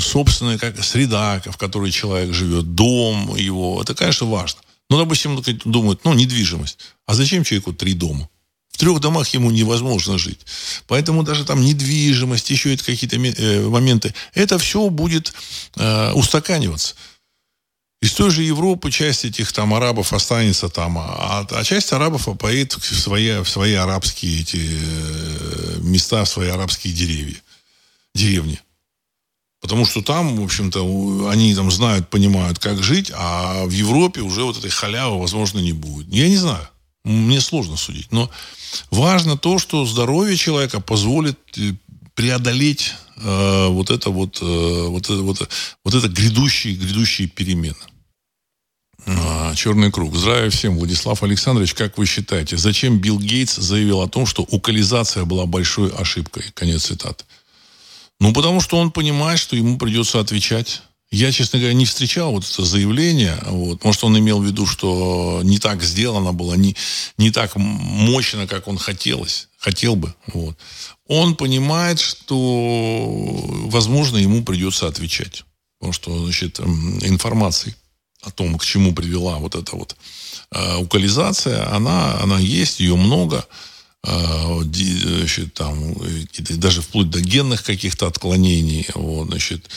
собственная 0.00 0.58
как, 0.58 0.82
среда, 0.82 1.42
в 1.44 1.56
которой 1.58 1.90
человек 1.90 2.32
живет, 2.32 2.74
дом 2.74 3.36
его. 3.36 3.82
Это, 3.82 3.94
конечно, 3.94 4.26
важно. 4.26 4.60
Но, 4.90 4.98
допустим, 4.98 5.42
думают, 5.64 6.04
ну, 6.04 6.14
недвижимость. 6.14 6.78
А 7.06 7.14
зачем 7.14 7.44
человеку 7.44 7.72
три 7.72 7.92
дома? 7.94 8.28
В 8.70 8.78
трех 8.78 9.00
домах 9.00 9.28
ему 9.30 9.50
невозможно 9.50 10.18
жить. 10.18 10.40
Поэтому 10.86 11.22
даже 11.24 11.44
там 11.44 11.60
недвижимость, 11.60 12.50
еще 12.50 12.72
это 12.72 12.84
какие-то 12.84 13.16
э, 13.16 13.68
моменты, 13.68 14.14
это 14.34 14.58
все 14.58 14.88
будет 14.88 15.32
э, 15.76 16.12
устаканиваться. 16.12 16.94
Из 18.00 18.12
той 18.12 18.30
же 18.30 18.44
Европы 18.44 18.92
часть 18.92 19.24
этих 19.24 19.52
там 19.52 19.74
арабов 19.74 20.12
останется 20.12 20.68
там, 20.68 20.98
а, 20.98 21.44
а 21.50 21.64
часть 21.64 21.92
арабов 21.92 22.28
поедет 22.38 22.74
в 22.74 22.96
свои, 22.96 23.40
в 23.40 23.48
свои 23.48 23.74
арабские 23.74 24.42
эти 24.42 24.60
э, 24.60 25.78
места, 25.80 26.24
в 26.24 26.28
свои 26.28 26.48
арабские 26.48 26.94
деревья, 26.94 27.42
деревни. 28.14 28.60
Потому 29.60 29.84
что 29.84 30.02
там, 30.02 30.36
в 30.36 30.44
общем-то, 30.44 31.28
они 31.30 31.54
там 31.54 31.70
знают, 31.70 32.08
понимают, 32.08 32.58
как 32.58 32.82
жить, 32.82 33.10
а 33.14 33.64
в 33.64 33.70
Европе 33.70 34.20
уже 34.20 34.44
вот 34.44 34.56
этой 34.56 34.70
халявы, 34.70 35.18
возможно, 35.18 35.58
не 35.58 35.72
будет. 35.72 36.06
Я 36.12 36.28
не 36.28 36.36
знаю. 36.36 36.68
Мне 37.04 37.40
сложно 37.40 37.76
судить. 37.76 38.12
Но 38.12 38.30
важно 38.90 39.36
то, 39.36 39.58
что 39.58 39.84
здоровье 39.84 40.36
человека 40.36 40.80
позволит 40.80 41.38
э, 41.56 41.72
преодолеть 42.14 42.94
э, 43.16 43.66
вот 43.68 43.90
это 43.90 44.10
вот, 44.10 44.38
э, 44.42 44.86
вот, 44.88 45.04
это, 45.04 45.22
вот, 45.22 45.48
вот 45.84 45.94
это 45.94 46.08
грядущие, 46.08 46.74
грядущие 46.74 47.28
перемены. 47.28 47.76
А, 49.06 49.54
черный 49.54 49.90
круг. 49.90 50.14
Здравия 50.14 50.50
всем. 50.50 50.76
Владислав 50.76 51.22
Александрович, 51.22 51.74
как 51.74 51.96
вы 51.96 52.06
считаете, 52.06 52.56
зачем 52.56 52.98
Билл 52.98 53.18
Гейтс 53.18 53.56
заявил 53.56 54.02
о 54.02 54.08
том, 54.08 54.26
что 54.26 54.42
укализация 54.42 55.24
была 55.24 55.46
большой 55.46 55.90
ошибкой? 55.90 56.44
Конец 56.54 56.84
цитаты. 56.84 57.24
Ну, 58.20 58.32
потому 58.32 58.60
что 58.60 58.78
он 58.78 58.90
понимает, 58.90 59.38
что 59.38 59.56
ему 59.56 59.78
придется 59.78 60.20
отвечать 60.20 60.82
я, 61.10 61.32
честно 61.32 61.58
говоря, 61.58 61.74
не 61.74 61.86
встречал 61.86 62.32
вот 62.32 62.44
это 62.44 62.64
заявление. 62.64 63.38
Вот. 63.46 63.82
Может, 63.82 64.04
он 64.04 64.18
имел 64.18 64.40
в 64.40 64.44
виду, 64.44 64.66
что 64.66 65.40
не 65.42 65.58
так 65.58 65.82
сделано 65.82 66.34
было, 66.34 66.52
не, 66.54 66.76
не 67.16 67.30
так 67.30 67.56
мощно, 67.56 68.46
как 68.46 68.68
он 68.68 68.76
хотелось, 68.76 69.48
хотел 69.56 69.96
бы. 69.96 70.14
Вот. 70.26 70.58
Он 71.06 71.34
понимает, 71.34 71.98
что, 71.98 73.06
возможно, 73.06 74.18
ему 74.18 74.44
придется 74.44 74.86
отвечать. 74.86 75.44
Потому 75.78 75.94
что, 75.94 76.24
значит, 76.24 76.60
информации 76.60 77.74
о 78.22 78.30
том, 78.30 78.58
к 78.58 78.64
чему 78.64 78.92
привела 78.92 79.38
вот 79.38 79.54
эта 79.54 79.76
вот 79.76 79.96
э, 80.50 80.76
укализация, 80.76 81.72
она, 81.74 82.20
она 82.20 82.38
есть, 82.38 82.80
ее 82.80 82.96
много. 82.96 83.46
А, 84.04 84.60
значит, 84.62 85.54
там, 85.54 85.94
даже 86.50 86.82
вплоть 86.82 87.10
до 87.10 87.20
генных 87.20 87.64
каких-то 87.64 88.06
отклонений. 88.06 88.86
Вот, 88.94 89.28
значит, 89.28 89.68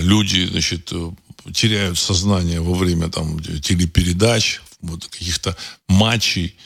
люди 0.00 0.46
значит, 0.46 0.92
теряют 1.52 1.98
сознание 1.98 2.60
во 2.60 2.74
время 2.74 3.08
там, 3.08 3.40
телепередач, 3.40 4.60
вот, 4.80 5.06
каких-то 5.06 5.56
матчей 5.88 6.56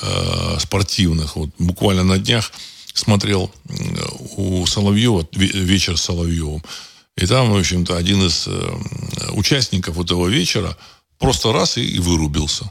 э, 0.00 0.58
спортивных. 0.60 1.36
Вот, 1.36 1.50
буквально 1.58 2.04
на 2.04 2.18
днях 2.18 2.52
смотрел 2.94 3.52
у 4.36 4.66
Соловьева, 4.66 5.26
вечер 5.32 5.96
с 5.96 6.02
Соловьевым. 6.02 6.62
И 7.16 7.26
там, 7.26 7.52
в 7.52 7.56
общем-то, 7.56 7.96
один 7.96 8.22
из 8.26 8.44
э, 8.46 9.30
участников 9.32 9.98
этого 9.98 10.28
вечера 10.28 10.76
просто 11.18 11.52
раз 11.52 11.76
и, 11.76 11.84
и 11.84 11.98
вырубился. 11.98 12.70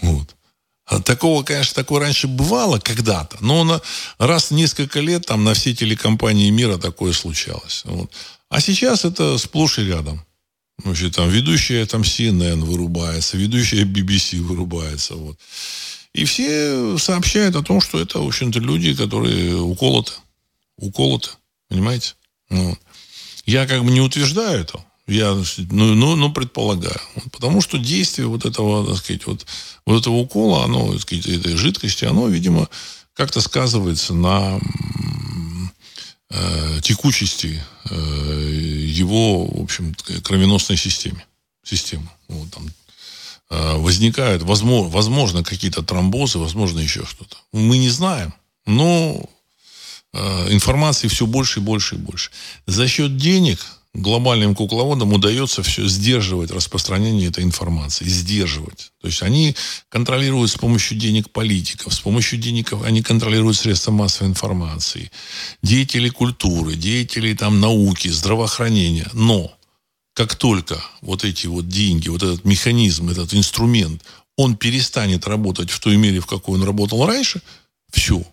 Вот. 0.00 0.34
А 0.92 1.00
такого, 1.00 1.42
конечно, 1.42 1.74
такое 1.74 2.00
раньше 2.00 2.28
бывало 2.28 2.78
когда-то, 2.78 3.38
но 3.40 3.64
на, 3.64 3.80
раз 4.18 4.50
в 4.50 4.54
несколько 4.54 5.00
лет 5.00 5.24
там 5.24 5.42
на 5.42 5.54
все 5.54 5.74
телекомпании 5.74 6.50
мира 6.50 6.76
такое 6.76 7.14
случалось. 7.14 7.80
Вот. 7.84 8.12
А 8.50 8.60
сейчас 8.60 9.06
это 9.06 9.38
сплошь 9.38 9.78
и 9.78 9.86
рядом. 9.86 10.22
Значит, 10.84 11.14
там 11.14 11.30
ведущая 11.30 11.86
там 11.86 12.02
CNN 12.02 12.60
вырубается, 12.60 13.38
ведущая 13.38 13.84
BBC 13.84 14.42
вырубается. 14.42 15.14
Вот. 15.14 15.38
И 16.12 16.26
все 16.26 16.98
сообщают 16.98 17.56
о 17.56 17.62
том, 17.62 17.80
что 17.80 17.98
это, 17.98 18.18
в 18.18 18.26
общем-то, 18.26 18.58
люди, 18.58 18.94
которые 18.94 19.56
уколоты. 19.56 20.12
Уколоты. 20.76 21.30
Понимаете? 21.70 22.16
Вот. 22.50 22.78
Я 23.46 23.66
как 23.66 23.82
бы 23.82 23.90
не 23.90 24.02
утверждаю 24.02 24.60
это. 24.60 24.84
Я, 25.06 25.32
ну, 25.70 25.94
ну, 25.94 26.16
ну, 26.16 26.32
предполагаю. 26.32 27.00
Потому 27.32 27.62
что 27.62 27.78
действие 27.78 28.28
вот 28.28 28.44
этого, 28.44 28.86
так 28.86 28.98
сказать, 28.98 29.26
вот, 29.26 29.46
вот 29.86 30.00
этого 30.00 30.14
укола, 30.14 30.64
оно, 30.64 30.94
этой 30.94 31.56
жидкости, 31.56 32.04
оно, 32.04 32.28
видимо, 32.28 32.68
как-то 33.14 33.40
сказывается 33.40 34.14
на 34.14 34.58
э, 36.30 36.80
текучести 36.82 37.62
э, 37.90 38.84
его, 38.88 39.46
в 39.46 39.62
общем, 39.62 39.94
кровеносной 40.22 40.76
системе. 40.76 41.24
Системы. 41.64 42.08
Вот, 42.28 42.50
там, 42.50 42.70
э, 43.50 43.76
возникают, 43.76 44.42
возможно, 44.42 44.90
возможно, 44.90 45.44
какие-то 45.44 45.82
тромбозы, 45.82 46.38
возможно, 46.38 46.80
еще 46.80 47.04
что-то. 47.04 47.36
Мы 47.52 47.78
не 47.78 47.90
знаем. 47.90 48.34
Но 48.66 49.28
э, 50.12 50.52
информации 50.52 51.08
все 51.08 51.26
больше 51.26 51.60
и 51.60 51.62
больше 51.62 51.96
и 51.96 51.98
больше. 51.98 52.30
За 52.66 52.86
счет 52.88 53.16
денег 53.16 53.60
глобальным 53.94 54.54
кукловодам 54.54 55.12
удается 55.12 55.62
все 55.62 55.86
сдерживать 55.86 56.50
распространение 56.50 57.28
этой 57.28 57.44
информации, 57.44 58.04
сдерживать. 58.04 58.92
То 59.00 59.08
есть 59.08 59.22
они 59.22 59.54
контролируют 59.90 60.50
с 60.50 60.56
помощью 60.56 60.96
денег 60.98 61.30
политиков, 61.30 61.92
с 61.92 62.00
помощью 62.00 62.38
денег 62.38 62.72
они 62.84 63.02
контролируют 63.02 63.56
средства 63.56 63.92
массовой 63.92 64.30
информации, 64.30 65.10
деятелей 65.62 66.10
культуры, 66.10 66.74
деятелей 66.74 67.34
там 67.34 67.60
науки, 67.60 68.08
здравоохранения. 68.08 69.08
Но 69.12 69.52
как 70.14 70.36
только 70.36 70.82
вот 71.02 71.24
эти 71.24 71.46
вот 71.46 71.68
деньги, 71.68 72.08
вот 72.08 72.22
этот 72.22 72.44
механизм, 72.44 73.10
этот 73.10 73.34
инструмент, 73.34 74.02
он 74.36 74.56
перестанет 74.56 75.26
работать 75.26 75.70
в 75.70 75.80
той 75.80 75.96
мере, 75.96 76.20
в 76.20 76.26
какой 76.26 76.58
он 76.58 76.64
работал 76.64 77.06
раньше, 77.06 77.42
все. 77.90 78.24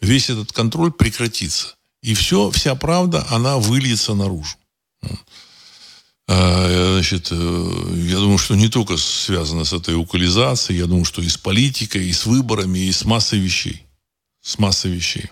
Весь 0.00 0.30
этот 0.30 0.52
контроль 0.52 0.92
прекратится. 0.92 1.74
И 2.02 2.14
все, 2.14 2.50
вся 2.50 2.76
правда, 2.76 3.26
она 3.30 3.58
выльется 3.58 4.14
наружу. 4.14 4.56
А, 6.28 6.92
значит, 6.94 7.28
э, 7.30 7.34
я 8.08 8.16
думаю, 8.16 8.38
что 8.38 8.56
не 8.56 8.68
только 8.68 8.96
связано 8.96 9.64
с 9.64 9.72
этой 9.72 9.94
укализацией, 9.94 10.80
я 10.80 10.86
думаю, 10.86 11.04
что 11.04 11.22
и 11.22 11.28
с 11.28 11.36
политикой, 11.36 12.08
и 12.08 12.12
с 12.12 12.26
выборами, 12.26 12.80
и 12.80 12.92
с 12.92 13.04
массой 13.04 13.38
вещей. 13.38 13.86
С 14.42 14.58
массой 14.58 14.90
вещей. 14.90 15.30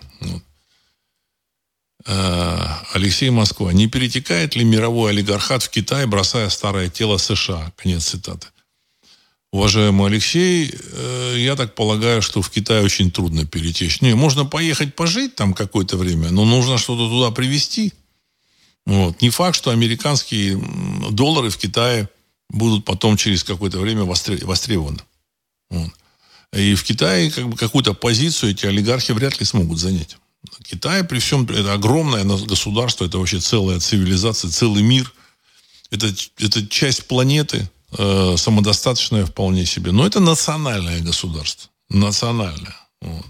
А, 2.07 2.83
Алексей 2.93 3.29
Москва. 3.29 3.73
Не 3.73 3.87
перетекает 3.87 4.55
ли 4.55 4.63
мировой 4.63 5.11
олигархат 5.11 5.63
в 5.63 5.69
Китай, 5.69 6.05
бросая 6.05 6.49
старое 6.49 6.89
тело 6.89 7.17
США? 7.17 7.73
Конец 7.75 8.05
цитаты. 8.05 8.47
Уважаемый 9.51 10.07
Алексей, 10.07 10.73
э, 10.73 11.35
я 11.37 11.55
так 11.55 11.75
полагаю, 11.75 12.21
что 12.21 12.41
в 12.41 12.49
Китай 12.49 12.83
очень 12.83 13.11
трудно 13.11 13.45
перетечь. 13.45 14.01
Не, 14.01 14.13
можно 14.13 14.45
поехать 14.45 14.95
пожить 14.95 15.35
там 15.35 15.53
какое-то 15.53 15.97
время, 15.97 16.29
но 16.29 16.45
нужно 16.45 16.77
что-то 16.77 17.09
туда 17.09 17.31
привезти– 17.31 17.91
вот. 18.85 19.21
Не 19.21 19.29
факт, 19.29 19.55
что 19.55 19.71
американские 19.71 20.61
доллары 21.11 21.49
в 21.49 21.57
Китае 21.57 22.09
будут 22.49 22.85
потом 22.85 23.17
через 23.17 23.43
какое-то 23.43 23.79
время 23.79 24.03
востребованы. 24.03 24.99
Вот. 25.69 25.91
И 26.53 26.75
в 26.75 26.83
Китае 26.83 27.31
как 27.31 27.49
бы 27.49 27.57
какую-то 27.57 27.93
позицию 27.93 28.51
эти 28.51 28.65
олигархи 28.65 29.11
вряд 29.11 29.39
ли 29.39 29.45
смогут 29.45 29.79
занять. 29.79 30.17
Китай 30.63 31.03
при 31.03 31.19
всем, 31.19 31.43
это 31.45 31.73
огромное 31.73 32.23
государство, 32.23 33.05
это 33.05 33.17
вообще 33.17 33.39
целая 33.39 33.79
цивилизация, 33.79 34.51
целый 34.51 34.83
мир. 34.83 35.11
Это, 35.91 36.07
это 36.39 36.67
часть 36.67 37.07
планеты, 37.07 37.69
э, 37.97 38.35
самодостаточная 38.37 39.25
вполне 39.25 39.65
себе. 39.65 39.91
Но 39.91 40.05
это 40.05 40.19
национальное 40.19 41.01
государство. 41.01 41.69
Национальное. 41.89 42.75
Вот. 43.01 43.25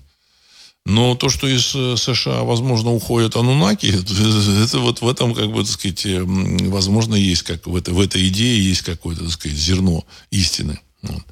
Но 0.85 1.15
то, 1.15 1.29
что 1.29 1.47
из 1.47 1.73
э, 1.73 1.95
США, 1.97 2.43
возможно, 2.43 2.91
уходят 2.91 3.35
анунаки, 3.35 3.87
это 4.63 4.79
вот 4.79 5.01
в 5.01 5.09
этом, 5.09 5.33
как 5.33 5.51
бы, 5.51 5.63
так 5.63 5.71
сказать, 5.71 6.05
возможно, 6.05 7.15
есть, 7.15 7.41
как 7.41 7.65
в, 7.65 7.75
это, 7.75 7.91
в 7.91 7.99
этой 7.99 8.27
идее 8.27 8.63
есть 8.63 8.81
какое-то, 8.81 9.23
так 9.23 9.31
сказать, 9.31 9.57
зерно 9.57 10.05
истины. 10.29 10.79
Вот. 11.01 11.23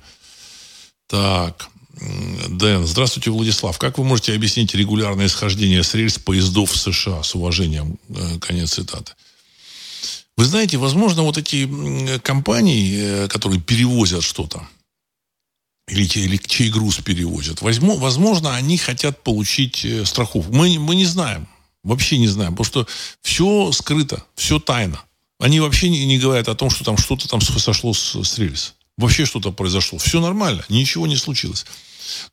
Так. 1.07 1.69
Дэн, 2.49 2.85
здравствуйте, 2.87 3.29
Владислав. 3.29 3.77
Как 3.77 3.99
вы 3.99 4.03
можете 4.03 4.33
объяснить 4.33 4.73
регулярное 4.73 5.27
исхождение 5.27 5.83
с 5.83 5.93
рельс 5.93 6.17
поездов 6.17 6.71
в 6.71 6.77
США? 6.77 7.21
С 7.21 7.35
уважением, 7.35 7.99
э, 8.09 8.39
конец 8.39 8.73
цитаты. 8.73 9.13
Вы 10.35 10.45
знаете, 10.45 10.77
возможно, 10.77 11.21
вот 11.21 11.37
эти 11.37 12.17
компании, 12.19 12.97
э, 12.97 13.27
которые 13.27 13.61
перевозят 13.61 14.23
что-то, 14.23 14.67
или, 15.87 16.03
или 16.03 16.37
чей 16.37 16.69
груз 16.69 16.97
перевозят, 16.97 17.61
возьму, 17.61 17.97
возможно, 17.97 18.55
они 18.55 18.77
хотят 18.77 19.23
получить 19.23 19.83
э, 19.83 20.05
страховку. 20.05 20.53
Мы, 20.53 20.79
мы 20.79 20.95
не 20.95 21.05
знаем. 21.05 21.47
Вообще 21.83 22.17
не 22.17 22.27
знаем. 22.27 22.55
Потому 22.55 22.65
что 22.65 22.87
все 23.21 23.71
скрыто, 23.71 24.23
все 24.35 24.59
тайно. 24.59 25.03
Они 25.39 25.59
вообще 25.59 25.89
не, 25.89 26.05
не 26.05 26.17
говорят 26.17 26.47
о 26.47 26.55
том, 26.55 26.69
что 26.69 26.85
там 26.85 26.97
что-то 26.97 27.27
там 27.27 27.41
сошло 27.41 27.93
с, 27.93 28.23
с 28.23 28.37
рельс 28.37 28.75
вообще 28.97 29.25
что-то 29.25 29.51
произошло. 29.51 29.97
Все 29.99 30.19
нормально, 30.19 30.63
ничего 30.69 31.07
не 31.07 31.15
случилось. 31.15 31.65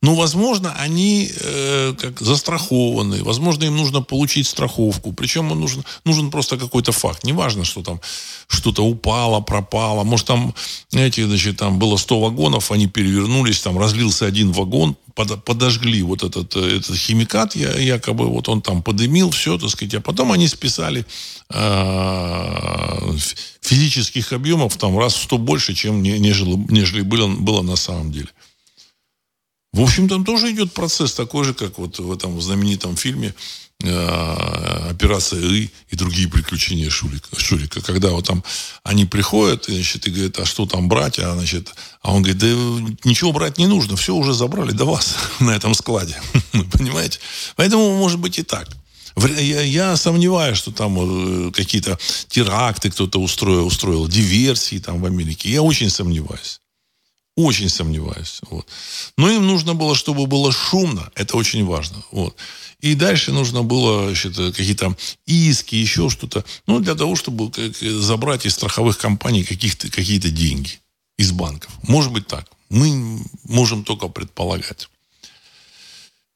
Но, 0.03 0.15
возможно, 0.15 0.75
они 0.75 1.31
э, 1.33 1.95
как 1.99 2.21
застрахованы, 2.21 3.23
возможно, 3.23 3.65
им 3.65 3.77
нужно 3.77 4.03
получить 4.03 4.47
страховку. 4.47 5.13
Причем 5.13 5.49
нужен, 5.49 5.85
нужен 6.05 6.31
просто 6.31 6.57
какой-то 6.57 6.93
факт. 6.93 7.25
Неважно, 7.25 7.65
что 7.65 7.83
там 7.83 8.01
что-то 8.49 8.85
упало, 8.85 9.41
пропало. 9.41 10.05
Может, 10.05 10.27
там, 10.27 10.55
знаете, 10.89 11.27
значит, 11.27 11.59
там 11.59 11.79
было 11.79 11.97
100 11.97 12.21
вагонов, 12.21 12.73
они 12.73 12.87
перевернулись, 12.87 13.61
там 13.61 13.79
разлился 13.79 14.27
один 14.27 14.53
вагон, 14.53 14.97
подожгли 15.25 16.03
вот 16.03 16.23
этот, 16.23 16.57
э, 16.57 16.77
этот 16.77 16.97
химикат, 16.97 17.57
якобы 17.57 18.27
вот 18.27 18.49
он 18.49 18.63
там 18.63 18.83
подымил, 18.83 19.31
все, 19.31 19.59
так 19.59 19.71
сказать, 19.71 19.95
а 19.95 20.01
потом 20.01 20.33
они 20.33 20.49
списали 20.49 21.05
э, 21.51 23.17
физических 23.61 24.33
объемов 24.33 24.77
там 24.77 24.99
раз 24.99 25.15
в 25.15 25.23
сто 25.23 25.39
больше, 25.39 25.75
чем 25.75 26.03
нежели, 26.03 26.55
нежели 26.71 27.03
было, 27.03 27.29
было 27.29 27.63
на 27.63 27.77
самом 27.77 28.13
деле. 28.13 28.29
В 29.73 29.83
общем, 29.83 30.09
там 30.09 30.25
тоже 30.25 30.51
идет 30.51 30.73
процесс 30.73 31.13
такой 31.15 31.45
же, 31.45 31.55
как 31.55 31.79
вот 31.79 31.99
в 31.99 32.13
этом 32.13 32.41
знаменитом 32.41 32.97
фильме 32.97 33.35
«Операция 33.83 35.41
И» 35.41 35.71
и 35.89 35.97
другие 35.97 36.29
приключения 36.29 36.91
Шурика, 36.91 37.29
Шурика. 37.39 37.81
Когда 37.81 38.11
вот 38.11 38.27
там 38.27 38.45
они 38.83 39.07
приходят, 39.07 39.69
и, 39.69 39.75
значит, 39.75 40.07
и 40.07 40.11
говорят, 40.11 40.39
а 40.39 40.45
что 40.45 40.67
там 40.67 40.89
брать? 40.89 41.19
А, 41.19 41.35
значит, 41.35 41.73
а 42.03 42.13
он 42.13 42.23
говорит, 42.23 42.39
да 42.39 42.47
ничего 43.05 43.33
брать 43.33 43.59
не 43.59 43.67
нужно, 43.67 43.97
все 43.97 44.15
уже 44.15 44.35
забрали 44.35 44.73
до 44.73 44.85
вас 44.85 45.17
на 45.41 45.51
этом 45.51 45.75
складе. 45.75 46.21
Понимаете? 46.73 47.19
Поэтому 47.57 47.97
может 47.97 48.19
быть 48.19 48.39
и 48.39 48.43
так. 48.43 48.69
Я, 49.17 49.63
я 49.63 49.97
сомневаюсь, 49.97 50.59
что 50.59 50.71
там 50.71 51.49
э, 51.49 51.53
какие-то 51.53 51.99
теракты 52.29 52.91
кто-то 52.91 53.21
устроил, 53.21 53.67
устроил, 53.67 54.07
диверсии 54.09 54.79
там 54.79 55.01
в 55.01 55.07
Америке. 55.07 55.51
Я 55.51 55.63
очень 55.63 55.91
сомневаюсь. 55.91 56.61
Очень 57.37 57.69
сомневаюсь. 57.69 58.41
Вот. 58.51 58.67
Но 59.17 59.31
им 59.31 59.47
нужно 59.47 59.75
было, 59.75 59.95
чтобы 59.95 60.27
было 60.27 60.53
шумно. 60.53 61.11
Это 61.15 61.37
очень 61.37 61.65
важно. 61.65 62.03
Вот. 62.13 62.37
И 62.81 62.95
дальше 62.95 63.33
нужно 63.33 63.63
было 63.63 64.15
какие-то 64.15 64.97
иски, 65.27 65.75
еще 65.75 66.09
что-то. 66.09 66.45
Ну, 66.67 66.81
для 66.81 66.95
того, 66.95 67.17
чтобы 67.17 67.51
забрать 67.81 68.47
из 68.47 68.55
страховых 68.55 68.99
компаний 68.99 69.45
каких-то, 69.45 69.91
какие-то 69.91 70.31
деньги 70.31 70.81
из 71.19 71.33
банков. 71.33 71.71
Может 71.83 72.13
быть 72.13 72.27
так. 72.27 72.47
Мы 72.71 73.21
можем 73.45 73.85
только 73.85 74.09
предполагать. 74.09 74.89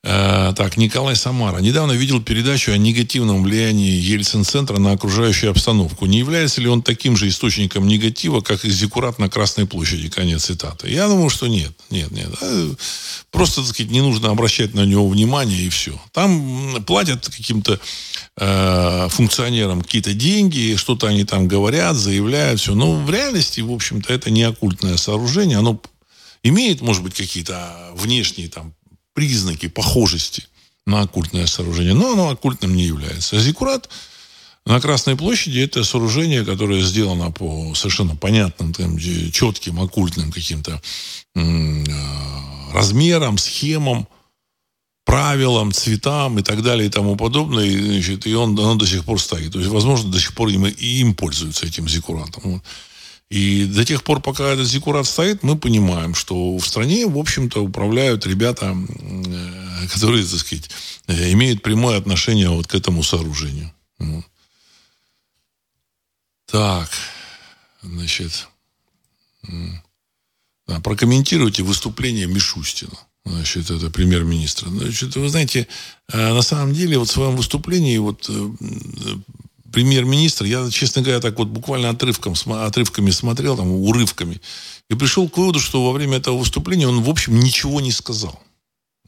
Э, 0.06 0.52
так, 0.54 0.76
Николай 0.76 1.16
Самара. 1.16 1.60
Недавно 1.60 1.92
видел 1.92 2.20
передачу 2.20 2.72
о 2.72 2.76
негативном 2.76 3.42
влиянии 3.42 3.90
Ельцин-центра 3.90 4.78
на 4.78 4.92
окружающую 4.92 5.50
обстановку. 5.50 6.04
Не 6.04 6.18
является 6.18 6.60
ли 6.60 6.68
он 6.68 6.82
таким 6.82 7.16
же 7.16 7.26
источником 7.26 7.86
негатива, 7.86 8.42
как 8.42 8.66
и 8.66 8.70
Зиккурат 8.70 9.18
на 9.18 9.30
Красной 9.30 9.66
площади? 9.66 10.10
Конец 10.10 10.44
цитаты. 10.44 10.90
Я 10.90 11.08
думаю, 11.08 11.30
что 11.30 11.46
нет. 11.46 11.72
Нет, 11.88 12.10
нет. 12.10 12.28
Э, 12.42 12.74
просто, 13.30 13.62
так 13.62 13.70
сказать, 13.70 13.90
не 13.90 14.02
нужно 14.02 14.28
обращать 14.28 14.74
на 14.74 14.84
него 14.84 15.08
внимание 15.08 15.62
и 15.62 15.70
все. 15.70 15.98
Там 16.12 16.84
платят 16.86 17.26
каким-то 17.26 17.80
э, 18.36 19.08
функционерам 19.08 19.80
какие-то 19.80 20.12
деньги, 20.12 20.76
что-то 20.76 21.06
они 21.06 21.24
там 21.24 21.48
говорят, 21.48 21.96
заявляют, 21.96 22.60
все. 22.60 22.74
Но 22.74 22.92
в 22.92 23.10
реальности, 23.10 23.62
в 23.62 23.72
общем-то, 23.72 24.12
это 24.12 24.30
не 24.30 24.42
оккультное 24.42 24.98
сооружение. 24.98 25.56
Оно 25.56 25.80
имеет, 26.42 26.82
может 26.82 27.02
быть, 27.02 27.14
какие-то 27.14 27.74
внешние 27.94 28.50
там 28.50 28.74
признаки 29.14 29.68
похожести 29.68 30.44
на 30.86 31.02
оккультное 31.02 31.46
сооружение, 31.46 31.94
но 31.94 32.12
оно 32.12 32.28
оккультным 32.28 32.76
не 32.76 32.84
является. 32.84 33.36
А 33.36 33.40
на 34.66 34.80
Красной 34.80 35.16
площади 35.16 35.60
это 35.60 35.84
сооружение, 35.84 36.44
которое 36.44 36.82
сделано 36.82 37.30
по 37.30 37.74
совершенно 37.74 38.16
понятным, 38.16 38.72
там, 38.72 38.98
четким, 38.98 39.80
оккультным 39.80 40.32
каким-то 40.32 40.80
э, 41.34 41.84
размерам, 42.72 43.36
схемам, 43.38 44.08
правилам, 45.04 45.72
цветам 45.72 46.38
и 46.38 46.42
так 46.42 46.62
далее 46.62 46.86
и 46.86 46.90
тому 46.90 47.16
подобное. 47.16 47.66
И, 47.66 47.78
значит, 47.78 48.26
и 48.26 48.34
он, 48.34 48.58
оно 48.58 48.74
до 48.76 48.86
сих 48.86 49.04
пор 49.04 49.20
стоит. 49.20 49.52
То 49.52 49.58
есть, 49.58 49.70
возможно, 49.70 50.10
до 50.10 50.18
сих 50.18 50.34
пор 50.34 50.48
им, 50.48 50.66
и 50.66 50.86
им 51.00 51.14
пользуются 51.14 51.66
этим 51.66 51.88
зиккуратом. 51.88 52.62
И 53.34 53.64
до 53.64 53.84
тех 53.84 54.04
пор, 54.04 54.20
пока 54.20 54.44
этот 54.52 54.68
зиккурат 54.68 55.06
стоит, 55.06 55.42
мы 55.42 55.58
понимаем, 55.58 56.14
что 56.14 56.56
в 56.56 56.64
стране, 56.64 57.04
в 57.04 57.18
общем-то, 57.18 57.64
управляют 57.64 58.26
ребята, 58.26 58.76
э, 58.76 59.88
которые, 59.88 60.24
так 60.24 60.38
сказать, 60.38 60.70
э, 61.08 61.32
имеют 61.32 61.60
прямое 61.60 61.98
отношение 61.98 62.48
вот 62.48 62.68
к 62.68 62.76
этому 62.76 63.02
сооружению. 63.02 63.72
Так, 66.46 66.88
значит, 67.82 68.46
да, 70.68 70.78
прокомментируйте 70.78 71.64
выступление 71.64 72.28
Мишустина. 72.28 72.96
Значит, 73.24 73.68
это 73.68 73.90
премьер-министра. 73.90 74.68
Значит, 74.68 75.16
вы 75.16 75.28
знаете, 75.28 75.66
э, 76.12 76.32
на 76.32 76.42
самом 76.42 76.72
деле, 76.72 76.98
вот 76.98 77.08
в 77.08 77.12
своем 77.12 77.34
выступлении 77.34 77.98
вот 77.98 78.30
премьер-министр, 79.74 80.44
я, 80.44 80.70
честно 80.70 81.02
говоря, 81.02 81.20
так 81.20 81.36
вот 81.36 81.48
буквально 81.48 81.90
отрывком, 81.90 82.34
отрывками 82.46 83.10
смотрел, 83.10 83.56
там, 83.56 83.72
урывками, 83.72 84.40
и 84.88 84.94
пришел 84.94 85.28
к 85.28 85.36
выводу, 85.36 85.58
что 85.58 85.84
во 85.84 85.90
время 85.90 86.18
этого 86.18 86.38
выступления 86.38 86.86
он, 86.86 87.02
в 87.02 87.10
общем, 87.10 87.40
ничего 87.40 87.80
не 87.80 87.90
сказал. 87.90 88.40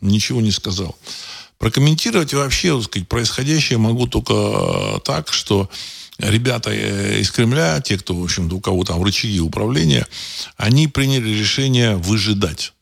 Ничего 0.01 0.41
не 0.41 0.51
сказал. 0.51 0.97
Прокомментировать 1.59 2.35
вообще, 2.35 2.75
так 2.75 2.85
сказать, 2.85 3.09
происходящее 3.09 3.79
могу 3.79 4.09
только 4.09 5.01
так, 5.05 5.33
что 5.33 5.71
ребята 6.19 6.71
э, 6.73 7.21
из 7.21 7.31
Кремля, 7.31 7.81
те, 7.81 7.97
кто, 7.97 8.17
в 8.17 8.25
общем-то, 8.25 8.57
у 8.57 8.61
кого 8.61 8.83
там 8.83 9.03
рычаги 9.05 9.39
управления, 9.39 10.07
они 10.57 10.89
приняли 10.89 11.29
решение 11.29 11.95
выжидать. 11.95 12.73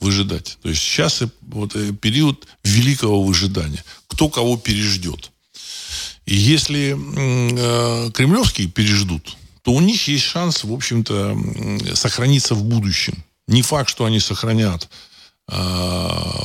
Выжидать. 0.00 0.58
То 0.62 0.68
есть 0.68 0.82
сейчас 0.82 1.22
вот 1.40 1.74
э, 1.76 1.92
период 1.94 2.46
великого 2.62 3.22
выжидания. 3.22 3.82
Кто 4.06 4.28
кого 4.28 4.58
переждет. 4.58 5.31
И 6.26 6.34
если 6.34 6.96
э, 6.96 8.10
кремлевские 8.12 8.68
переждут, 8.68 9.36
то 9.62 9.72
у 9.72 9.80
них 9.80 10.08
есть 10.08 10.24
шанс, 10.24 10.64
в 10.64 10.72
общем-то, 10.72 11.36
сохраниться 11.94 12.54
в 12.54 12.64
будущем. 12.64 13.24
Не 13.46 13.62
факт, 13.62 13.88
что 13.88 14.04
они 14.04 14.20
сохранят 14.20 14.88
э, 15.48 15.58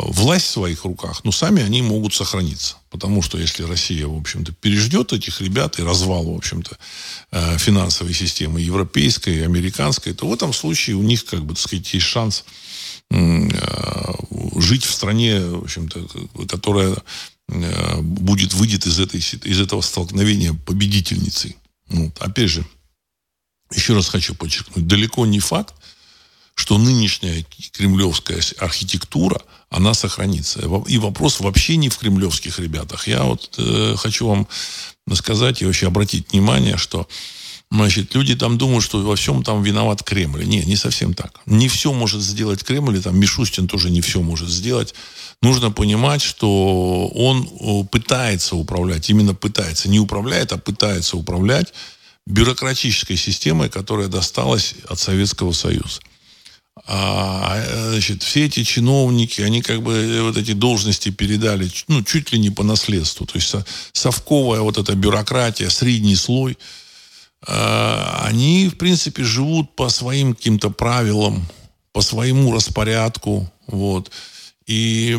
власть 0.07 0.47
в 0.47 0.51
своих 0.51 0.83
руках, 0.85 1.23
но 1.23 1.31
сами 1.31 1.63
они 1.63 1.81
могут 1.81 2.13
сохраниться. 2.13 2.77
Потому 2.89 3.21
что 3.21 3.37
если 3.37 3.63
Россия, 3.63 4.07
в 4.07 4.17
общем-то, 4.17 4.51
переждет 4.53 5.13
этих 5.13 5.41
ребят 5.41 5.79
и 5.79 5.83
развал, 5.83 6.25
в 6.25 6.35
общем-то, 6.35 6.77
э, 7.31 7.57
финансовой 7.57 8.13
системы 8.13 8.61
европейской, 8.61 9.43
американской, 9.45 10.13
то 10.13 10.27
в 10.27 10.33
этом 10.33 10.53
случае 10.53 10.95
у 10.95 11.03
них, 11.03 11.25
как 11.25 11.43
бы, 11.43 11.53
так 11.53 11.63
сказать, 11.63 11.93
есть 11.93 12.05
шанс 12.05 12.45
э, 13.11 13.49
жить 14.57 14.85
в 14.85 14.93
стране, 14.93 15.39
в 15.39 15.63
общем-то, 15.63 16.07
которая 16.47 16.95
будет, 17.47 18.53
выйдет 18.53 18.85
из, 18.85 18.99
этой, 18.99 19.19
из 19.19 19.59
этого 19.59 19.81
столкновения 19.81 20.53
победительницей. 20.53 21.55
Вот. 21.89 22.17
Опять 22.19 22.49
же, 22.49 22.65
еще 23.73 23.93
раз 23.93 24.09
хочу 24.09 24.35
подчеркнуть, 24.35 24.87
далеко 24.87 25.25
не 25.25 25.39
факт, 25.39 25.73
что 26.55 26.77
нынешняя 26.77 27.45
кремлевская 27.71 28.41
архитектура, 28.57 29.41
она 29.69 29.93
сохранится. 29.93 30.61
И 30.87 30.97
вопрос 30.97 31.39
вообще 31.39 31.77
не 31.77 31.89
в 31.89 31.97
кремлевских 31.97 32.59
ребятах. 32.59 33.07
Я 33.07 33.23
вот 33.23 33.53
э, 33.57 33.95
хочу 33.97 34.27
вам 34.27 34.47
сказать 35.13 35.61
и 35.61 35.65
вообще 35.65 35.87
обратить 35.87 36.31
внимание, 36.31 36.77
что 36.77 37.07
Значит, 37.69 38.15
люди 38.15 38.33
там 38.33 38.57
думают, 38.57 38.83
что 38.83 39.01
во 39.01 39.17
всем 39.17 39.43
там 39.43 39.61
виноват 39.61 40.01
Кремль. 40.01 40.45
Не, 40.45 40.63
не 40.63 40.77
совсем 40.77 41.13
так. 41.13 41.41
Не 41.45 41.67
все 41.67 41.91
может 41.91 42.21
сделать 42.21 42.63
Кремль, 42.63 42.97
и 42.97 43.01
там 43.01 43.19
Мишустин 43.19 43.67
тоже 43.67 43.89
не 43.89 43.99
все 43.99 44.21
может 44.21 44.47
сделать. 44.47 44.93
Нужно 45.41 45.71
понимать, 45.71 46.21
что 46.21 47.07
он 47.09 47.47
э, 47.47 47.87
пытается 47.89 48.55
управлять, 48.55 49.09
именно 49.09 49.33
пытается, 49.33 49.89
не 49.89 49.99
управляет, 49.99 50.51
а 50.51 50.57
пытается 50.57 51.17
управлять 51.17 51.73
бюрократической 52.25 53.15
системой, 53.15 53.69
которая 53.69 54.07
досталась 54.07 54.75
от 54.89 54.99
Советского 54.99 55.53
Союза. 55.53 56.01
А, 56.85 57.61
значит, 57.89 58.23
все 58.23 58.45
эти 58.45 58.63
чиновники, 58.63 59.41
они 59.41 59.61
как 59.61 59.81
бы 59.81 59.93
э, 59.93 60.21
вот 60.21 60.37
эти 60.37 60.53
должности 60.53 61.09
передали, 61.09 61.69
ну, 61.87 62.03
чуть 62.03 62.31
ли 62.31 62.39
не 62.39 62.49
по 62.49 62.63
наследству. 62.63 63.25
То 63.25 63.35
есть 63.35 63.53
совковая 63.93 64.61
вот 64.61 64.77
эта 64.77 64.93
бюрократия, 64.95 65.69
средний 65.69 66.15
слой, 66.15 66.57
а, 67.45 68.23
они, 68.25 68.69
в 68.69 68.77
принципе, 68.77 69.23
живут 69.23 69.75
по 69.75 69.89
своим 69.89 70.35
каким-то 70.35 70.69
правилам, 70.69 71.47
по 71.93 72.01
своему 72.01 72.53
распорядку, 72.53 73.51
вот. 73.67 74.11
И 74.67 75.17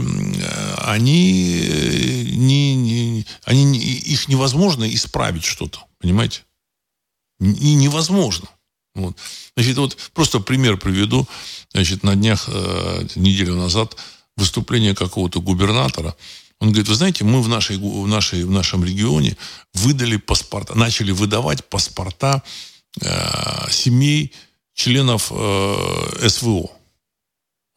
они, 0.83 1.63
э, 1.65 2.23
не, 2.31 2.75
не, 2.75 3.27
они, 3.45 3.79
их 3.79 4.29
невозможно 4.29 4.93
исправить 4.95 5.45
что-то, 5.45 5.81
понимаете? 5.99 6.43
И 7.41 7.75
невозможно. 7.75 8.49
Вот. 8.95 9.17
Значит, 9.57 9.79
вот 9.79 9.97
просто 10.13 10.41
пример 10.41 10.77
приведу. 10.77 11.27
Значит, 11.73 12.03
на 12.03 12.15
днях, 12.15 12.45
э, 12.49 13.07
неделю 13.15 13.55
назад, 13.55 13.97
выступление 14.37 14.95
какого-то 14.95 15.41
губернатора. 15.41 16.15
Он 16.61 16.69
говорит, 16.69 16.89
вы 16.89 16.95
знаете, 16.95 17.25
мы 17.25 17.41
в, 17.41 17.49
нашей, 17.49 17.79
в, 17.79 18.07
нашей, 18.07 18.45
в 18.45 18.51
нашем 18.51 18.85
регионе 18.85 19.37
выдали 19.73 20.17
паспорта, 20.17 20.75
начали 20.75 21.13
выдавать 21.13 21.65
паспорта 21.65 22.43
э, 23.01 23.71
семей 23.71 24.33
членов 24.75 25.33
э, 25.35 26.29
СВО. 26.29 26.71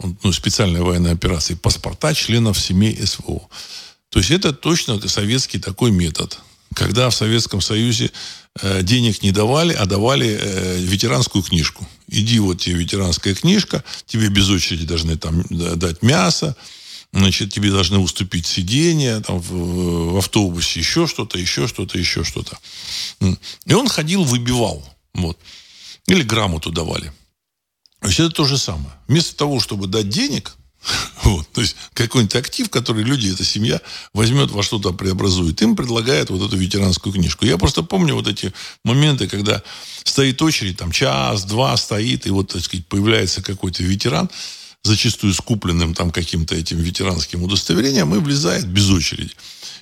Ну, 0.01 0.33
специальной 0.33 0.81
военной 0.81 1.11
операции. 1.11 1.55
Паспорта 1.55 2.13
членов 2.13 2.59
семей 2.59 2.99
СВО. 3.05 3.47
То 4.09 4.19
есть 4.19 4.31
это 4.31 4.51
точно 4.51 4.99
советский 5.07 5.59
такой 5.59 5.91
метод 5.91 6.39
когда 6.73 7.09
в 7.09 7.15
Советском 7.15 7.61
Союзе 7.61 8.11
э, 8.61 8.81
денег 8.83 9.23
не 9.23 9.31
давали, 9.31 9.73
а 9.73 9.85
давали 9.85 10.37
э, 10.39 10.77
ветеранскую 10.79 11.43
книжку. 11.43 11.87
Иди, 12.07 12.39
вот 12.39 12.61
тебе 12.61 12.75
ветеранская 12.75 13.35
книжка, 13.35 13.83
тебе 14.05 14.29
без 14.29 14.49
очереди 14.49 14.85
должны 14.85 15.17
там 15.17 15.43
дать 15.49 16.01
мясо, 16.01 16.55
значит, 17.11 17.53
тебе 17.53 17.71
должны 17.71 17.99
уступить 17.99 18.45
сиденье 18.45 19.19
там, 19.21 19.39
в, 19.39 20.13
в 20.13 20.17
автобусе, 20.17 20.79
еще 20.79 21.07
что-то, 21.07 21.37
еще 21.37 21.67
что-то, 21.67 21.97
еще 21.97 22.23
что-то. 22.23 22.57
И 23.65 23.73
он 23.73 23.87
ходил, 23.87 24.23
выбивал. 24.23 24.87
Вот. 25.13 25.37
Или 26.07 26.23
грамоту 26.23 26.71
давали. 26.71 27.11
Есть 28.03 28.19
это 28.19 28.29
то 28.29 28.45
же 28.45 28.57
самое. 28.57 28.93
Вместо 29.07 29.35
того, 29.35 29.59
чтобы 29.59 29.87
дать 29.87 30.09
денег, 30.09 30.55
Вот. 31.23 31.47
То 31.51 31.61
есть 31.61 31.75
какой-нибудь 31.93 32.35
актив, 32.35 32.69
который 32.69 33.03
люди, 33.03 33.31
эта 33.31 33.43
семья 33.43 33.79
возьмет 34.13 34.51
во 34.51 34.63
что-то 34.63 34.93
преобразует. 34.93 35.61
Им 35.61 35.75
предлагают 35.75 36.29
вот 36.29 36.45
эту 36.45 36.57
ветеранскую 36.57 37.13
книжку. 37.13 37.45
Я 37.45 37.57
просто 37.57 37.83
помню 37.83 38.15
вот 38.15 38.27
эти 38.27 38.53
моменты, 38.83 39.27
когда 39.27 39.61
стоит 40.03 40.41
очередь, 40.41 40.77
там 40.77 40.91
час-два 40.91 41.77
стоит, 41.77 42.25
и 42.25 42.31
вот, 42.31 42.49
так 42.49 42.63
сказать, 42.63 42.85
появляется 42.87 43.41
какой-то 43.41 43.83
ветеран, 43.83 44.29
зачастую 44.83 45.33
с 45.33 45.41
купленным 45.41 45.93
там 45.93 46.11
каким-то 46.11 46.55
этим 46.55 46.77
ветеранским 46.77 47.43
удостоверением, 47.43 48.15
и 48.15 48.19
влезает 48.19 48.65
без 48.67 48.89
очереди. 48.89 49.35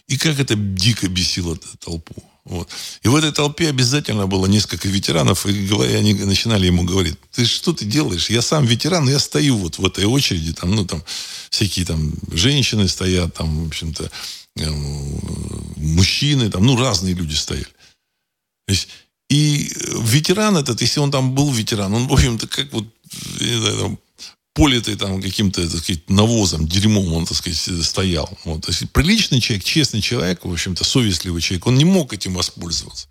И 0.09 0.17
как 0.17 0.39
это 0.39 0.55
дико 0.55 1.07
бесило 1.07 1.55
толпу. 1.79 2.15
Вот. 2.43 2.67
И 3.03 3.07
в 3.07 3.15
этой 3.15 3.31
толпе 3.31 3.69
обязательно 3.69 4.25
было 4.25 4.47
несколько 4.47 4.87
ветеранов, 4.87 5.45
и 5.45 5.93
они 5.93 6.15
начинали 6.15 6.65
ему 6.65 6.83
говорить, 6.83 7.15
ты 7.31 7.45
что 7.45 7.73
ты 7.73 7.85
делаешь? 7.85 8.31
Я 8.31 8.41
сам 8.41 8.65
ветеран, 8.65 9.07
я 9.07 9.19
стою 9.19 9.55
вот 9.57 9.77
в 9.77 9.85
этой 9.85 10.05
очереди, 10.05 10.53
там, 10.53 10.71
ну, 10.75 10.83
там, 10.83 11.03
всякие 11.51 11.85
там 11.85 12.13
женщины 12.31 12.87
стоят, 12.87 13.35
там, 13.35 13.65
в 13.65 13.67
общем-то, 13.67 14.09
эм, 14.57 15.21
мужчины, 15.77 16.49
там, 16.49 16.65
ну, 16.65 16.75
разные 16.75 17.13
люди 17.13 17.35
стояли. 17.35 17.67
То 18.65 18.73
есть, 18.73 18.87
и 19.29 19.71
ветеран 20.01 20.57
этот, 20.57 20.81
если 20.81 21.01
он 21.01 21.11
там 21.11 21.35
был 21.35 21.51
ветеран, 21.51 21.93
он, 21.93 22.07
в 22.07 22.13
общем-то, 22.13 22.47
как 22.47 22.73
вот, 22.73 22.85
знаю, 23.37 23.99
политый 24.59 24.95
там 24.95 25.21
каким-то, 25.21 25.61
так 25.69 25.79
сказать, 25.79 26.09
навозом, 26.09 26.67
дерьмом 26.67 27.13
он, 27.13 27.25
так 27.25 27.37
сказать, 27.37 27.85
стоял. 27.85 28.29
Вот. 28.43 28.65
То 28.65 28.71
есть 28.71 28.91
приличный 28.91 29.39
человек, 29.39 29.63
честный 29.63 30.01
человек, 30.01 30.43
в 30.43 30.51
общем-то, 30.51 30.83
совестливый 30.83 31.41
человек, 31.41 31.65
он 31.65 31.75
не 31.75 31.85
мог 31.85 32.13
этим 32.13 32.33
воспользоваться. 32.33 33.07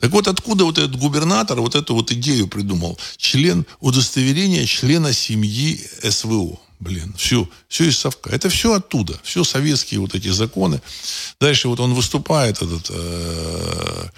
Так 0.00 0.10
вот, 0.12 0.28
откуда 0.28 0.64
вот 0.64 0.76
этот 0.76 0.96
губернатор 0.96 1.60
вот 1.60 1.74
эту 1.74 1.94
вот 1.94 2.12
идею 2.12 2.46
придумал? 2.46 2.98
Член 3.16 3.64
удостоверения 3.80 4.66
члена 4.66 5.14
семьи 5.14 5.80
СВО. 6.02 6.60
Блин, 6.78 7.14
все, 7.16 7.48
все 7.68 7.88
из 7.88 7.98
совка. 7.98 8.30
Это 8.30 8.50
все 8.50 8.74
оттуда. 8.74 9.18
Все 9.22 9.44
советские 9.44 10.00
вот 10.00 10.14
эти 10.14 10.28
законы. 10.28 10.82
Дальше 11.40 11.68
вот 11.68 11.80
он 11.80 11.94
выступает, 11.94 12.56
этот 12.60 12.90
э, 12.90 14.08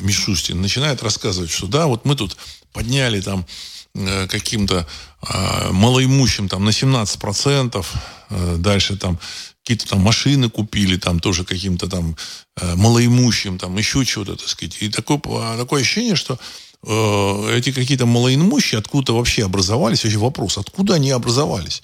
Мишустин, 0.00 0.60
начинает 0.60 1.02
рассказывать, 1.02 1.50
что 1.50 1.66
да, 1.66 1.86
вот 1.86 2.04
мы 2.04 2.16
тут 2.16 2.36
подняли 2.72 3.20
там 3.20 3.46
каким-то 3.94 4.86
э, 5.28 5.70
малоимущим 5.70 6.48
там 6.48 6.64
на 6.64 6.70
17%, 6.70 7.86
э, 8.30 8.56
дальше 8.58 8.96
там 8.96 9.18
какие-то 9.62 9.88
там 9.88 10.00
машины 10.00 10.50
купили, 10.50 10.96
там 10.96 11.20
тоже 11.20 11.44
каким-то 11.44 11.88
там 11.88 12.16
э, 12.60 12.74
малоимущим, 12.74 13.58
там 13.58 13.76
еще 13.76 14.04
чего-то, 14.04 14.36
так 14.36 14.48
сказать. 14.48 14.78
И 14.80 14.88
такое, 14.88 15.18
такое 15.56 15.82
ощущение, 15.82 16.16
что 16.16 16.38
э, 16.82 17.56
эти 17.58 17.72
какие-то 17.72 18.06
малоимущие 18.06 18.78
откуда-то 18.78 19.14
вообще 19.14 19.44
образовались. 19.44 20.04
Вообще 20.04 20.18
вопрос, 20.18 20.58
откуда 20.58 20.94
они 20.94 21.10
образовались? 21.10 21.82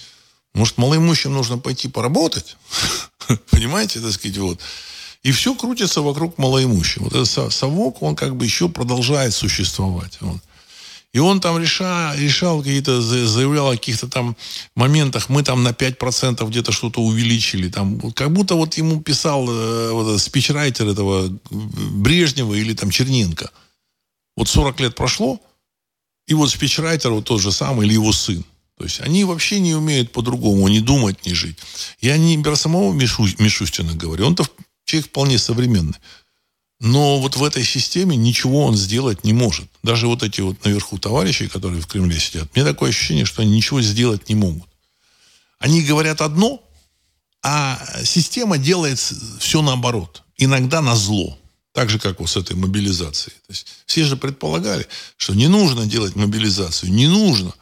Может, 0.55 0.79
малоимущим 0.79 1.33
нужно 1.33 1.59
пойти 1.59 1.89
поработать? 1.89 2.57
Понимаете, 3.51 4.01
так 4.01 4.13
сказать, 4.13 4.39
вот. 4.39 4.61
И 5.23 5.33
все 5.33 5.55
крутится 5.55 6.01
вокруг 6.01 6.39
малоимущих. 6.39 7.03
Вот 7.03 7.13
этот 7.13 7.53
совок, 7.53 8.03
он 8.03 8.17
как 8.17 8.35
бы 8.35 8.45
еще 8.45 8.69
продолжает 8.69 9.35
существовать. 9.35 10.17
Вот. 10.21 10.41
И 11.15 11.19
он 11.19 11.41
там 11.41 11.59
решал, 11.59 12.15
решал 12.15 12.59
какие-то, 12.59 13.01
заявлял 13.01 13.71
о 13.71 13.77
каких-то 13.77 14.09
там 14.09 14.37
моментах, 14.75 15.31
мы 15.31 15.43
там 15.43 15.63
на 15.63 15.71
5% 15.71 16.47
где-то 16.49 16.71
что-то 16.71 17.01
увеличили. 17.01 17.71
Там, 17.71 18.13
как 18.13 18.31
будто 18.33 18.57
вот 18.57 18.75
ему 18.75 19.01
писал 19.01 19.49
э, 19.49 19.91
вот, 19.93 20.21
спичрайтер 20.21 20.87
этого 20.87 21.29
Брежнева 21.51 22.55
или 22.55 22.75
там 22.75 22.91
Черненко. 22.91 23.51
Вот 24.37 24.49
40 24.49 24.81
лет 24.81 24.95
прошло, 24.95 25.41
и 26.27 26.35
вот 26.35 26.51
спичрайтер 26.51 27.11
вот 27.11 27.25
тот 27.25 27.41
же 27.41 27.53
самый, 27.53 27.87
или 27.87 27.95
его 27.95 28.13
сын. 28.13 28.45
То 28.77 28.85
есть 28.85 29.01
они 29.01 29.25
вообще 29.25 29.59
не 29.59 29.75
умеют 29.75 30.13
по-другому 30.13 30.69
не 30.69 30.81
думать, 30.81 31.27
не 31.27 31.35
жить. 31.35 31.59
Я 32.01 32.17
не 32.17 32.39
про 32.39 32.55
самого 32.55 32.93
Мишу, 32.93 33.27
Мишустина 33.39 33.95
говорю. 33.95 34.27
Он-то 34.27 34.45
человек 34.85 35.09
вполне 35.09 35.39
современный. 35.39 35.97
Но 36.81 37.21
вот 37.21 37.37
в 37.37 37.43
этой 37.43 37.65
системе 37.65 38.17
ничего 38.17 38.65
он 38.65 38.77
сделать 38.77 39.25
не 39.25 39.33
может. 39.33 39.69
Даже 39.83 40.07
вот 40.07 40.23
эти 40.23 40.41
вот 40.41 40.65
наверху 40.65 40.99
товарищи, 40.99 41.49
которые 41.49 41.83
в 41.83 41.87
Кремле 41.87 42.21
сидят, 42.21 42.55
мне 42.55 42.65
такое 42.65 42.91
ощущение, 42.91 43.25
что 43.25 43.43
они 43.43 43.51
ничего 43.51 43.83
сделать 43.83 44.29
не 44.29 44.37
могут. 44.37 44.69
Они 45.59 45.83
говорят 45.83 46.21
одно, 46.21 46.63
а 47.43 47.85
система 48.05 48.59
делает 48.59 48.99
все 49.41 49.61
наоборот. 49.63 50.23
Иногда 50.37 50.81
на 50.81 50.95
зло. 50.95 51.37
Так 51.73 51.91
же, 51.91 51.99
как 51.99 52.21
вот 52.21 52.31
с 52.31 52.37
этой 52.37 52.55
мобилизацией. 52.57 53.35
То 53.47 53.53
есть 53.53 53.67
все 53.87 54.05
же 54.05 54.17
предполагали, 54.17 54.87
что 55.17 55.35
не 55.35 55.49
нужно 55.49 55.87
делать 55.87 56.15
мобилизацию. 56.15 56.93
Не 56.93 57.09
нужно. 57.09 57.53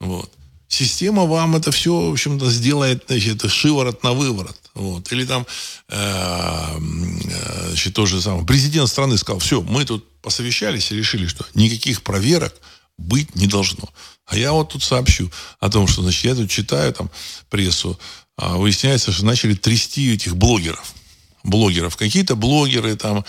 Вот. 0.00 0.30
Система 0.68 1.24
вам 1.24 1.54
это 1.54 1.70
все, 1.70 2.08
в 2.08 2.12
общем-то, 2.12 2.50
сделает, 2.50 3.04
значит, 3.06 3.48
шиворот 3.50 4.02
на 4.02 4.12
выворот. 4.12 4.58
Вот. 4.74 5.10
Или 5.12 5.24
там, 5.24 5.46
э, 5.88 5.96
э, 5.96 7.66
значит, 7.68 7.94
то 7.94 8.06
же 8.06 8.20
самое. 8.20 8.44
Президент 8.44 8.88
страны 8.88 9.16
сказал, 9.18 9.38
все, 9.38 9.62
мы 9.62 9.84
тут 9.84 10.04
посовещались 10.20 10.90
и 10.90 10.96
решили, 10.96 11.26
что 11.26 11.46
никаких 11.54 12.02
проверок 12.02 12.54
быть 12.98 13.34
не 13.36 13.46
должно. 13.46 13.88
А 14.26 14.36
я 14.36 14.52
вот 14.52 14.70
тут 14.70 14.82
сообщу 14.82 15.30
о 15.60 15.70
том, 15.70 15.86
что, 15.86 16.02
значит, 16.02 16.24
я 16.24 16.34
тут 16.34 16.50
читаю 16.50 16.92
там 16.92 17.10
прессу, 17.50 17.98
а 18.36 18.56
выясняется, 18.56 19.12
что 19.12 19.24
начали 19.24 19.54
трясти 19.54 20.12
этих 20.12 20.36
блогеров. 20.36 20.94
Блогеров. 21.44 21.96
Какие-то 21.96 22.36
блогеры 22.36 22.96
там 22.96 23.24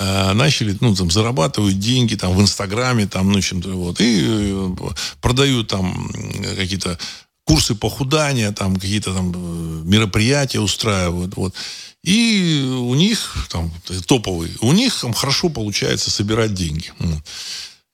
э, 0.00 0.32
начали, 0.32 0.76
ну, 0.80 0.96
там, 0.96 1.10
зарабатывают 1.10 1.78
деньги 1.78 2.14
там 2.14 2.34
в 2.34 2.40
Инстаграме, 2.40 3.06
там, 3.06 3.30
ну, 3.30 3.40
чем-то, 3.40 3.70
вот, 3.70 4.00
и 4.00 4.20
э, 4.24 4.76
продают 5.20 5.68
там 5.68 6.10
какие-то 6.56 6.98
курсы 7.48 7.74
похудания, 7.74 8.52
там 8.52 8.76
какие-то 8.76 9.14
там 9.14 9.32
э, 9.34 9.82
мероприятия 9.84 10.60
устраивают. 10.60 11.34
Вот. 11.36 11.54
И 12.04 12.62
у 12.78 12.94
них, 12.94 13.48
там, 13.48 13.72
топовые, 14.06 14.52
у 14.60 14.72
них 14.72 15.00
там 15.00 15.14
хорошо 15.14 15.48
получается 15.48 16.10
собирать 16.10 16.52
деньги. 16.52 16.92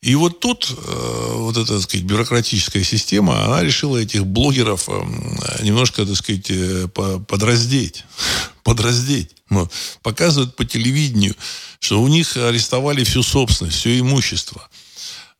И 0.02 0.16
вот 0.16 0.40
тут 0.40 0.68
э, 0.70 1.32
вот 1.36 1.56
эта, 1.56 1.74
так 1.74 1.82
сказать, 1.82 2.04
бюрократическая 2.04 2.82
система, 2.82 3.44
она 3.44 3.62
решила 3.62 3.96
этих 3.96 4.26
блогеров 4.26 4.88
э, 4.88 5.62
немножко, 5.62 6.04
так 6.04 6.16
сказать, 6.16 6.50
э, 6.50 6.88
подраздеть. 6.88 8.04
подраздеть. 8.64 9.30
Вот. 9.50 9.70
Показывают 10.02 10.56
по 10.56 10.64
телевидению, 10.64 11.36
что 11.78 12.02
у 12.02 12.08
них 12.08 12.36
арестовали 12.36 13.04
всю 13.04 13.22
собственность, 13.22 13.78
все 13.78 14.00
имущество. 14.00 14.68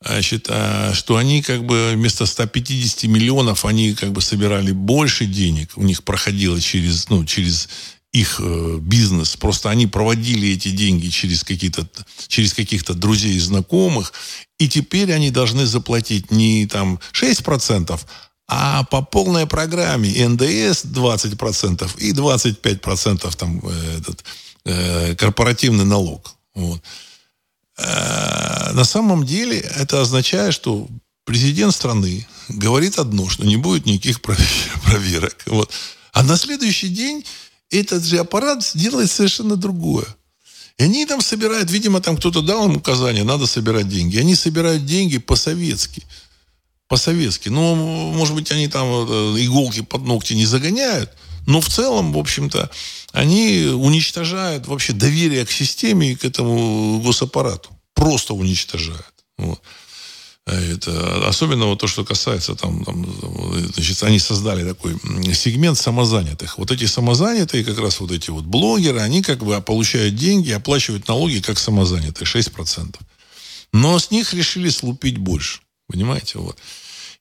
Значит, 0.05 0.47
а, 0.49 0.93
что 0.95 1.17
они 1.17 1.43
как 1.43 1.65
бы 1.65 1.93
вместо 1.95 2.27
150 2.27 3.05
миллионов, 3.05 3.65
они 3.65 3.95
как 3.95 4.13
бы 4.13 4.21
собирали 4.21 4.73
больше 4.73 5.27
денег, 5.27 5.71
у 5.77 5.83
них 5.83 6.03
проходило 6.05 6.61
через, 6.61 7.09
ну, 7.09 7.25
через 7.25 7.69
их 8.13 8.41
э, 8.43 8.79
бизнес. 8.81 9.37
Просто 9.37 9.71
они 9.71 9.89
проводили 9.89 10.51
эти 10.51 10.69
деньги 10.69 11.09
через 11.09 11.43
какие-то 11.43 11.87
через 12.29 12.55
каких-то 12.55 12.95
друзей 12.95 13.35
и 13.35 13.41
знакомых, 13.41 14.13
и 14.59 14.69
теперь 14.69 15.13
они 15.13 15.31
должны 15.31 15.67
заплатить 15.67 16.31
не 16.31 16.67
там 16.67 17.01
6%, 17.13 18.01
а 18.47 18.85
по 18.85 19.03
полной 19.03 19.47
программе 19.47 20.29
НДС 20.29 20.85
20% 20.85 21.91
и 21.99 22.13
25% 22.13 23.37
там 23.37 23.61
э, 23.65 23.99
этот 23.99 24.25
э, 24.65 25.17
корпоративный 25.17 25.85
налог. 25.85 26.37
Вот. 26.55 26.81
Э, 27.77 28.73
на 28.73 28.85
самом 28.85 29.25
деле 29.25 29.59
это 29.59 30.01
означает, 30.01 30.55
что 30.55 30.89
президент 31.25 31.75
страны 31.75 32.27
говорит 32.49 32.99
одно, 32.99 33.29
что 33.29 33.45
не 33.45 33.57
будет 33.57 33.87
никаких 33.87 34.21
проверок. 34.85 35.37
Вот. 35.47 35.71
А 36.13 36.23
на 36.23 36.37
следующий 36.37 36.89
день 36.89 37.25
этот 37.71 38.05
же 38.05 38.19
аппарат 38.19 38.71
делает 38.75 39.11
совершенно 39.11 39.57
другое. 39.57 40.07
И 40.79 40.85
они 40.85 41.07
там 41.07 41.21
собирают, 41.21 41.71
видимо, 41.71 42.01
там 42.01 42.17
кто-то 42.17 42.43
дал 42.43 42.69
им 42.69 42.77
указание, 42.77 43.25
надо 43.25 43.47
собирать 43.47 43.89
деньги. 43.89 44.19
Они 44.19 44.35
собирают 44.35 44.85
деньги 44.85 45.19
по-советски. 45.19 46.03
По-советски. 46.89 47.49
Ну, 47.49 47.75
может 48.13 48.35
быть, 48.35 48.51
они 48.51 48.69
там 48.69 48.87
э, 48.87 49.45
иголки 49.45 49.83
под 49.83 50.03
ногти 50.03 50.35
не 50.35 50.47
загоняют, 50.47 51.11
но 51.47 51.61
в 51.61 51.69
целом, 51.69 52.13
в 52.13 52.19
общем-то, 52.19 52.71
они 53.13 53.67
уничтожают 53.67 54.67
вообще 54.67 54.93
доверие 54.93 55.45
к 55.45 55.51
системе 55.51 56.13
и 56.13 56.17
к 56.17 56.25
этому 56.25 57.01
госаппарату. 57.01 57.71
Просто 57.95 58.35
уничтожают. 58.35 59.15
Вот. 59.39 59.61
Это, 60.47 61.27
особенно 61.27 61.67
вот 61.67 61.81
то, 61.81 61.87
что 61.87 62.05
касается 62.05 62.55
там, 62.55 62.85
там, 62.85 63.07
значит, 63.73 64.03
они 64.03 64.19
создали 64.19 64.63
такой 64.63 64.95
сегмент 65.35 65.79
самозанятых. 65.79 66.59
Вот 66.59 66.71
эти 66.71 66.85
самозанятые, 66.85 67.65
как 67.65 67.79
раз 67.79 68.01
вот 68.01 68.11
эти 68.11 68.29
вот 68.29 68.45
блогеры, 68.45 69.01
они 69.01 69.23
как 69.23 69.43
бы 69.43 69.59
получают 69.63 70.17
деньги, 70.17 70.51
оплачивают 70.51 71.09
налоги 71.09 71.41
как 71.41 71.59
самозанятые, 71.59 72.27
6%. 72.27 72.97
Но 73.73 73.99
с 73.99 74.11
них 74.11 74.35
решили 74.35 74.69
слупить 74.69 75.17
больше. 75.17 75.61
Понимаете? 75.89 76.39
Вот. 76.39 76.59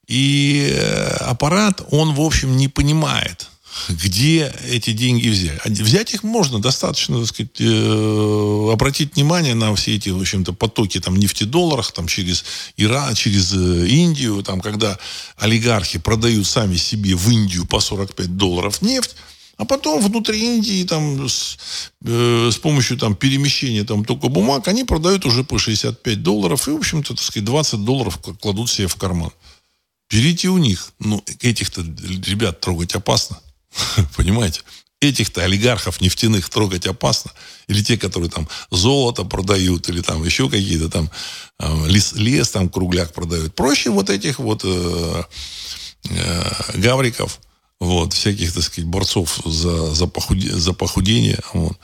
И 0.08 0.70
э, 0.76 1.08
аппарат, 1.22 1.82
он, 1.92 2.14
в 2.14 2.22
общем, 2.22 2.58
не 2.58 2.68
понимает, 2.68 3.50
где 3.90 4.54
эти 4.70 4.92
деньги 4.92 5.30
взять. 5.30 5.60
А 5.66 5.70
взять 5.70 6.14
их 6.14 6.24
можно 6.24 6.60
достаточно, 6.60 7.20
так 7.20 7.28
сказать, 7.28 7.60
э, 7.60 8.70
обратить 8.72 9.16
внимание 9.16 9.56
на 9.56 9.74
все 9.76 9.96
эти, 9.96 10.10
в 10.10 10.20
общем-то, 10.20 10.54
потоки 10.54 11.00
там 11.00 11.16
нефтедолларах, 11.16 11.92
там 11.92 12.08
через 12.08 12.46
Иран, 12.78 13.16
через 13.16 13.54
э, 13.54 13.88
Индию, 13.88 14.44
там, 14.44 14.62
когда 14.62 14.98
олигархи 15.38 16.00
продают 16.00 16.48
сами 16.48 16.76
себе 16.76 17.16
в 17.16 17.30
Индию 17.30 17.66
по 17.66 17.80
45 17.80 18.38
долларов 18.38 18.82
нефть, 18.82 19.16
а 19.58 19.66
потом 19.66 20.02
внутри 20.02 20.56
Индии 20.56 20.84
там 20.84 21.28
с, 21.28 21.58
э, 22.04 22.50
с 22.52 22.58
помощью 22.58 22.98
там 22.98 23.16
перемещения 23.16 23.84
там 23.84 24.04
только 24.04 24.28
бумаг 24.28 24.68
они 24.68 24.84
продают 24.84 25.26
уже 25.26 25.44
по 25.44 25.60
65 25.60 26.24
долларов 26.24 26.68
и, 26.68 26.72
в 26.72 26.78
общем-то, 26.78 27.14
так 27.14 27.24
сказать, 27.24 27.46
20 27.46 27.84
долларов 27.84 28.20
кладут 28.40 28.70
себе 28.70 28.88
в 28.88 28.96
карман. 28.96 29.32
Берите 30.10 30.50
у 30.50 30.58
них. 30.58 30.92
Ну, 31.00 31.24
этих-то 31.40 31.82
ребят 31.82 32.60
трогать 32.60 32.94
опасно. 32.94 33.40
Понимаете? 34.16 34.62
Этих-то 35.02 35.44
олигархов 35.44 36.00
нефтяных 36.00 36.50
трогать 36.50 36.88
опасно. 36.88 37.32
Или 37.68 37.84
те, 37.84 37.98
которые 37.98 38.30
там 38.30 38.48
золото 38.72 39.24
продают, 39.24 39.90
или 39.90 40.02
там 40.02 40.24
еще 40.24 40.50
какие-то 40.50 40.90
там 40.90 41.10
э, 41.60 41.88
лес, 41.88 42.14
лес 42.14 42.50
там 42.52 42.70
кругляк 42.70 43.14
продают. 43.14 43.54
Проще 43.56 43.90
вот 43.90 44.10
этих 44.10 44.40
вот 44.40 44.62
э, 44.64 45.24
э, 46.10 46.52
гавриков, 46.76 47.40
вот, 47.80 48.14
всяких, 48.14 48.54
так 48.54 48.64
сказать, 48.64 48.90
борцов 48.90 49.42
за, 49.46 49.94
за, 49.94 50.08
похуде, 50.08 50.56
за 50.56 50.74
похудение. 50.74 51.40
Вот. 51.54 51.78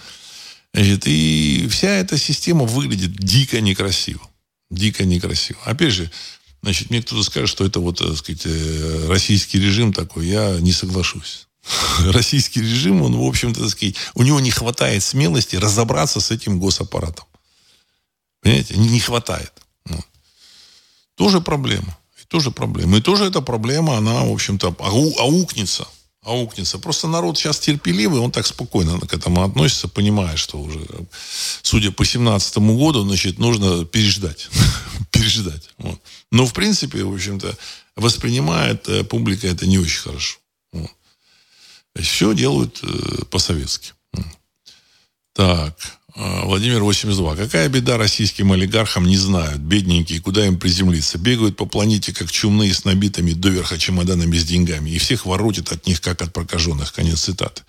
Значит, 0.74 1.08
и 1.08 1.68
вся 1.70 1.90
эта 1.90 2.18
система 2.18 2.66
выглядит 2.66 3.14
дико 3.14 3.60
некрасиво. 3.60 4.22
Дико 4.70 5.04
некрасиво. 5.04 5.60
Опять 5.66 5.94
же, 5.94 6.12
значит, 6.62 6.90
мне 6.90 7.02
кто-то 7.02 7.24
скажет, 7.24 7.50
что 7.50 7.66
это 7.66 7.80
вот, 7.80 7.98
так 7.98 8.16
сказать, 8.16 8.44
э, 8.46 9.08
российский 9.10 9.60
режим 9.60 9.92
такой. 9.92 10.28
Я 10.28 10.58
не 10.60 10.72
соглашусь. 10.72 11.49
российский 12.12 12.62
режим, 12.62 13.02
он, 13.02 13.16
в 13.16 13.24
общем-то, 13.24 13.68
сказать, 13.70 13.96
у 14.14 14.24
него 14.24 14.40
не 14.40 14.52
хватает 14.52 15.04
смелости 15.04 15.56
разобраться 15.56 16.20
с 16.20 16.32
этим 16.32 16.60
госаппаратом. 16.60 17.26
Понимаете? 18.42 18.76
Не 18.76 19.00
хватает. 19.00 19.52
Вот. 19.86 20.06
Тоже 21.16 21.42
проблема. 21.42 21.98
И 22.22 22.26
тоже 22.28 22.52
проблема. 22.52 22.98
И 22.98 23.02
тоже 23.02 23.26
эта 23.26 23.42
проблема, 23.42 23.98
она, 23.98 24.24
в 24.24 24.32
общем-то, 24.32 24.76
ау, 24.80 25.14
аукнется. 25.20 25.88
Аукнется. 26.24 26.80
Просто 26.80 27.08
народ 27.08 27.38
сейчас 27.38 27.60
терпеливый, 27.60 28.20
он 28.20 28.32
так 28.32 28.46
спокойно 28.46 29.00
к 29.00 29.14
этому 29.14 29.44
относится, 29.44 29.88
понимая, 29.88 30.38
что 30.38 30.60
уже, 30.60 30.86
судя 31.62 31.92
по 31.92 32.06
17 32.06 32.58
году, 32.58 33.04
значит, 33.04 33.40
нужно 33.40 33.86
переждать. 33.86 34.50
переждать. 35.12 35.70
Но, 36.32 36.46
в 36.46 36.54
принципе, 36.54 37.04
в 37.04 37.14
общем-то, 37.14 37.58
воспринимает 37.96 38.88
э, 38.88 39.04
публика 39.04 39.48
это 39.48 39.66
не 39.66 39.78
очень 39.78 40.00
хорошо. 40.00 40.39
Все 41.96 42.34
делают 42.34 42.80
э, 42.84 43.26
по-советски. 43.30 43.94
Так, 45.34 45.76
э, 46.16 46.46
Владимир 46.46 46.84
82. 46.84 47.36
Какая 47.36 47.70
беда 47.70 47.98
российским 47.98 48.52
олигархам, 48.52 49.06
не 49.06 49.18
знают. 49.18 49.62
Бедненькие, 49.62 50.22
куда 50.22 50.46
им 50.46 50.60
приземлиться? 50.60 51.18
Бегают 51.18 51.58
по 51.58 51.66
планете, 51.66 52.14
как 52.14 52.32
чумные, 52.32 52.74
с 52.74 52.86
набитыми 52.86 53.34
доверха 53.34 53.78
чемоданами 53.78 54.38
с 54.38 54.46
деньгами. 54.46 54.90
И 54.92 54.98
всех 54.98 55.26
воротит 55.26 55.72
от 55.72 55.88
них, 55.88 56.02
как 56.02 56.22
от 56.22 56.34
прокаженных. 56.34 56.94
Конец 56.94 57.22
цитаты. 57.22 57.64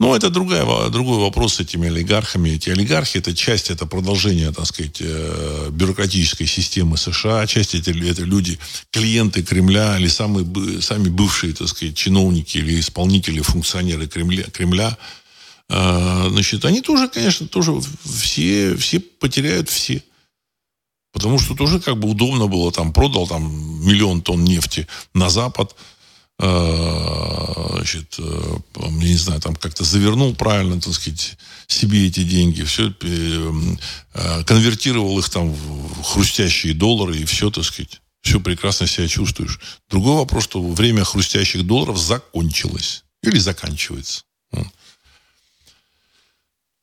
Но 0.00 0.16
это 0.16 0.28
другая, 0.28 0.64
другой 0.90 1.18
вопрос 1.18 1.54
с 1.54 1.60
этими 1.60 1.86
олигархами. 1.88 2.50
Эти 2.50 2.68
олигархи– 2.68 3.18
это 3.18 3.34
часть, 3.34 3.70
это 3.70 3.86
продолжение, 3.86 4.50
так 4.50 4.66
сказать, 4.66 4.96
э, 5.00 5.68
бюрократической 5.70 6.46
системы 6.46 6.96
США. 6.96 7.46
Часть 7.46 7.76
это, 7.76 7.92
это 7.92 8.22
люди, 8.22 8.58
клиенты 8.90 9.44
Кремля 9.44 9.96
или 9.98 10.08
самые, 10.08 10.46
сами 10.82 11.08
бывшие, 11.08 11.54
так 11.54 11.68
сказать, 11.68 11.96
чиновники 11.96 12.58
или 12.58 12.80
исполнители, 12.80 13.40
функционеры 13.40 14.08
Кремля. 14.08 14.42
Кремля. 14.50 14.98
А, 15.68 16.28
значит, 16.28 16.64
они 16.64 16.80
тоже, 16.80 17.08
конечно, 17.08 17.46
тоже 17.46 17.72
все, 18.02 18.76
все 18.76 18.98
потеряют 18.98 19.68
все. 19.68 20.02
Потому 21.12 21.38
что 21.38 21.54
тоже 21.54 21.78
как 21.78 21.96
бы 21.96 22.08
удобно 22.08 22.48
было, 22.48 22.72
там, 22.72 22.92
продал 22.92 23.28
там 23.28 23.44
миллион 23.86 24.22
тонн 24.22 24.42
нефти 24.42 24.88
на 25.14 25.30
Запад– 25.30 25.76
значит, 27.84 28.16
э, 28.18 28.56
я 28.80 28.88
не 28.90 29.16
знаю, 29.16 29.40
там 29.40 29.54
как-то 29.56 29.84
завернул 29.84 30.34
правильно, 30.34 30.80
так 30.80 30.94
сказать, 30.94 31.36
себе 31.66 32.06
эти 32.06 32.24
деньги, 32.24 32.62
все, 32.62 32.94
э, 33.00 34.44
конвертировал 34.44 35.18
их 35.18 35.28
там 35.28 35.52
в 35.52 36.02
хрустящие 36.02 36.74
доллары, 36.74 37.18
и 37.18 37.24
все, 37.24 37.50
так 37.50 37.64
сказать, 37.64 38.00
все 38.22 38.40
прекрасно 38.40 38.86
себя 38.86 39.06
чувствуешь. 39.06 39.60
Другой 39.90 40.16
вопрос, 40.16 40.44
что 40.44 40.62
время 40.62 41.04
хрустящих 41.04 41.66
долларов 41.66 41.98
закончилось 41.98 43.04
или 43.22 43.38
заканчивается. 43.38 44.22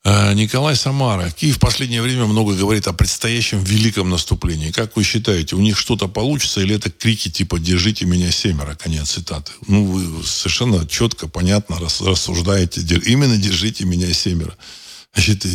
Э, 0.04 0.34
Николай 0.34 0.76
Самара. 0.76 1.30
Киев 1.30 1.58
в 1.58 1.60
последнее 1.60 2.02
время 2.02 2.26
много 2.26 2.56
говорит 2.56 2.88
о 2.88 2.94
предстоящем 2.94 3.64
великом 3.64 4.10
наступлении. 4.10 4.72
Как 4.72 4.96
вы 4.96 5.04
считаете, 5.04 5.56
у 5.56 5.60
них 5.60 5.78
что-то 5.78 6.08
получится 6.08 6.62
или 6.62 6.76
это 6.76 6.90
крики 6.90 7.30
типа 7.30 7.60
«держите 7.60 8.06
меня 8.06 8.32
семеро», 8.32 8.76
конец 8.76 9.12
цитаты? 9.12 9.52
Ну, 9.68 9.86
вы 9.86 10.26
совершенно 10.26 10.88
четко, 10.88 11.28
понятно 11.28 11.80
рассуждаете. 11.80 12.82
Именно 13.06 13.38
«держите 13.38 13.86
меня 13.86 14.12
семеро». 14.14 14.56
Значит, 15.14 15.46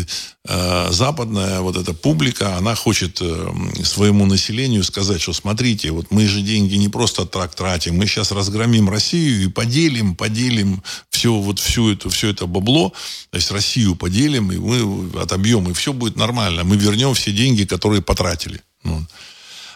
э, 0.45 0.89
западная 0.91 1.61
вот 1.61 1.77
эта 1.77 1.95
публика, 1.95 2.57
она 2.59 2.75
хочет 2.75 3.19
э, 3.23 3.53
своему 3.85 4.27
населению 4.27 4.85
сказать, 4.85 5.23
что 5.23 5.33
смотрите, 5.33 5.93
вот 5.93 6.11
мы 6.11 6.27
же 6.27 6.43
деньги 6.43 6.75
не 6.75 6.91
просто 6.91 7.25
так 7.25 7.55
тратим, 7.55 7.97
мы 7.97 8.07
сейчас 8.07 8.33
разгромим 8.33 8.91
Россию 8.91 9.45
и 9.45 9.49
поделим, 9.49 10.15
поделим 10.15 10.83
все, 11.09 11.33
вот 11.33 11.59
всю 11.59 11.91
эту, 11.91 12.11
все 12.11 12.29
это 12.29 12.47
бабло, 12.47 12.93
то 13.31 13.37
есть 13.37 13.51
Россию 13.51 13.97
поделим, 13.97 14.53
и 14.53 14.59
мы 14.59 15.23
отобьем, 15.23 15.71
и 15.71 15.73
все 15.73 15.95
будет 15.95 16.17
нормально. 16.17 16.63
Мы 16.63 16.77
вернем 16.77 17.15
все 17.15 17.33
деньги, 17.33 17.65
которые 17.65 18.03
потратили. 18.03 18.61
Ну, 18.85 19.07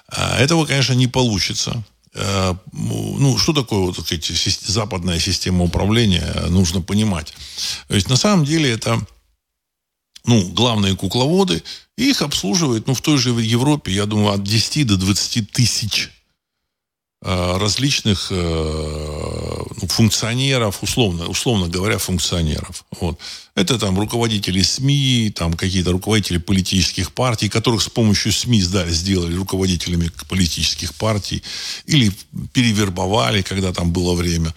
а 0.08 0.38
этого, 0.38 0.66
конечно, 0.66 0.92
не 0.92 1.06
получится. 1.06 1.82
Э, 2.12 2.54
ну, 2.72 3.38
что 3.38 3.54
такое 3.54 3.78
вот, 3.78 3.94
сказать, 3.94 4.26
западная 4.26 5.18
система 5.18 5.64
управления, 5.64 6.34
нужно 6.50 6.82
понимать. 6.82 7.32
То 7.88 7.94
есть, 7.94 8.10
на 8.10 8.16
самом 8.16 8.44
деле, 8.44 8.70
это 8.70 9.00
ну, 10.24 10.48
главные 10.48 10.96
кукловоды, 10.96 11.62
и 11.96 12.10
их 12.10 12.22
обслуживает, 12.22 12.86
ну, 12.86 12.94
в 12.94 13.00
той 13.00 13.18
же 13.18 13.30
Европе, 13.30 13.92
я 13.92 14.06
думаю, 14.06 14.34
от 14.34 14.42
10 14.42 14.86
до 14.86 14.96
20 14.96 15.50
тысяч 15.50 16.10
Э, 17.22 17.58
различных 17.58 18.28
э, 18.30 18.34
ну, 19.82 19.88
функционеров, 19.88 20.82
условно, 20.82 21.28
условно 21.28 21.68
говоря, 21.68 21.98
функционеров. 21.98 22.86
Вот. 22.98 23.18
Это 23.54 23.78
там 23.78 23.98
руководители 23.98 24.62
СМИ, 24.62 25.30
там 25.36 25.52
какие-то 25.52 25.92
руководители 25.92 26.38
политических 26.38 27.12
партий, 27.12 27.50
которых 27.50 27.82
с 27.82 27.90
помощью 27.90 28.32
СМИ 28.32 28.62
сдали, 28.62 28.90
сделали 28.90 29.34
руководителями 29.34 30.10
политических 30.30 30.94
партий 30.94 31.42
или 31.84 32.10
перевербовали, 32.54 33.42
когда 33.42 33.74
там 33.74 33.92
было 33.92 34.14
время. 34.14 34.54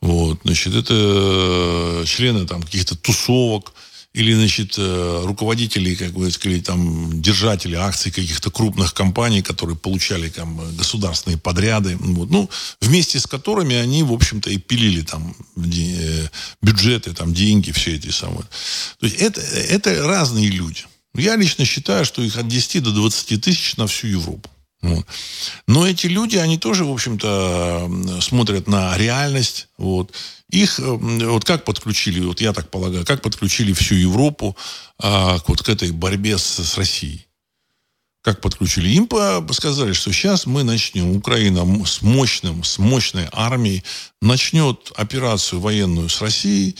Вот. 0.00 0.38
Значит, 0.44 0.76
это 0.76 2.04
члены 2.06 2.46
там 2.46 2.62
каких-то 2.62 2.94
тусовок, 2.94 3.74
или, 4.14 4.32
значит, 4.32 4.76
э, 4.78 5.22
руководители, 5.24 5.96
как 5.96 6.12
бы 6.12 6.30
сказать, 6.30 6.64
там, 6.64 7.20
держатели 7.20 7.74
акций 7.74 8.12
каких-то 8.12 8.50
крупных 8.50 8.94
компаний, 8.94 9.42
которые 9.42 9.76
получали 9.76 10.28
там 10.28 10.60
государственные 10.76 11.36
подряды, 11.36 11.96
вот, 11.98 12.30
ну, 12.30 12.48
вместе 12.80 13.18
с 13.18 13.26
которыми 13.26 13.74
они, 13.74 14.04
в 14.04 14.12
общем-то, 14.12 14.50
и 14.50 14.58
пилили 14.58 15.02
там 15.02 15.34
э, 15.56 16.28
бюджеты, 16.62 17.12
там, 17.12 17.34
деньги, 17.34 17.72
все 17.72 17.96
эти 17.96 18.10
самые. 18.10 18.44
То 19.00 19.06
есть 19.06 19.16
это, 19.16 19.40
это 19.40 20.06
разные 20.06 20.48
люди. 20.48 20.84
Я 21.16 21.34
лично 21.34 21.64
считаю, 21.64 22.04
что 22.04 22.22
их 22.22 22.36
от 22.36 22.46
10 22.46 22.84
до 22.84 22.92
20 22.92 23.40
тысяч 23.42 23.76
на 23.76 23.88
всю 23.88 24.06
Европу. 24.06 24.48
Вот. 24.84 25.06
Но 25.66 25.88
эти 25.88 26.06
люди, 26.06 26.36
они 26.36 26.58
тоже, 26.58 26.84
в 26.84 26.92
общем-то, 26.92 28.20
смотрят 28.20 28.68
на 28.68 28.96
реальность. 28.98 29.68
Вот. 29.78 30.12
Их 30.54 30.78
вот 30.78 31.44
как 31.44 31.64
подключили, 31.64 32.20
вот 32.20 32.40
я 32.40 32.52
так 32.52 32.70
полагаю, 32.70 33.04
как 33.04 33.22
подключили 33.22 33.72
всю 33.72 33.96
Европу 33.96 34.56
а, 35.00 35.38
вот 35.48 35.62
к 35.62 35.68
этой 35.68 35.90
борьбе 35.90 36.38
с, 36.38 36.44
с 36.44 36.78
Россией? 36.78 37.26
Как 38.22 38.40
подключили? 38.40 38.88
Им 38.90 39.08
сказали, 39.52 39.92
что 39.92 40.12
сейчас 40.12 40.46
мы 40.46 40.62
начнем, 40.62 41.16
Украина 41.16 41.84
с 41.84 42.02
мощным, 42.02 42.62
с 42.62 42.78
мощной 42.78 43.28
армией 43.32 43.82
начнет 44.22 44.92
операцию 44.94 45.60
военную 45.60 46.08
с 46.08 46.22
Россией, 46.22 46.76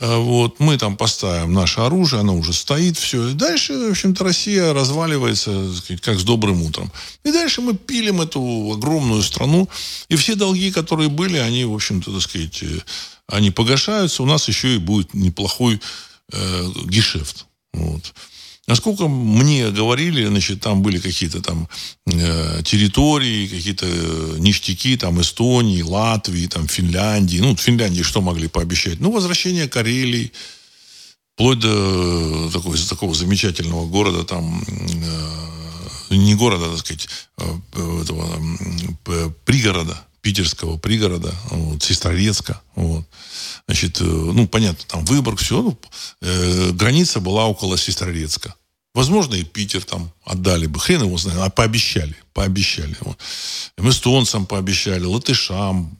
а, 0.00 0.18
вот, 0.18 0.58
мы 0.58 0.78
там 0.78 0.96
поставим 0.96 1.52
наше 1.52 1.80
оружие, 1.80 2.20
оно 2.20 2.34
уже 2.36 2.54
стоит, 2.54 2.96
все. 2.96 3.28
И 3.28 3.34
дальше, 3.34 3.74
в 3.74 3.90
общем-то, 3.90 4.24
Россия 4.24 4.72
разваливается, 4.72 5.74
сказать, 5.74 6.00
как 6.00 6.18
с 6.18 6.22
добрым 6.22 6.62
утром. 6.62 6.90
И 7.24 7.32
дальше 7.32 7.60
мы 7.60 7.74
пилим 7.74 8.20
эту 8.20 8.72
огромную 8.72 9.22
страну. 9.22 9.68
И 10.08 10.16
все 10.16 10.34
долги, 10.34 10.70
которые 10.70 11.08
были, 11.08 11.36
они, 11.36 11.64
в 11.64 11.74
общем-то, 11.74 12.12
так 12.12 12.22
сказать, 12.22 12.62
э, 12.62 12.78
они 13.28 13.50
погашаются. 13.50 14.22
У 14.22 14.26
нас 14.26 14.48
еще 14.48 14.74
и 14.74 14.78
будет 14.78 15.14
неплохой 15.14 15.80
э, 16.32 16.68
гешефт. 16.86 17.46
Вот. 17.72 18.14
Насколько 18.66 19.08
мне 19.08 19.70
говорили, 19.70 20.26
значит, 20.26 20.60
там 20.60 20.82
были 20.82 20.98
какие-то 20.98 21.40
там 21.40 21.68
э, 22.06 22.62
территории, 22.64 23.46
какие-то 23.46 23.86
ништяки, 24.38 24.96
там 24.98 25.20
Эстонии, 25.20 25.80
Латвии, 25.80 26.46
там 26.46 26.68
Финляндии. 26.68 27.38
Ну, 27.38 27.56
Финляндии 27.56 28.02
что 28.02 28.20
могли 28.20 28.48
пообещать? 28.48 29.00
Ну, 29.00 29.10
возвращение 29.10 29.68
Карелии, 29.68 30.32
вплоть 31.34 31.60
до 31.60 32.50
такого, 32.52 32.76
такого 32.76 33.14
замечательного 33.14 33.86
города, 33.86 34.24
там, 34.24 34.62
э, 34.68 36.14
не 36.14 36.34
города, 36.34 36.68
так 36.68 36.78
сказать, 36.78 37.08
э, 37.38 38.02
этого, 38.02 38.38
э, 39.06 39.30
пригорода, 39.46 40.07
питерского 40.28 40.76
пригорода, 40.76 41.34
вот, 41.50 41.82
Сестрорецка, 41.82 42.60
вот. 42.74 43.06
Значит, 43.66 43.98
э, 44.02 44.04
ну, 44.04 44.46
понятно, 44.46 44.84
там 44.86 45.02
Выборг, 45.06 45.38
все. 45.38 45.62
Ну, 45.62 45.78
э, 46.20 46.70
граница 46.72 47.18
была 47.20 47.46
около 47.46 47.78
Сестрорецка. 47.78 48.54
Возможно, 48.98 49.36
и 49.36 49.44
Питер 49.44 49.84
там 49.84 50.10
отдали 50.24 50.66
бы. 50.66 50.80
Хрен 50.80 51.02
его 51.02 51.16
знает. 51.18 51.38
А 51.40 51.50
пообещали. 51.50 52.16
Пообещали. 52.34 52.96
Вот. 53.00 53.16
Эстонцам 53.76 54.44
пообещали, 54.44 55.04
латышам, 55.04 55.96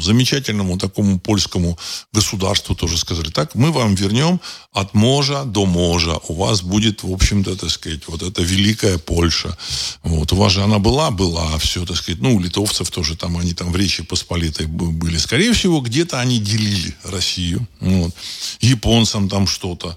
замечательному 0.00 0.76
такому 0.76 1.20
польскому 1.20 1.78
государству 2.12 2.74
тоже 2.74 2.98
сказали. 2.98 3.30
Так, 3.30 3.54
мы 3.54 3.70
вам 3.70 3.94
вернем 3.94 4.40
от 4.72 4.94
можа 4.94 5.44
до 5.44 5.64
можа. 5.64 6.16
У 6.26 6.34
вас 6.34 6.62
будет, 6.62 7.04
в 7.04 7.12
общем-то, 7.12 7.54
так 7.54 7.70
сказать, 7.70 8.08
вот 8.08 8.22
эта 8.22 8.42
великая 8.42 8.98
Польша. 8.98 9.56
Вот. 10.02 10.32
У 10.32 10.36
вас 10.36 10.52
же 10.52 10.64
она 10.64 10.80
была, 10.80 11.12
была, 11.12 11.56
все, 11.58 11.86
так 11.86 11.98
сказать. 11.98 12.20
Ну, 12.20 12.34
у 12.34 12.40
литовцев 12.40 12.90
тоже 12.90 13.16
там, 13.16 13.36
они 13.36 13.54
там 13.54 13.70
в 13.70 13.76
Речи 13.76 14.02
Посполитой 14.02 14.66
были. 14.66 15.18
Скорее 15.18 15.52
всего, 15.52 15.80
где-то 15.80 16.18
они 16.18 16.40
делили 16.40 16.96
Россию. 17.04 17.68
Вот. 17.78 18.12
Японцам 18.60 19.28
там 19.28 19.46
что-то 19.46 19.96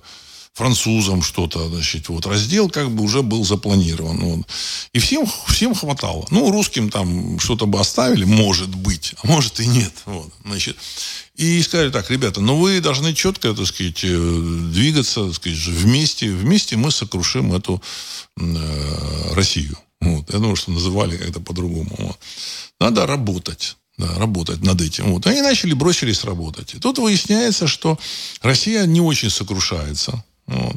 французам 0.54 1.24
что-то, 1.24 1.68
значит, 1.68 2.10
вот 2.10 2.26
раздел 2.26 2.70
как 2.70 2.92
бы 2.92 3.04
уже 3.04 3.24
был 3.24 3.44
запланирован. 3.44 4.20
Вот. 4.20 4.48
И 4.94 5.00
всем, 5.00 5.28
всем 5.48 5.74
хватало. 5.74 6.26
Ну, 6.30 6.52
русским 6.52 6.90
там 6.90 7.40
что-то 7.40 7.66
бы 7.66 7.80
оставили, 7.80 8.24
может 8.24 8.70
быть, 8.70 9.16
а 9.22 9.28
может 9.28 9.60
и 9.60 9.68
нет. 9.68 9.94
Вот, 10.06 10.32
значит. 10.46 10.78
И 11.36 11.62
сказали 11.64 11.90
так, 11.90 12.10
ребята, 12.12 12.40
ну 12.42 12.58
вы 12.58 12.80
должны 12.80 13.14
четко, 13.16 13.54
так 13.54 13.66
сказать, 13.66 14.04
э, 14.04 14.70
двигаться, 14.72 15.26
так 15.26 15.36
сказать, 15.36 15.58
вместе. 15.58 16.30
Вместе 16.32 16.78
мы 16.78 16.92
сокрушим 16.92 17.54
эту 17.54 17.82
э, 18.40 19.34
Россию. 19.34 19.76
Вот. 20.02 20.32
Я 20.32 20.40
думаю, 20.40 20.56
что 20.56 20.72
называли 20.72 21.18
как-то 21.18 21.40
по-другому. 21.40 21.96
Вот. 21.98 22.20
Надо 22.80 23.08
работать. 23.08 23.78
Да, 23.98 24.08
работать 24.18 24.64
над 24.64 24.82
этим. 24.82 25.06
Вот. 25.14 25.28
Они 25.28 25.42
начали, 25.42 25.74
бросились 25.74 26.24
работать. 26.24 26.74
И 26.74 26.80
тут 26.80 26.98
выясняется, 26.98 27.68
что 27.68 28.00
Россия 28.42 28.86
не 28.86 29.02
очень 29.02 29.30
сокрушается. 29.30 30.24
Вот. 30.48 30.76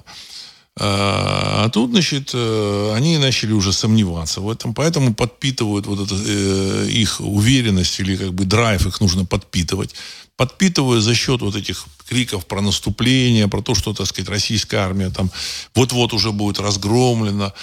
А, 0.78 1.64
а 1.64 1.68
тут, 1.70 1.90
значит, 1.90 2.32
э, 2.34 2.92
они 2.94 3.16
начали 3.16 3.52
уже 3.52 3.72
сомневаться 3.72 4.42
в 4.42 4.50
этом, 4.50 4.74
поэтому 4.74 5.14
подпитывают 5.14 5.86
вот 5.86 6.06
это, 6.06 6.14
э, 6.14 6.88
их 6.90 7.20
уверенность 7.20 7.98
или 7.98 8.16
как 8.16 8.34
бы 8.34 8.44
драйв 8.44 8.86
их 8.86 9.00
нужно 9.00 9.24
подпитывать. 9.24 9.94
Подпитывая 10.36 11.00
за 11.00 11.14
счет 11.14 11.40
вот 11.40 11.56
этих 11.56 11.86
криков 12.06 12.44
про 12.44 12.60
наступление, 12.60 13.48
про 13.48 13.62
то, 13.62 13.74
что, 13.74 13.94
так 13.94 14.06
сказать, 14.06 14.28
российская 14.28 14.78
армия 14.78 15.08
там 15.08 15.30
вот-вот 15.74 16.12
уже 16.12 16.30
будет 16.30 16.60
разгромлена. 16.60 17.54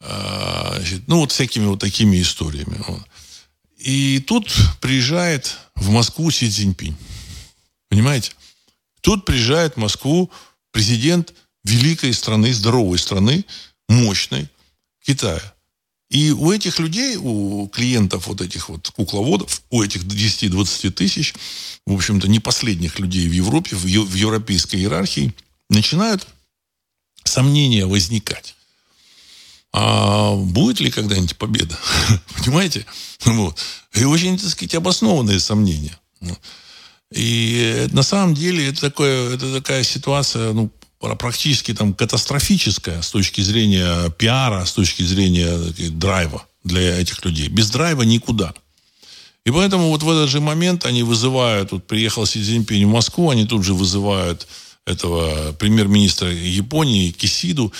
Э, 0.00 0.74
значит, 0.76 1.02
ну, 1.08 1.20
вот 1.20 1.32
всякими 1.32 1.66
вот 1.66 1.80
такими 1.80 2.22
историями. 2.22 2.80
Вот. 2.86 3.02
И 3.78 4.20
тут 4.20 4.48
приезжает 4.80 5.56
в 5.74 5.90
Москву 5.90 6.30
Си 6.30 6.48
Цзиньпинь. 6.48 6.96
Понимаете? 7.88 8.30
Тут 9.00 9.24
приезжает 9.24 9.74
в 9.74 9.78
Москву 9.78 10.30
президент 10.70 11.34
великой 11.64 12.12
страны, 12.14 12.52
здоровой 12.52 12.98
страны, 12.98 13.44
мощной, 13.88 14.48
Китая. 15.04 15.54
И 16.10 16.32
у 16.32 16.50
этих 16.50 16.80
людей, 16.80 17.16
у 17.16 17.68
клиентов 17.68 18.26
вот 18.26 18.40
этих 18.40 18.68
вот 18.68 18.90
кукловодов, 18.90 19.62
у 19.70 19.80
этих 19.80 20.02
10-20 20.02 20.90
тысяч, 20.90 21.34
в 21.86 21.94
общем-то, 21.94 22.26
не 22.28 22.40
последних 22.40 22.98
людей 22.98 23.28
в 23.28 23.32
Европе, 23.32 23.76
в, 23.76 23.84
в 23.84 24.14
европейской 24.14 24.76
иерархии, 24.76 25.32
начинают 25.68 26.26
сомнения 27.22 27.86
возникать. 27.86 28.56
А 29.72 30.34
будет 30.34 30.80
ли 30.80 30.90
когда-нибудь 30.90 31.36
победа? 31.36 31.78
Понимаете? 32.38 32.84
Вот. 33.24 33.56
И 33.94 34.02
очень, 34.04 34.36
так 34.36 34.50
сказать, 34.50 34.74
обоснованные 34.74 35.38
сомнения. 35.38 35.96
И 37.12 37.88
на 37.92 38.02
самом 38.02 38.34
деле 38.34 38.68
это, 38.68 38.80
такое, 38.80 39.34
это 39.34 39.52
такая 39.52 39.84
ситуация, 39.84 40.52
ну, 40.52 40.70
практически 41.00 41.72
там 41.74 41.94
катастрофическая 41.94 43.02
с 43.02 43.10
точки 43.10 43.40
зрения 43.40 44.10
пиара, 44.10 44.64
с 44.64 44.72
точки 44.72 45.02
зрения 45.02 45.56
драйва 45.90 46.46
для 46.62 46.98
этих 47.00 47.24
людей. 47.24 47.48
Без 47.48 47.70
драйва 47.70 48.02
никуда. 48.02 48.54
И 49.46 49.50
поэтому 49.50 49.88
вот 49.88 50.02
в 50.02 50.10
этот 50.10 50.28
же 50.28 50.40
момент 50.40 50.84
они 50.84 51.02
вызывают, 51.02 51.72
вот 51.72 51.86
приехал 51.86 52.26
Си 52.26 52.42
Цзиньпинь 52.42 52.84
в 52.84 52.90
Москву, 52.90 53.30
они 53.30 53.46
тут 53.46 53.64
же 53.64 53.72
вызывают 53.72 54.46
этого 54.84 55.52
премьер-министра 55.52 56.30
Японии 56.30 57.10
Кисиду, 57.10 57.72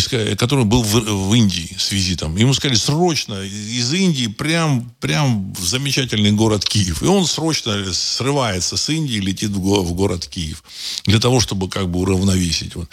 который 0.00 0.64
был 0.64 0.82
в, 0.82 0.94
в 0.94 1.34
Индии 1.34 1.76
с 1.78 1.92
визитом. 1.92 2.36
Ему 2.36 2.54
сказали 2.54 2.76
срочно 2.76 3.42
из 3.42 3.92
Индии 3.92 4.26
прям, 4.26 4.90
прям 5.00 5.52
в 5.52 5.64
замечательный 5.64 6.32
город 6.32 6.64
Киев. 6.64 7.02
И 7.02 7.06
он 7.06 7.26
срочно 7.26 7.92
срывается 7.92 8.76
с 8.76 8.88
Индии 8.88 9.18
летит 9.18 9.50
в, 9.50 9.60
в 9.60 9.92
город 9.94 10.26
Киев 10.26 10.62
для 11.04 11.18
того, 11.20 11.40
чтобы 11.40 11.68
как 11.68 11.88
бы 11.88 12.00
уравновесить. 12.00 12.74
Вот. 12.74 12.88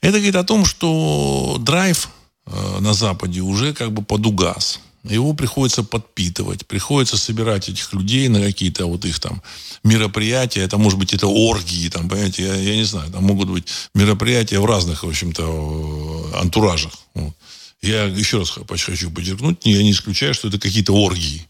Это 0.00 0.18
говорит 0.18 0.36
о 0.36 0.44
том, 0.44 0.64
что 0.64 1.56
драйв 1.60 2.08
э, 2.46 2.78
на 2.80 2.94
Западе 2.94 3.40
уже 3.40 3.74
как 3.74 3.92
бы 3.92 4.02
подугас 4.02 4.80
его 5.14 5.32
приходится 5.32 5.82
подпитывать, 5.82 6.66
приходится 6.66 7.16
собирать 7.16 7.68
этих 7.68 7.92
людей 7.92 8.28
на 8.28 8.40
какие-то 8.40 8.86
вот 8.86 9.04
их 9.04 9.18
там 9.20 9.42
мероприятия, 9.84 10.60
это 10.60 10.78
может 10.78 10.98
быть 10.98 11.12
это 11.14 11.26
оргии, 11.26 11.88
там, 11.88 12.08
понимаете, 12.08 12.44
я, 12.44 12.54
я 12.54 12.76
не 12.76 12.84
знаю, 12.84 13.10
там 13.10 13.24
могут 13.24 13.48
быть 13.48 13.68
мероприятия 13.94 14.58
в 14.58 14.66
разных, 14.66 15.04
в 15.04 15.08
общем-то, 15.08 16.32
антуражах. 16.40 16.92
Вот. 17.14 17.34
Я 17.80 18.04
еще 18.04 18.38
раз 18.38 18.50
хочу 18.50 19.10
подчеркнуть, 19.10 19.58
я 19.64 19.82
не 19.82 19.92
исключаю, 19.92 20.34
что 20.34 20.48
это 20.48 20.58
какие-то 20.58 20.92
оргии. 20.92 21.46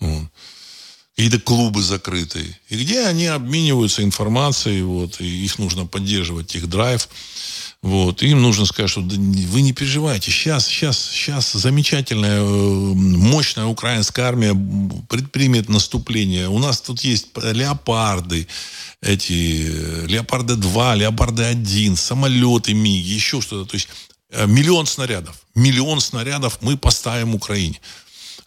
Вот. 0.00 0.28
какие-то 1.16 1.40
клубы 1.40 1.82
закрытые, 1.82 2.58
и 2.68 2.76
где 2.76 3.04
они 3.04 3.26
обмениваются 3.26 4.04
информацией, 4.04 4.82
вот, 4.82 5.20
и 5.20 5.44
их 5.44 5.58
нужно 5.58 5.84
поддерживать, 5.86 6.54
их 6.54 6.68
драйв. 6.68 7.08
Вот. 7.82 8.22
Им 8.22 8.42
нужно 8.42 8.66
сказать, 8.66 8.90
что 8.90 9.00
вы 9.02 9.60
не 9.60 9.72
переживайте. 9.72 10.30
Сейчас, 10.32 10.66
сейчас, 10.66 10.98
сейчас 10.98 11.52
замечательная, 11.52 12.40
э, 12.40 12.44
мощная 12.44 13.66
украинская 13.66 14.26
армия 14.26 14.52
предпримет 15.08 15.68
наступление. 15.68 16.48
У 16.48 16.58
нас 16.58 16.80
тут 16.80 17.00
есть 17.02 17.28
леопарды, 17.36 18.48
эти 19.00 19.66
э, 19.68 20.06
леопарды 20.06 20.56
2, 20.56 20.96
леопарды 20.96 21.44
1, 21.44 21.96
самолеты 21.96 22.74
МИГи, 22.74 23.12
еще 23.14 23.40
что-то. 23.40 23.70
То 23.70 23.76
есть 23.76 23.88
э, 24.30 24.46
миллион 24.46 24.86
снарядов. 24.86 25.36
Миллион 25.54 26.00
снарядов 26.00 26.58
мы 26.60 26.76
поставим 26.76 27.36
Украине. 27.36 27.80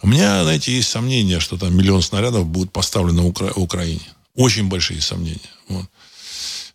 У 0.02 0.08
меня, 0.08 0.44
знаете, 0.44 0.74
есть 0.76 0.90
сомнения, 0.90 1.40
что 1.40 1.58
там 1.58 1.76
миллион 1.76 2.02
снарядов 2.02 2.48
будет 2.48 2.74
поставлено 2.74 3.26
Укра- 3.26 3.54
Украине. 3.56 4.02
Очень 4.36 4.68
большие 4.68 5.00
сомнения. 5.00 5.40
Вот. 5.70 5.86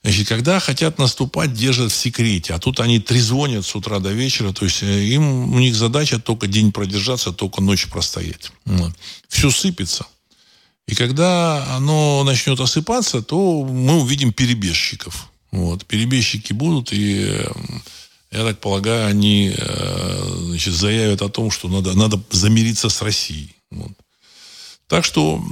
Значит, 0.06 0.28
когда 0.28 0.60
хотят 0.60 0.98
наступать, 0.98 1.52
держат 1.52 1.90
в 1.90 1.96
секрете. 1.96 2.54
А 2.54 2.60
тут 2.60 2.78
они 2.78 3.00
трезвонят 3.00 3.66
с 3.66 3.74
утра 3.74 3.98
до 3.98 4.12
вечера. 4.12 4.52
То 4.52 4.64
есть 4.64 4.84
э, 4.84 5.02
им, 5.02 5.52
у 5.52 5.58
них 5.58 5.74
задача 5.74 6.20
только 6.20 6.46
день 6.46 6.70
продержаться, 6.70 7.32
только 7.32 7.60
ночь 7.60 7.88
простоять. 7.88 8.52
Вот. 8.66 8.92
Все 9.28 9.50
сыпется. 9.50 10.06
И 10.86 10.94
когда 10.94 11.74
оно 11.74 12.22
начнет 12.22 12.60
осыпаться, 12.60 13.20
то 13.20 13.64
мы 13.64 14.00
увидим 14.00 14.32
перебежчиков. 14.32 15.28
Вот. 15.50 15.84
Перебежчики 15.86 16.52
будут, 16.52 16.92
и 16.92 17.26
э, 17.28 17.48
я 18.30 18.44
так 18.44 18.60
полагаю, 18.60 19.08
они 19.08 19.52
э, 19.58 20.28
значит, 20.50 20.72
заявят 20.72 21.20
о 21.20 21.28
том, 21.28 21.50
что 21.50 21.66
надо, 21.66 21.94
надо 21.94 22.22
замириться 22.30 22.90
с 22.90 23.02
Россией. 23.02 23.56
Вот. 23.72 23.90
Так 24.88 25.04
что 25.04 25.42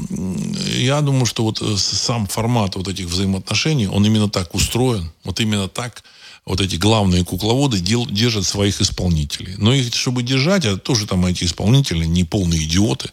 я 0.77 1.01
думаю, 1.01 1.27
что 1.27 1.43
вот 1.43 1.61
э, 1.61 1.77
сам 1.77 2.27
формат 2.27 2.77
вот 2.77 2.87
этих 2.87 3.07
взаимоотношений, 3.07 3.89
он 3.89 4.07
именно 4.07 4.29
так 4.31 4.55
устроен, 4.55 5.11
вот 5.25 5.41
именно 5.41 5.69
так 5.69 6.05
вот 6.47 6.61
эти 6.61 6.77
главные 6.77 7.25
кукловоды 7.25 7.81
дел, 7.81 8.07
держат 8.07 8.47
своих 8.47 8.81
исполнителей. 8.81 9.55
Но 9.59 9.73
их, 9.73 9.93
чтобы 9.95 10.23
держать, 10.23 10.67
а 10.67 10.77
тоже 10.77 11.07
там 11.07 11.27
эти 11.27 11.45
исполнители 11.45 12.05
не 12.05 12.23
полные 12.25 12.63
идиоты. 12.65 13.11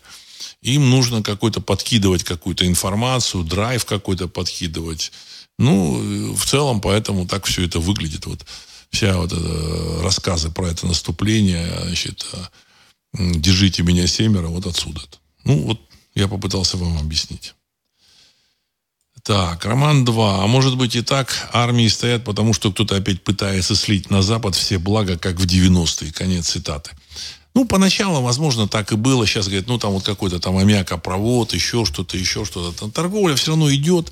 Им 0.61 0.89
нужно 0.89 1.23
какой-то 1.23 1.59
подкидывать 1.59 2.23
какую-то 2.23 2.67
информацию, 2.67 3.43
драйв 3.43 3.85
какой-то 3.85 4.27
подкидывать. 4.27 5.11
Ну, 5.57 6.35
в 6.35 6.45
целом, 6.45 6.81
поэтому 6.81 7.27
так 7.27 7.45
все 7.45 7.65
это 7.65 7.79
выглядит. 7.79 8.25
Вот 8.27 8.45
вся 8.91 9.17
вот 9.17 9.31
это, 9.31 10.01
рассказы 10.03 10.51
про 10.51 10.67
это 10.67 10.85
наступление, 10.85 11.67
значит, 11.85 12.27
э, 12.33 12.37
держите 13.17 13.81
меня 13.81 14.05
семеро, 14.05 14.47
вот 14.47 14.67
отсюда. 14.67 15.01
Ну, 15.45 15.57
вот 15.63 15.79
я 16.15 16.27
попытался 16.27 16.77
вам 16.77 16.97
объяснить. 16.97 17.53
Так, 19.23 19.65
роман 19.65 20.03
2. 20.03 20.43
А 20.43 20.47
может 20.47 20.77
быть 20.77 20.95
и 20.95 21.01
так, 21.01 21.49
армии 21.53 21.87
стоят, 21.87 22.23
потому 22.23 22.53
что 22.53 22.71
кто-то 22.71 22.95
опять 22.95 23.23
пытается 23.23 23.75
слить 23.75 24.09
на 24.09 24.21
Запад 24.21 24.55
все 24.55 24.79
блага, 24.79 25.17
как 25.17 25.35
в 25.35 25.45
90-е. 25.45 26.11
Конец 26.11 26.49
цитаты. 26.49 26.91
Ну, 27.53 27.65
поначалу, 27.65 28.21
возможно, 28.21 28.67
так 28.67 28.91
и 28.91 28.95
было. 28.95 29.27
Сейчас, 29.27 29.47
говорят, 29.47 29.67
ну, 29.67 29.77
там 29.77 29.91
вот 29.91 30.03
какой-то 30.03 30.39
там 30.39 30.57
аммиакопровод, 30.57 31.53
еще 31.53 31.85
что-то, 31.85 32.17
еще 32.17 32.45
что-то. 32.45 32.89
Торговля 32.89 33.35
все 33.35 33.51
равно 33.51 33.71
идет. 33.73 34.11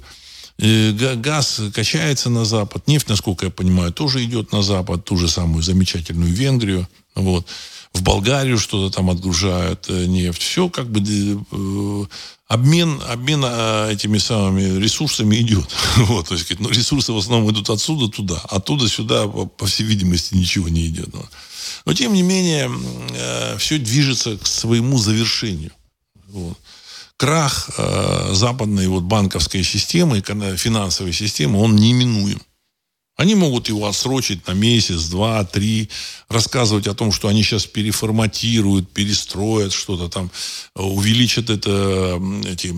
Э, 0.59 1.15
газ 1.15 1.61
качается 1.73 2.29
на 2.29 2.45
Запад. 2.45 2.87
Нефть, 2.87 3.09
насколько 3.09 3.45
я 3.45 3.51
понимаю, 3.51 3.91
тоже 3.91 4.23
идет 4.23 4.51
на 4.51 4.61
Запад. 4.61 5.05
Ту 5.05 5.17
же 5.17 5.27
самую 5.27 5.63
замечательную 5.63 6.31
Венгрию. 6.31 6.87
Вот 7.15 7.47
в 7.93 8.03
Болгарию 8.03 8.57
что-то 8.57 8.95
там 8.95 9.09
отгружают 9.09 9.85
э, 9.89 10.05
нефть. 10.05 10.41
Все 10.41 10.69
как 10.69 10.89
бы 10.89 11.01
э, 11.01 12.05
обмен, 12.47 13.01
обмен 13.09 13.43
э, 13.43 13.91
этими 13.91 14.17
самыми 14.17 14.79
ресурсами 14.79 15.35
идет. 15.37 15.69
Вот, 15.97 16.29
то 16.29 16.35
есть, 16.35 16.59
ну, 16.59 16.69
ресурсы 16.69 17.11
в 17.11 17.17
основном 17.17 17.51
идут 17.51 17.69
отсюда 17.69 18.07
туда, 18.07 18.39
оттуда 18.49 18.87
сюда, 18.87 19.27
по, 19.27 19.45
по 19.45 19.65
всей 19.65 19.83
видимости, 19.83 20.35
ничего 20.35 20.69
не 20.69 20.85
идет. 20.87 21.09
Но, 21.85 21.93
тем 21.93 22.13
не 22.13 22.21
менее, 22.21 22.69
все 23.57 23.77
движется 23.77 24.37
к 24.37 24.45
своему 24.45 24.97
завершению. 24.97 25.71
Вот. 26.27 26.57
Крах 27.17 27.69
западной 28.31 28.87
вот, 28.87 29.03
банковской 29.03 29.63
системы, 29.63 30.21
финансовой 30.21 31.13
системы, 31.13 31.59
он 31.59 31.75
неминуем. 31.75 32.41
Они 33.19 33.35
могут 33.35 33.67
его 33.67 33.85
отсрочить 33.85 34.47
на 34.47 34.53
месяц, 34.53 35.09
два, 35.09 35.43
три, 35.43 35.89
рассказывать 36.29 36.87
о 36.87 36.93
том, 36.93 37.11
что 37.11 37.27
они 37.27 37.43
сейчас 37.43 37.65
переформатируют, 37.65 38.93
перестроят 38.93 39.73
что-то 39.73 40.07
там, 40.07 40.31
увеличат 40.73 41.49
это, 41.49 42.17
эти, 42.45 42.73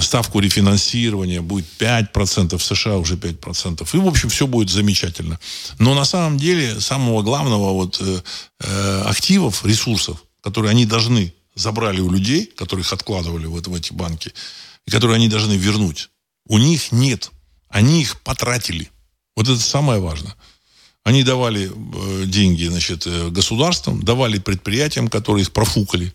ставку 0.00 0.40
рефинансирования, 0.40 1.42
будет 1.42 1.66
5%, 1.78 2.56
в 2.56 2.64
США 2.64 2.96
уже 2.96 3.16
5%. 3.16 3.86
И, 3.92 3.96
в 3.98 4.06
общем, 4.06 4.30
все 4.30 4.46
будет 4.46 4.70
замечательно. 4.70 5.38
Но 5.78 5.92
на 5.92 6.06
самом 6.06 6.38
деле 6.38 6.80
самого 6.80 7.20
главного 7.20 7.74
вот, 7.74 8.00
э, 8.00 8.22
э 8.60 9.02
активов, 9.02 9.66
ресурсов, 9.66 10.24
которые 10.40 10.70
они 10.70 10.86
должны 10.86 11.34
забрали 11.54 12.00
у 12.00 12.10
людей, 12.10 12.46
которых 12.46 12.90
откладывали 12.94 13.44
вот 13.44 13.66
в 13.66 13.74
эти 13.74 13.92
банки, 13.92 14.32
и 14.86 14.90
которые 14.90 15.16
они 15.16 15.28
должны 15.28 15.58
вернуть, 15.58 16.08
у 16.46 16.56
них 16.56 16.90
нет. 16.90 17.30
Они 17.68 18.00
их 18.00 18.22
потратили. 18.22 18.90
Вот 19.38 19.46
это 19.48 19.60
самое 19.60 20.00
важное. 20.00 20.34
Они 21.04 21.22
давали 21.22 21.70
э, 21.70 22.24
деньги 22.26 22.64
значит, 22.64 23.06
э, 23.06 23.28
государствам, 23.30 24.02
давали 24.02 24.40
предприятиям, 24.40 25.06
которые 25.06 25.42
их 25.42 25.52
профукали, 25.52 26.12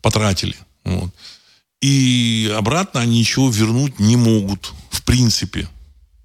потратили. 0.00 0.56
Вот. 0.82 1.10
И 1.80 2.52
обратно 2.58 3.02
они 3.02 3.20
ничего 3.20 3.48
вернуть 3.50 4.00
не 4.00 4.16
могут, 4.16 4.72
в 4.90 5.04
принципе. 5.04 5.68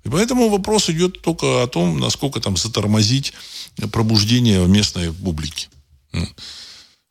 И 0.03 0.09
поэтому 0.09 0.49
вопрос 0.49 0.89
идет 0.89 1.21
только 1.21 1.61
о 1.61 1.67
том, 1.67 1.99
насколько 1.99 2.39
там 2.39 2.57
затормозить 2.57 3.34
пробуждение 3.91 4.65
местной 4.65 5.13
публики. 5.13 5.69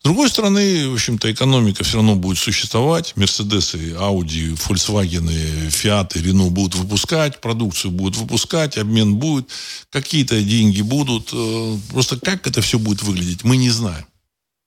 С 0.05 0.07
другой 0.07 0.29
стороны, 0.29 0.91
в 0.91 0.93
общем-то, 0.93 1.33
экономика 1.33 1.83
все 1.83 1.97
равно 1.97 2.15
будет 2.15 2.37
существовать. 2.37 3.15
Мерседесы, 3.17 3.95
Ауди, 3.99 4.51
Volkswagen, 4.51 5.31
Фиаты, 5.71 6.21
Рено 6.21 6.51
будут 6.51 6.75
выпускать, 6.75 7.41
продукцию 7.41 7.91
будут 7.91 8.19
выпускать, 8.19 8.77
обмен 8.77 9.15
будет, 9.15 9.49
какие-то 9.89 10.43
деньги 10.43 10.83
будут. 10.83 11.31
Э, 11.33 11.79
просто 11.89 12.21
как 12.21 12.47
это 12.47 12.61
все 12.61 12.79
будет 12.79 13.03
выглядеть, 13.03 13.45
мы 13.45 13.57
не 13.57 13.71
знаем. 13.71 14.05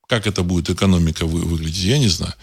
Как 0.07 0.25
это 0.25 0.43
будет 0.43 0.69
экономика 0.69 1.25
выглядеть, 1.25 1.83
я 1.83 1.97
не 1.97 2.07
знаю. 2.07 2.33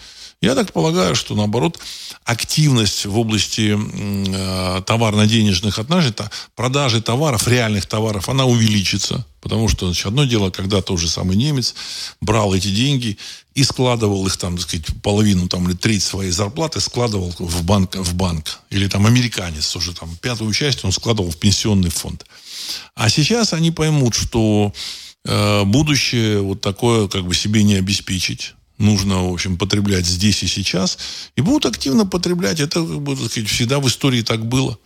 Я 0.41 0.53
так 0.53 0.73
полагаю, 0.73 1.15
что 1.15 1.33
наоборот 1.33 1.79
активность 2.23 3.05
в 3.05 3.17
области 3.17 3.75
э, 3.75 4.81
товарно-денежных 4.83 5.79
отношений, 5.79 6.13
продажи 6.55 7.01
товаров, 7.01 7.47
реальных 7.47 7.85
товаров, 7.85 8.29
она 8.29 8.45
увеличится. 8.45 9.25
Потому 9.41 9.69
что 9.69 9.87
значит, 9.87 10.05
одно 10.05 10.25
дело, 10.25 10.49
когда 10.51 10.81
тот 10.81 10.99
же 10.99 11.07
самый 11.07 11.37
немец 11.37 11.73
брал 12.19 12.53
эти 12.53 12.67
деньги 12.67 13.17
и 13.53 13.63
складывал 13.63 14.27
их 14.27 14.37
там, 14.37 14.57
так 14.57 14.67
сказать, 14.67 14.85
половину 15.01 15.47
там, 15.47 15.67
или 15.67 15.75
треть 15.75 16.03
своей 16.03 16.31
зарплаты 16.31 16.79
складывал 16.79 17.33
в 17.39 17.63
банк, 17.63 17.95
в 17.95 18.13
банк. 18.13 18.59
Или 18.69 18.87
там 18.87 19.05
американец 19.05 19.71
тоже 19.71 19.93
там 19.93 20.15
пятую 20.17 20.53
часть 20.53 20.83
он 20.83 20.91
складывал 20.91 21.31
в 21.31 21.37
пенсионный 21.37 21.89
фонд. 21.89 22.25
А 22.95 23.09
сейчас 23.09 23.53
они 23.53 23.71
поймут, 23.71 24.13
что 24.13 24.73
будущее 25.25 26.41
вот 26.41 26.61
такое 26.61 27.07
как 27.07 27.25
бы 27.25 27.33
себе 27.33 27.63
не 27.63 27.75
обеспечить 27.75 28.53
нужно, 28.77 29.29
в 29.29 29.33
общем, 29.33 29.57
потреблять 29.57 30.05
здесь 30.05 30.43
и 30.43 30.47
сейчас, 30.47 30.97
и 31.35 31.41
будут 31.41 31.65
активно 31.65 32.05
потреблять. 32.05 32.59
Это, 32.59 32.85
как 32.85 33.01
бы, 33.01 33.15
так 33.15 33.31
сказать, 33.31 33.49
всегда 33.49 33.79
в 33.79 33.87
истории 33.87 34.21
так 34.21 34.45
было. 34.45 34.77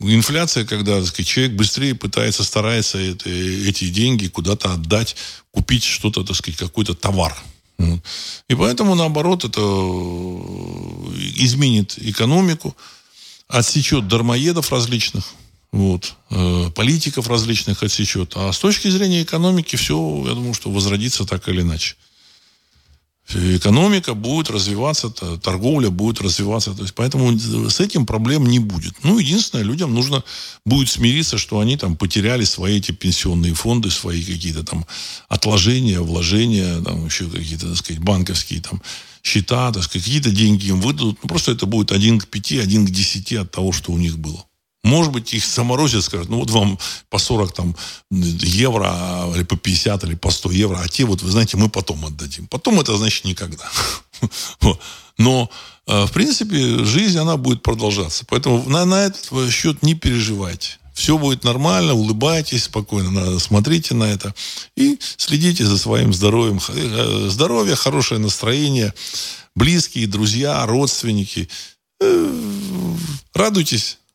Инфляция, 0.00 0.64
когда 0.64 0.98
так 0.98 1.06
сказать, 1.06 1.28
человек 1.28 1.52
быстрее 1.52 1.94
пытается, 1.94 2.44
старается 2.44 2.98
это, 2.98 3.30
эти 3.30 3.88
деньги 3.88 4.26
куда-то 4.26 4.72
отдать, 4.72 5.16
купить 5.50 5.84
что-то, 5.84 6.24
так 6.24 6.36
сказать, 6.36 6.58
какой-то 6.58 6.94
товар. 6.94 7.36
И 8.48 8.54
поэтому, 8.54 8.94
наоборот, 8.94 9.44
это 9.44 9.60
э, 9.60 9.64
изменит 11.36 11.98
экономику, 11.98 12.76
отсечет 13.48 14.06
дармоедов 14.06 14.70
различных, 14.70 15.24
вот, 15.74 16.14
э, 16.30 16.70
политиков 16.74 17.28
различных 17.28 17.82
отсечет. 17.82 18.34
А 18.36 18.52
с 18.52 18.58
точки 18.60 18.88
зрения 18.88 19.22
экономики 19.22 19.74
все, 19.74 20.24
я 20.26 20.34
думаю, 20.34 20.54
что 20.54 20.70
возродится 20.70 21.24
так 21.24 21.48
или 21.48 21.62
иначе 21.62 21.96
экономика 23.32 24.14
будет 24.14 24.50
развиваться, 24.50 25.08
торговля 25.10 25.90
будет 25.90 26.20
развиваться. 26.20 26.74
То 26.74 26.82
есть, 26.82 26.94
поэтому 26.94 27.36
с 27.70 27.80
этим 27.80 28.06
проблем 28.06 28.46
не 28.46 28.58
будет. 28.58 28.94
Ну, 29.02 29.18
единственное, 29.18 29.64
людям 29.64 29.94
нужно 29.94 30.22
будет 30.64 30.88
смириться, 30.90 31.38
что 31.38 31.58
они 31.58 31.76
там 31.76 31.96
потеряли 31.96 32.44
свои 32.44 32.76
эти 32.76 32.92
пенсионные 32.92 33.54
фонды, 33.54 33.90
свои 33.90 34.22
какие-то 34.22 34.62
там 34.62 34.84
отложения, 35.28 36.00
вложения, 36.00 36.82
там 36.82 37.06
еще 37.06 37.24
какие-то, 37.28 37.68
так 37.68 37.76
сказать, 37.78 38.02
банковские 38.02 38.60
там 38.60 38.82
счета, 39.22 39.72
так 39.72 39.82
сказать, 39.82 40.04
какие-то 40.04 40.30
деньги 40.30 40.68
им 40.68 40.80
выдадут. 40.80 41.18
Ну, 41.22 41.28
просто 41.28 41.52
это 41.52 41.64
будет 41.64 41.92
один 41.92 42.20
к 42.20 42.28
пяти, 42.28 42.58
один 42.58 42.86
к 42.86 42.90
десяти 42.90 43.36
от 43.36 43.50
того, 43.50 43.72
что 43.72 43.92
у 43.92 43.96
них 43.96 44.18
было. 44.18 44.44
Может 44.84 45.12
быть, 45.12 45.34
их 45.34 45.44
заморозят, 45.44 46.04
скажут, 46.04 46.28
ну 46.28 46.38
вот 46.38 46.50
вам 46.50 46.78
по 47.10 47.18
40 47.18 47.52
там, 47.52 47.76
евро, 48.10 49.32
или 49.34 49.42
по 49.42 49.56
50, 49.56 50.04
или 50.04 50.14
по 50.14 50.30
100 50.30 50.50
евро, 50.52 50.80
а 50.80 50.88
те 50.88 51.04
вот, 51.04 51.22
вы 51.22 51.30
знаете, 51.30 51.56
мы 51.56 51.68
потом 51.68 52.04
отдадим. 52.04 52.46
Потом 52.46 52.78
это 52.78 52.96
значит 52.96 53.24
никогда. 53.24 53.68
Но 55.18 55.50
в 55.86 56.10
принципе, 56.12 56.84
жизнь, 56.84 57.18
она 57.18 57.36
будет 57.36 57.62
продолжаться. 57.62 58.24
Поэтому 58.28 58.62
на, 58.68 58.86
на 58.86 59.04
этот 59.04 59.52
счет 59.52 59.82
не 59.82 59.94
переживайте. 59.94 60.78
Все 60.94 61.18
будет 61.18 61.42
нормально, 61.42 61.92
улыбайтесь 61.92 62.64
спокойно, 62.64 63.40
смотрите 63.40 63.94
на 63.94 64.04
это 64.04 64.32
и 64.76 64.98
следите 65.16 65.66
за 65.66 65.76
своим 65.76 66.14
здоровьем. 66.14 66.60
Э, 66.68 67.26
здоровье, 67.28 67.74
хорошее 67.74 68.20
настроение, 68.20 68.94
близкие, 69.56 70.06
друзья, 70.06 70.64
родственники. 70.66 71.48
Э, 72.00 72.94
радуйтесь, 73.34 73.98